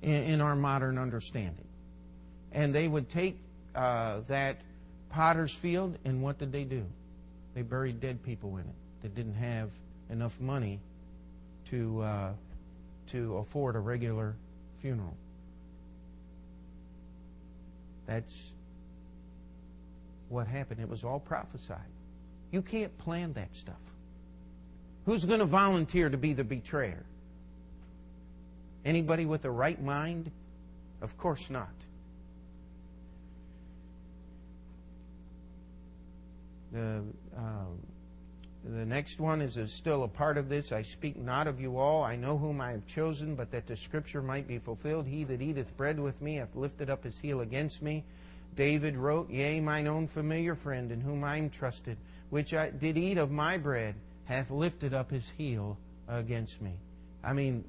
in, 0.00 0.10
in 0.10 0.40
our 0.40 0.56
modern 0.56 0.98
understanding. 0.98 1.66
And 2.52 2.74
they 2.74 2.88
would 2.88 3.08
take 3.08 3.36
uh, 3.74 4.20
that 4.28 4.56
potter's 5.10 5.52
field, 5.52 5.98
and 6.04 6.22
what 6.22 6.38
did 6.38 6.52
they 6.52 6.64
do? 6.64 6.84
They 7.54 7.62
buried 7.62 8.00
dead 8.00 8.22
people 8.22 8.56
in 8.56 8.62
it 8.62 9.02
that 9.02 9.14
didn't 9.14 9.34
have 9.34 9.70
enough 10.10 10.38
money 10.40 10.78
to 11.70 12.00
uh, 12.00 12.32
to 13.08 13.38
afford 13.38 13.76
a 13.76 13.80
regular 13.80 14.34
funeral. 14.80 15.16
That's 18.06 18.34
what 20.28 20.46
happened. 20.46 20.80
It 20.80 20.88
was 20.88 21.04
all 21.04 21.20
prophesied. 21.20 21.78
You 22.50 22.62
can't 22.62 22.96
plan 22.98 23.34
that 23.34 23.54
stuff. 23.54 23.76
Who's 25.04 25.24
going 25.24 25.40
to 25.40 25.46
volunteer 25.46 26.08
to 26.08 26.16
be 26.16 26.32
the 26.32 26.44
betrayer? 26.44 27.04
Anybody 28.84 29.26
with 29.26 29.44
a 29.44 29.50
right 29.50 29.82
mind? 29.82 30.30
Of 31.02 31.16
course 31.16 31.50
not. 31.50 31.68
The, 36.72 37.02
um, 37.36 37.78
the 38.68 38.84
next 38.84 39.18
one 39.18 39.40
is 39.40 39.58
still 39.72 40.04
a 40.04 40.08
part 40.08 40.36
of 40.36 40.50
this. 40.50 40.72
I 40.72 40.82
speak 40.82 41.16
not 41.16 41.46
of 41.46 41.58
you 41.58 41.78
all. 41.78 42.04
I 42.04 42.16
know 42.16 42.36
whom 42.36 42.60
I 42.60 42.72
have 42.72 42.86
chosen, 42.86 43.34
but 43.34 43.50
that 43.52 43.66
the 43.66 43.76
scripture 43.76 44.20
might 44.20 44.46
be 44.46 44.58
fulfilled. 44.58 45.06
He 45.06 45.24
that 45.24 45.40
eateth 45.40 45.74
bread 45.78 45.98
with 45.98 46.20
me 46.20 46.36
hath 46.36 46.54
lifted 46.54 46.90
up 46.90 47.02
his 47.02 47.18
heel 47.18 47.40
against 47.40 47.80
me. 47.80 48.04
David 48.56 48.96
wrote, 48.96 49.30
Yea, 49.30 49.60
mine 49.60 49.86
own 49.86 50.06
familiar 50.06 50.54
friend, 50.54 50.92
in 50.92 51.00
whom 51.00 51.24
I 51.24 51.38
am 51.38 51.48
trusted, 51.48 51.96
which 52.28 52.52
I 52.52 52.68
did 52.68 52.98
eat 52.98 53.16
of 53.16 53.30
my 53.30 53.56
bread, 53.56 53.94
hath 54.26 54.50
lifted 54.50 54.92
up 54.92 55.10
his 55.10 55.30
heel 55.38 55.78
against 56.06 56.60
me. 56.60 56.72
I 57.24 57.32
mean, 57.32 57.64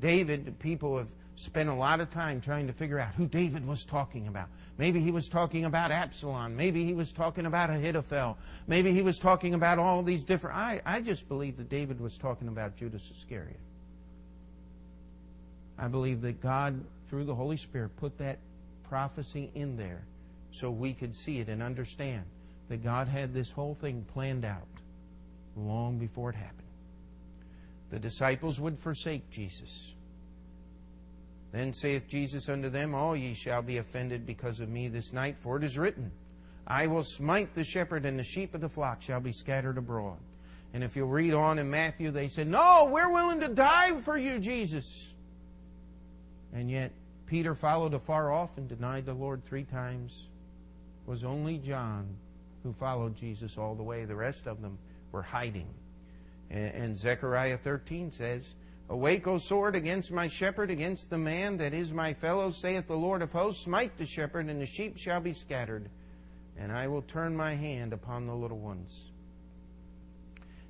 David, 0.00 0.58
people 0.60 0.98
have 0.98 1.10
spent 1.34 1.68
a 1.68 1.74
lot 1.74 2.00
of 2.00 2.10
time 2.10 2.40
trying 2.40 2.68
to 2.68 2.72
figure 2.72 3.00
out 3.00 3.14
who 3.14 3.26
David 3.26 3.66
was 3.66 3.84
talking 3.84 4.28
about. 4.28 4.48
Maybe 4.78 5.00
he 5.00 5.10
was 5.10 5.28
talking 5.28 5.64
about 5.64 5.90
Absalom. 5.90 6.54
Maybe 6.54 6.84
he 6.84 6.92
was 6.92 7.10
talking 7.10 7.46
about 7.46 7.70
Ahithophel. 7.70 8.36
Maybe 8.66 8.92
he 8.92 9.00
was 9.00 9.18
talking 9.18 9.54
about 9.54 9.78
all 9.78 10.02
these 10.02 10.24
different. 10.24 10.56
I, 10.56 10.82
I 10.84 11.00
just 11.00 11.28
believe 11.28 11.56
that 11.56 11.70
David 11.70 11.98
was 11.98 12.18
talking 12.18 12.48
about 12.48 12.76
Judas 12.76 13.10
Iscariot. 13.10 13.60
I 15.78 15.88
believe 15.88 16.20
that 16.22 16.42
God, 16.42 16.78
through 17.08 17.24
the 17.24 17.34
Holy 17.34 17.56
Spirit, 17.56 17.96
put 17.96 18.18
that 18.18 18.38
prophecy 18.88 19.50
in 19.54 19.76
there 19.76 20.02
so 20.50 20.70
we 20.70 20.92
could 20.92 21.14
see 21.14 21.38
it 21.38 21.48
and 21.48 21.62
understand 21.62 22.24
that 22.68 22.82
God 22.82 23.08
had 23.08 23.32
this 23.32 23.50
whole 23.50 23.74
thing 23.74 24.04
planned 24.12 24.44
out 24.44 24.66
long 25.56 25.98
before 25.98 26.30
it 26.30 26.36
happened. 26.36 26.62
The 27.90 27.98
disciples 27.98 28.60
would 28.60 28.78
forsake 28.78 29.30
Jesus. 29.30 29.94
Then 31.52 31.72
saith 31.72 32.08
Jesus 32.08 32.48
unto 32.48 32.68
them, 32.68 32.94
All 32.94 33.16
ye 33.16 33.34
shall 33.34 33.62
be 33.62 33.78
offended 33.78 34.26
because 34.26 34.60
of 34.60 34.68
me 34.68 34.88
this 34.88 35.12
night, 35.12 35.36
for 35.38 35.56
it 35.56 35.64
is 35.64 35.78
written, 35.78 36.10
I 36.66 36.86
will 36.86 37.04
smite 37.04 37.54
the 37.54 37.64
shepherd, 37.64 38.04
and 38.04 38.18
the 38.18 38.24
sheep 38.24 38.54
of 38.54 38.60
the 38.60 38.68
flock 38.68 39.00
shall 39.00 39.20
be 39.20 39.32
scattered 39.32 39.78
abroad. 39.78 40.18
And 40.74 40.82
if 40.82 40.96
you'll 40.96 41.08
read 41.08 41.32
on 41.32 41.58
in 41.58 41.70
Matthew, 41.70 42.10
they 42.10 42.28
said, 42.28 42.48
No, 42.48 42.90
we're 42.92 43.10
willing 43.10 43.40
to 43.40 43.48
die 43.48 43.98
for 44.00 44.18
you, 44.18 44.38
Jesus. 44.38 45.14
And 46.52 46.70
yet, 46.70 46.90
Peter 47.26 47.54
followed 47.54 47.94
afar 47.94 48.32
off 48.32 48.56
and 48.56 48.68
denied 48.68 49.06
the 49.06 49.14
Lord 49.14 49.44
three 49.44 49.64
times. 49.64 50.28
It 51.06 51.10
was 51.10 51.24
only 51.24 51.58
John 51.58 52.06
who 52.62 52.72
followed 52.72 53.16
Jesus 53.16 53.56
all 53.56 53.74
the 53.74 53.82
way. 53.82 54.04
The 54.04 54.16
rest 54.16 54.46
of 54.46 54.60
them 54.60 54.78
were 55.12 55.22
hiding. 55.22 55.68
And, 56.50 56.74
and 56.74 56.96
Zechariah 56.96 57.56
13 57.56 58.12
says, 58.12 58.54
Awake, 58.88 59.26
O 59.26 59.38
sword, 59.38 59.74
against 59.74 60.12
my 60.12 60.28
shepherd, 60.28 60.70
against 60.70 61.10
the 61.10 61.18
man 61.18 61.56
that 61.56 61.74
is 61.74 61.92
my 61.92 62.14
fellow, 62.14 62.50
saith 62.50 62.86
the 62.86 62.96
Lord 62.96 63.20
of 63.20 63.32
hosts. 63.32 63.64
Smite 63.64 63.96
the 63.96 64.06
shepherd, 64.06 64.48
and 64.48 64.60
the 64.60 64.66
sheep 64.66 64.96
shall 64.96 65.20
be 65.20 65.32
scattered, 65.32 65.88
and 66.56 66.70
I 66.70 66.86
will 66.86 67.02
turn 67.02 67.36
my 67.36 67.54
hand 67.54 67.92
upon 67.92 68.26
the 68.26 68.34
little 68.34 68.58
ones. 68.58 69.10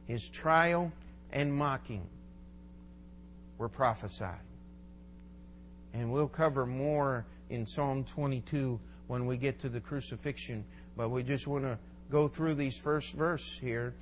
His 0.07 0.29
trial 0.31 0.93
and 1.31 1.53
mocking 1.53 2.09
were 3.59 3.69
prophesied. 3.69 4.41
And 5.93 6.11
we'll 6.11 6.29
cover 6.29 6.65
more 6.65 7.27
in 7.51 7.67
Psalm 7.67 8.05
22 8.05 8.81
when 9.09 9.27
we 9.27 9.37
get 9.37 9.59
to 9.61 9.69
the 9.69 9.81
crucifixion, 9.81 10.65
but 10.97 11.11
we 11.11 11.23
just 11.23 11.47
want 11.47 11.65
to 11.65 11.79
go 12.11 12.29
through 12.29 12.55
these 12.55 12.79
first 12.79 13.15
verse 13.15 13.59
here 13.59 13.95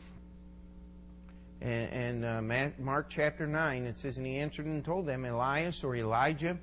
and, 1.64 2.24
uh, 2.24 2.42
Mark 2.78 3.08
chapter 3.08 3.46
9, 3.46 3.84
it 3.84 3.98
says, 3.98 4.18
And 4.18 4.26
he 4.26 4.36
answered 4.36 4.66
and 4.66 4.84
told 4.84 5.06
them, 5.06 5.24
Elias 5.24 5.82
or 5.82 5.96
Elijah, 5.96 6.58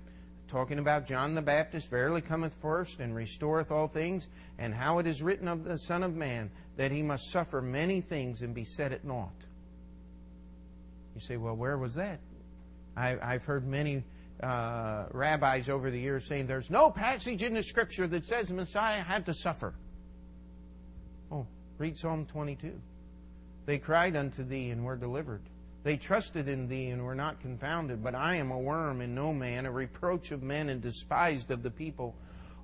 talking 0.47 0.77
about 0.77 1.07
John 1.07 1.33
the 1.33 1.41
Baptist, 1.41 1.89
verily 1.89 2.21
cometh 2.21 2.55
first 2.61 2.99
and 2.99 3.15
restoreth 3.15 3.71
all 3.71 3.87
things, 3.87 4.27
and 4.59 4.73
how 4.73 4.99
it 4.99 5.07
is 5.07 5.23
written 5.23 5.47
of 5.47 5.63
the 5.63 5.77
Son 5.77 6.03
of 6.03 6.15
Man, 6.15 6.51
that 6.77 6.91
he 6.91 7.01
must 7.01 7.31
suffer 7.31 7.61
many 7.61 7.99
things 7.99 8.43
and 8.43 8.53
be 8.53 8.63
set 8.63 8.91
at 8.91 9.03
naught. 9.03 9.45
You 11.15 11.21
say, 11.21 11.37
well, 11.37 11.55
where 11.55 11.77
was 11.77 11.95
that? 11.95 12.19
I, 12.95 13.17
have 13.21 13.45
heard 13.45 13.65
many 13.65 14.03
uh, 14.43 15.05
rabbis 15.11 15.69
over 15.69 15.89
the 15.89 15.99
years 15.99 16.25
saying 16.27 16.45
there's 16.45 16.69
no 16.69 16.91
passage 16.91 17.41
in 17.41 17.53
the 17.53 17.63
Scripture 17.63 18.05
that 18.07 18.25
says 18.25 18.51
Messiah 18.51 19.01
had 19.01 19.25
to 19.25 19.33
suffer. 19.33 19.73
Oh, 21.31 21.47
read 21.79 21.97
Psalm 21.97 22.25
22. 22.25 22.79
They 23.65 23.77
cried 23.77 24.15
unto 24.15 24.43
thee 24.43 24.69
and 24.69 24.83
were 24.83 24.95
delivered. 24.95 25.41
They 25.83 25.97
trusted 25.97 26.47
in 26.47 26.67
thee 26.67 26.89
and 26.89 27.03
were 27.03 27.15
not 27.15 27.39
confounded. 27.39 28.03
But 28.03 28.15
I 28.15 28.35
am 28.35 28.51
a 28.51 28.59
worm 28.59 29.01
and 29.01 29.15
no 29.15 29.33
man, 29.33 29.65
a 29.65 29.71
reproach 29.71 30.31
of 30.31 30.43
men 30.43 30.69
and 30.69 30.81
despised 30.81 31.51
of 31.51 31.63
the 31.63 31.71
people. 31.71 32.15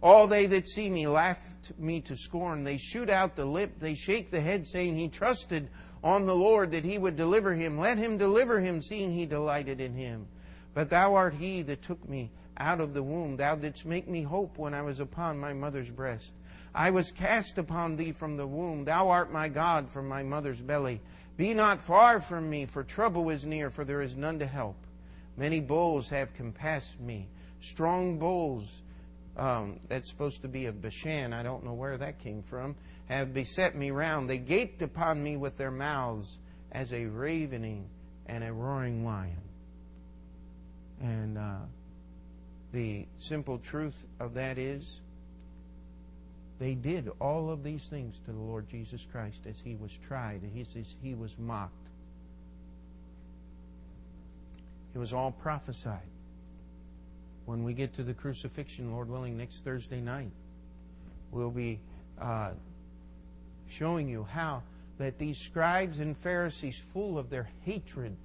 All 0.01 0.27
they 0.27 0.45
that 0.47 0.67
see 0.67 0.89
me 0.89 1.07
laugh 1.07 1.39
me 1.77 2.01
to 2.01 2.15
scorn. 2.15 2.63
They 2.63 2.77
shoot 2.77 3.09
out 3.09 3.35
the 3.35 3.45
lip, 3.45 3.79
they 3.79 3.95
shake 3.95 4.29
the 4.29 4.41
head, 4.41 4.67
saying, 4.67 4.95
He 4.95 5.07
trusted 5.07 5.69
on 6.03 6.25
the 6.25 6.35
Lord 6.35 6.71
that 6.71 6.85
he 6.85 6.97
would 6.97 7.15
deliver 7.15 7.55
him. 7.55 7.79
Let 7.79 7.97
him 7.97 8.17
deliver 8.17 8.59
him, 8.59 8.81
seeing 8.81 9.11
he 9.11 9.25
delighted 9.25 9.81
in 9.81 9.95
him. 9.95 10.27
But 10.73 10.91
thou 10.91 11.15
art 11.15 11.33
he 11.33 11.63
that 11.63 11.81
took 11.81 12.07
me 12.07 12.31
out 12.57 12.79
of 12.79 12.93
the 12.93 13.01
womb. 13.01 13.37
Thou 13.37 13.55
didst 13.55 13.85
make 13.85 14.07
me 14.07 14.21
hope 14.21 14.57
when 14.57 14.75
I 14.75 14.83
was 14.83 14.99
upon 14.99 15.39
my 15.39 15.53
mother's 15.53 15.89
breast. 15.89 16.33
I 16.78 16.91
was 16.91 17.11
cast 17.11 17.57
upon 17.57 17.95
thee 17.95 18.11
from 18.11 18.38
the 18.38 18.45
womb. 18.45 18.86
Thou 18.86 19.09
art 19.09 19.32
my 19.32 19.49
God 19.49 19.89
from 19.89 20.07
my 20.07 20.21
mother's 20.21 20.61
belly. 20.61 21.01
Be 21.36 21.55
not 21.55 21.82
far 21.82 22.21
from 22.21 22.47
me, 22.51 22.67
for 22.67 22.84
trouble 22.84 23.32
is 23.32 23.47
near, 23.47 23.71
for 23.71 23.84
there 23.84 23.99
is 23.99 24.15
none 24.15 24.38
to 24.38 24.45
help. 24.45 24.75
Many 25.38 25.59
bulls 25.59 26.07
have 26.09 26.36
compassed 26.36 26.99
me. 26.99 27.30
Strong 27.61 28.19
bulls, 28.19 28.84
um, 29.38 29.80
that's 29.88 30.07
supposed 30.07 30.43
to 30.43 30.47
be 30.47 30.67
of 30.67 30.80
Bashan, 30.80 31.34
I 31.34 31.41
don't 31.41 31.65
know 31.65 31.73
where 31.73 31.97
that 31.97 32.19
came 32.19 32.43
from, 32.43 32.75
have 33.07 33.34
beset 33.34 33.75
me 33.75 33.89
round. 33.89 34.30
They 34.30 34.38
gaped 34.38 34.84
upon 34.84 35.23
me 35.23 35.36
with 35.36 35.57
their 35.57 35.71
mouths 35.71 36.38
as 36.71 36.93
a 36.93 37.05
ravening 37.05 37.89
and 38.28 38.43
a 38.43 38.53
roaring 38.53 39.03
lion. 39.03 39.41
And 41.01 41.39
uh, 41.39 41.65
the 42.71 43.07
simple 43.17 43.57
truth 43.57 44.05
of 44.19 44.36
that 44.36 44.59
is 44.59 45.01
they 46.60 46.74
did 46.74 47.10
all 47.20 47.49
of 47.49 47.64
these 47.64 47.84
things 47.84 48.20
to 48.26 48.32
the 48.32 48.39
Lord 48.39 48.68
Jesus 48.70 49.05
Christ 49.12 49.41
as 49.47 49.60
he 49.64 49.76
was 49.76 49.91
tried, 50.08 50.41
as 50.58 50.95
he 51.01 51.14
was 51.14 51.36
mocked. 51.38 51.74
It 54.95 54.97
was 54.97 55.14
all 55.14 55.32
prophesied. 55.32 55.99
When 57.45 57.64
we 57.64 57.74
get 57.74 57.93
to 57.95 58.03
the 58.03 58.14
crucifixion, 58.14 58.91
Lord 58.91 59.10
willing, 59.10 59.38
next 59.38 59.64
Thursday 59.64 60.01
night, 60.01 60.32
We'll 61.32 61.51
be 61.51 61.80
uh, 62.20 62.51
showing 63.68 64.08
you 64.08 64.26
how 64.32 64.64
that 64.97 65.18
these 65.20 65.38
scribes 65.38 65.99
and 65.99 66.18
Pharisees, 66.18 66.82
full 66.93 67.18
of 67.18 67.30
their 67.30 67.49
hatred, 67.64 68.16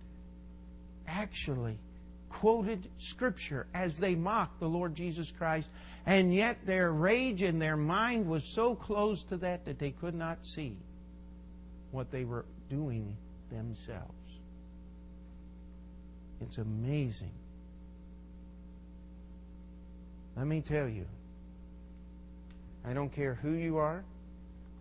actually 1.06 1.78
quoted 2.32 2.88
Scripture 2.98 3.66
as 3.74 3.96
they 3.98 4.14
mocked 4.14 4.58
the 4.58 4.68
Lord 4.68 4.94
Jesus 4.94 5.30
Christ, 5.30 5.68
and 6.06 6.34
yet 6.34 6.58
their 6.66 6.92
rage 6.92 7.42
and 7.42 7.60
their 7.60 7.76
mind 7.76 8.26
was 8.26 8.42
so 8.44 8.74
close 8.74 9.22
to 9.24 9.36
that 9.38 9.64
that 9.66 9.78
they 9.78 9.90
could 9.90 10.14
not 10.14 10.44
see 10.44 10.76
what 11.92 12.10
they 12.10 12.24
were 12.24 12.44
doing 12.68 13.16
themselves. 13.50 14.12
It's 16.40 16.58
amazing. 16.58 17.30
Let 20.36 20.46
me 20.46 20.62
tell 20.62 20.88
you, 20.88 21.06
I 22.84 22.94
don't 22.94 23.12
care 23.12 23.34
who 23.34 23.52
you 23.52 23.76
are, 23.76 24.02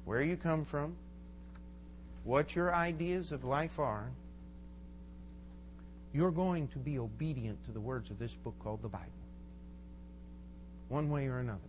where 0.05 0.21
you 0.21 0.37
come 0.37 0.63
from, 0.63 0.95
what 2.23 2.55
your 2.55 2.73
ideas 2.73 3.31
of 3.31 3.43
life 3.43 3.77
are, 3.77 4.09
you're 6.13 6.31
going 6.31 6.67
to 6.69 6.79
be 6.79 6.99
obedient 6.99 7.63
to 7.65 7.71
the 7.71 7.79
words 7.79 8.09
of 8.09 8.19
this 8.19 8.33
book 8.33 8.55
called 8.59 8.81
the 8.81 8.89
Bible. 8.89 9.05
One 10.89 11.09
way 11.09 11.27
or 11.27 11.39
another. 11.39 11.59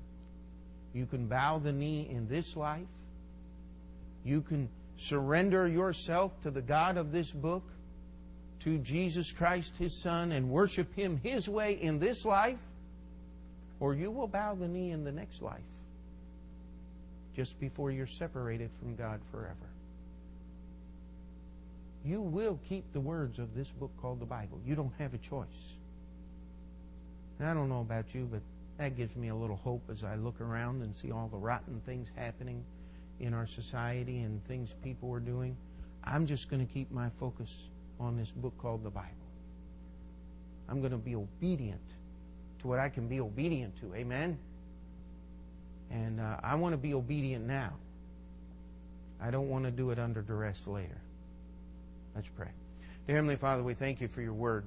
You 0.94 1.06
can 1.06 1.26
bow 1.26 1.58
the 1.58 1.72
knee 1.72 2.08
in 2.10 2.28
this 2.28 2.56
life. 2.56 2.86
You 4.24 4.42
can 4.42 4.68
surrender 4.96 5.68
yourself 5.68 6.32
to 6.42 6.50
the 6.50 6.60
God 6.60 6.96
of 6.96 7.12
this 7.12 7.30
book, 7.30 7.62
to 8.60 8.78
Jesus 8.78 9.30
Christ, 9.30 9.76
His 9.78 10.02
Son, 10.02 10.32
and 10.32 10.50
worship 10.50 10.94
Him 10.94 11.20
His 11.22 11.48
way 11.48 11.80
in 11.80 11.98
this 11.98 12.24
life, 12.24 12.60
or 13.80 13.94
you 13.94 14.10
will 14.10 14.28
bow 14.28 14.54
the 14.54 14.68
knee 14.68 14.90
in 14.90 15.04
the 15.04 15.12
next 15.12 15.40
life 15.42 15.60
just 17.34 17.58
before 17.58 17.90
you're 17.90 18.06
separated 18.06 18.70
from 18.78 18.94
God 18.94 19.20
forever. 19.30 19.56
You 22.04 22.20
will 22.20 22.58
keep 22.68 22.92
the 22.92 23.00
words 23.00 23.38
of 23.38 23.54
this 23.54 23.68
book 23.68 23.90
called 24.00 24.20
the 24.20 24.26
Bible. 24.26 24.60
You 24.66 24.74
don't 24.74 24.92
have 24.98 25.14
a 25.14 25.18
choice. 25.18 25.76
And 27.38 27.48
I 27.48 27.54
don't 27.54 27.68
know 27.68 27.80
about 27.80 28.14
you, 28.14 28.28
but 28.30 28.40
that 28.78 28.96
gives 28.96 29.14
me 29.16 29.28
a 29.28 29.34
little 29.34 29.56
hope 29.56 29.82
as 29.90 30.02
I 30.02 30.16
look 30.16 30.40
around 30.40 30.82
and 30.82 30.94
see 30.96 31.12
all 31.12 31.28
the 31.28 31.36
rotten 31.36 31.80
things 31.86 32.08
happening 32.16 32.64
in 33.20 33.34
our 33.34 33.46
society 33.46 34.20
and 34.20 34.44
things 34.46 34.70
people 34.82 35.12
are 35.12 35.20
doing. 35.20 35.56
I'm 36.04 36.26
just 36.26 36.50
going 36.50 36.66
to 36.66 36.72
keep 36.72 36.90
my 36.90 37.08
focus 37.20 37.54
on 38.00 38.16
this 38.16 38.30
book 38.30 38.56
called 38.58 38.82
the 38.82 38.90
Bible. 38.90 39.10
I'm 40.68 40.80
going 40.80 40.92
to 40.92 40.98
be 40.98 41.14
obedient 41.14 41.80
to 42.60 42.68
what 42.68 42.78
I 42.78 42.88
can 42.88 43.06
be 43.06 43.20
obedient 43.20 43.78
to. 43.80 43.94
Amen? 43.94 44.38
And 45.90 46.20
uh, 46.20 46.38
I 46.42 46.54
want 46.54 46.72
to 46.72 46.78
be 46.78 46.94
obedient 46.94 47.46
now. 47.46 47.74
I 49.20 49.30
don't 49.30 49.48
want 49.48 49.64
to 49.64 49.70
do 49.70 49.90
it 49.90 49.98
under 49.98 50.22
duress 50.22 50.66
later. 50.66 51.01
Let's 52.14 52.28
pray. 52.28 52.48
Dear 53.06 53.16
Heavenly 53.16 53.36
Father, 53.36 53.62
we 53.62 53.74
thank 53.74 54.00
you 54.00 54.08
for 54.08 54.20
your 54.20 54.34
word. 54.34 54.64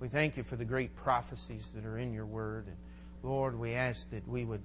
We 0.00 0.08
thank 0.08 0.36
you 0.36 0.42
for 0.42 0.56
the 0.56 0.64
great 0.64 0.94
prophecies 0.94 1.70
that 1.74 1.86
are 1.86 1.98
in 1.98 2.12
your 2.12 2.26
word. 2.26 2.66
And 2.66 2.76
Lord, 3.22 3.58
we 3.58 3.72
ask 3.74 4.10
that 4.10 4.26
we 4.28 4.44
would 4.44 4.62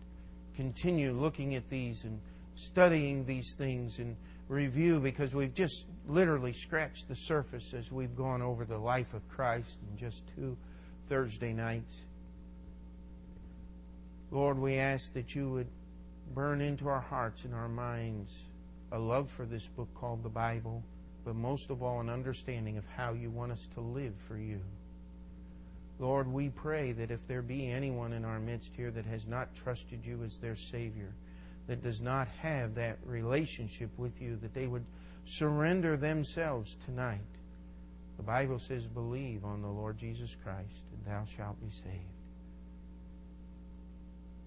continue 0.56 1.14
looking 1.14 1.56
at 1.56 1.70
these 1.70 2.04
and 2.04 2.20
studying 2.56 3.26
these 3.26 3.56
things 3.58 4.00
and 4.00 4.18
review 4.50 5.00
because 5.00 5.34
we've 5.34 5.54
just 5.54 5.86
literally 6.08 6.52
scratched 6.52 7.08
the 7.08 7.16
surface 7.16 7.74
as 7.74 7.92
we've 7.92 8.16
gone 8.16 8.42
over 8.42 8.66
the 8.66 8.78
life 8.78 9.14
of 9.14 9.28
Christ 9.30 9.78
in 9.90 9.98
just 9.98 10.24
two 10.36 10.58
Thursday 11.08 11.54
nights. 11.54 12.02
Lord, 14.32 14.60
we 14.60 14.76
ask 14.76 15.14
that 15.14 15.34
you 15.34 15.50
would 15.50 15.68
burn 16.36 16.62
into 16.62 16.90
our 16.90 17.00
hearts 17.00 17.46
and 17.46 17.54
our 17.54 17.70
minds 17.70 18.46
a 18.92 19.00
love 19.00 19.30
for 19.30 19.46
this 19.46 19.68
book 19.68 19.88
called 19.96 20.24
the 20.24 20.30
Bible, 20.30 20.84
but 21.30 21.36
most 21.36 21.70
of 21.70 21.84
all, 21.84 22.00
an 22.00 22.10
understanding 22.10 22.80
of 22.80 22.86
how 22.98 23.14
you 23.14 23.30
want 23.30 23.52
us 23.52 23.68
to 23.76 23.82
live 23.82 24.16
for 24.28 24.36
you. 24.36 24.60
Lord, 26.00 26.28
we 26.28 26.50
pray 26.50 26.92
that 26.94 27.12
if 27.12 27.28
there 27.28 27.44
be 27.44 27.70
anyone 27.70 28.14
in 28.14 28.26
our 28.26 28.40
midst 28.40 28.74
here 28.76 28.90
that 28.90 29.06
has 29.06 29.28
not 29.28 29.54
trusted 29.54 30.04
you 30.04 30.24
as 30.24 30.38
their 30.38 30.56
Savior, 30.56 31.14
that 31.68 31.84
does 31.84 32.02
not 32.02 32.28
have 32.42 32.74
that 32.74 32.98
relationship 33.06 33.92
with 33.96 34.20
you, 34.20 34.38
that 34.38 34.56
they 34.56 34.66
would 34.66 34.84
surrender 35.24 35.98
themselves 35.98 36.76
tonight. 36.84 37.20
The 38.18 38.24
Bible 38.24 38.58
says, 38.58 38.88
Believe 38.88 39.46
on 39.46 39.62
the 39.62 39.68
Lord 39.68 40.00
Jesus 40.00 40.36
Christ, 40.44 40.82
and 40.96 41.14
thou 41.14 41.26
shalt 41.26 41.62
be 41.62 41.70
saved. 41.70 41.94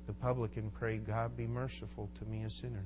The 0.09 0.15
publican 0.15 0.69
prayed, 0.73 1.07
God 1.07 1.37
be 1.37 1.47
merciful 1.47 2.11
to 2.19 2.25
me, 2.25 2.43
a 2.43 2.51
sinner. 2.51 2.83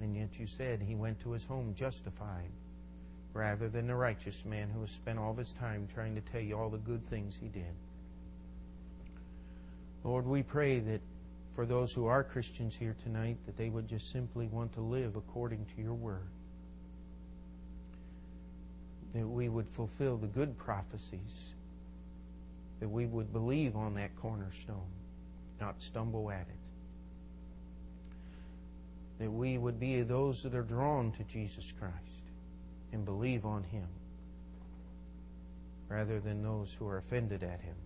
And 0.00 0.16
yet 0.16 0.38
you 0.38 0.46
said 0.46 0.80
he 0.80 0.94
went 0.94 1.20
to 1.20 1.32
his 1.32 1.44
home 1.44 1.74
justified 1.74 2.50
rather 3.32 3.68
than 3.68 3.86
the 3.86 3.94
righteous 3.94 4.44
man 4.44 4.70
who 4.70 4.80
has 4.80 4.90
spent 4.90 5.18
all 5.18 5.34
his 5.34 5.52
time 5.52 5.86
trying 5.92 6.14
to 6.14 6.20
tell 6.22 6.40
you 6.40 6.56
all 6.56 6.70
the 6.70 6.78
good 6.78 7.04
things 7.04 7.38
he 7.40 7.48
did. 7.48 7.74
Lord, 10.04 10.26
we 10.26 10.42
pray 10.42 10.78
that 10.78 11.00
for 11.52 11.66
those 11.66 11.92
who 11.92 12.06
are 12.06 12.22
Christians 12.22 12.76
here 12.76 12.94
tonight, 13.02 13.36
that 13.46 13.56
they 13.56 13.70
would 13.70 13.88
just 13.88 14.10
simply 14.10 14.46
want 14.46 14.72
to 14.74 14.80
live 14.80 15.16
according 15.16 15.66
to 15.74 15.82
your 15.82 15.94
word. 15.94 16.28
That 19.14 19.26
we 19.26 19.48
would 19.48 19.68
fulfill 19.68 20.16
the 20.16 20.26
good 20.26 20.56
prophecies. 20.58 21.46
That 22.80 22.88
we 22.88 23.06
would 23.06 23.32
believe 23.32 23.74
on 23.74 23.94
that 23.94 24.14
cornerstone 24.16 24.76
not 25.60 25.80
stumble 25.80 26.30
at 26.30 26.42
it. 26.42 26.65
That 29.18 29.30
we 29.30 29.58
would 29.58 29.80
be 29.80 30.02
those 30.02 30.42
that 30.42 30.54
are 30.54 30.62
drawn 30.62 31.12
to 31.12 31.24
Jesus 31.24 31.72
Christ 31.78 31.94
and 32.92 33.04
believe 33.04 33.46
on 33.46 33.62
Him 33.64 33.88
rather 35.88 36.20
than 36.20 36.42
those 36.42 36.74
who 36.74 36.86
are 36.88 36.98
offended 36.98 37.42
at 37.42 37.60
Him. 37.60 37.76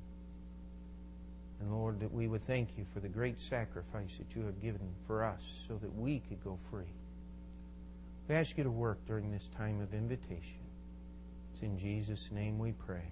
And 1.61 1.73
Lord, 1.73 2.01
that 2.01 2.13
we 2.13 2.27
would 2.27 2.45
thank 2.45 2.71
you 2.79 2.87
for 2.95 3.01
the 3.01 3.09
great 3.09 3.39
sacrifice 3.39 4.17
that 4.17 4.35
you 4.35 4.45
have 4.47 4.63
given 4.63 4.89
for 5.07 5.23
us 5.23 5.43
so 5.69 5.77
that 5.77 5.95
we 5.95 6.21
could 6.21 6.43
go 6.43 6.59
free. 6.71 6.93
We 8.29 8.35
ask 8.35 8.57
you 8.57 8.65
to 8.65 8.71
work 8.71 8.99
during 9.07 9.31
this 9.31 9.51
time 9.57 9.81
of 9.81 9.93
invitation. 9.93 10.61
It's 11.53 11.63
in 11.63 11.79
Jesus' 11.79 12.31
name 12.33 12.59
we 12.59 12.73
pray. 12.73 13.05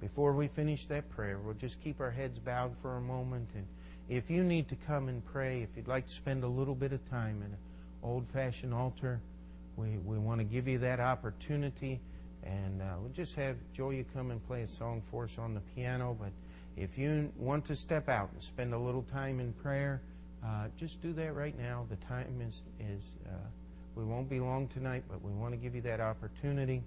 Before 0.00 0.32
we 0.32 0.48
finish 0.48 0.86
that 0.86 1.08
prayer, 1.10 1.38
we'll 1.38 1.54
just 1.54 1.80
keep 1.80 2.00
our 2.00 2.10
heads 2.10 2.38
bowed 2.38 2.74
for 2.82 2.96
a 2.96 3.00
moment 3.00 3.48
and 3.54 3.66
if 4.10 4.28
you 4.28 4.42
need 4.42 4.68
to 4.68 4.74
come 4.88 5.08
and 5.08 5.24
pray, 5.24 5.62
if 5.62 5.68
you'd 5.76 5.86
like 5.86 6.06
to 6.08 6.12
spend 6.12 6.42
a 6.42 6.48
little 6.48 6.74
bit 6.74 6.92
of 6.92 7.08
time 7.08 7.36
in 7.42 7.52
an 7.52 7.58
old 8.02 8.26
fashioned 8.32 8.74
altar, 8.74 9.20
we, 9.76 9.98
we 10.04 10.18
want 10.18 10.40
to 10.40 10.44
give 10.44 10.66
you 10.66 10.78
that 10.78 10.98
opportunity. 10.98 12.00
And 12.42 12.82
uh, 12.82 12.86
we'll 13.00 13.12
just 13.12 13.36
have 13.36 13.56
Joya 13.72 14.02
come 14.12 14.32
and 14.32 14.44
play 14.48 14.62
a 14.62 14.66
song 14.66 15.00
for 15.12 15.24
us 15.24 15.38
on 15.38 15.54
the 15.54 15.60
piano. 15.76 16.16
But 16.20 16.32
if 16.76 16.98
you 16.98 17.30
want 17.36 17.64
to 17.66 17.76
step 17.76 18.08
out 18.08 18.30
and 18.32 18.42
spend 18.42 18.74
a 18.74 18.78
little 18.78 19.04
time 19.12 19.38
in 19.38 19.52
prayer, 19.52 20.02
uh, 20.44 20.66
just 20.76 21.00
do 21.00 21.12
that 21.12 21.36
right 21.36 21.56
now. 21.56 21.86
The 21.88 21.96
time 22.04 22.42
is, 22.44 22.62
is 22.80 23.04
uh, 23.26 23.36
we 23.94 24.02
won't 24.02 24.28
be 24.28 24.40
long 24.40 24.66
tonight, 24.68 25.04
but 25.08 25.22
we 25.22 25.30
want 25.30 25.52
to 25.52 25.56
give 25.56 25.76
you 25.76 25.82
that 25.82 26.00
opportunity. 26.00 26.82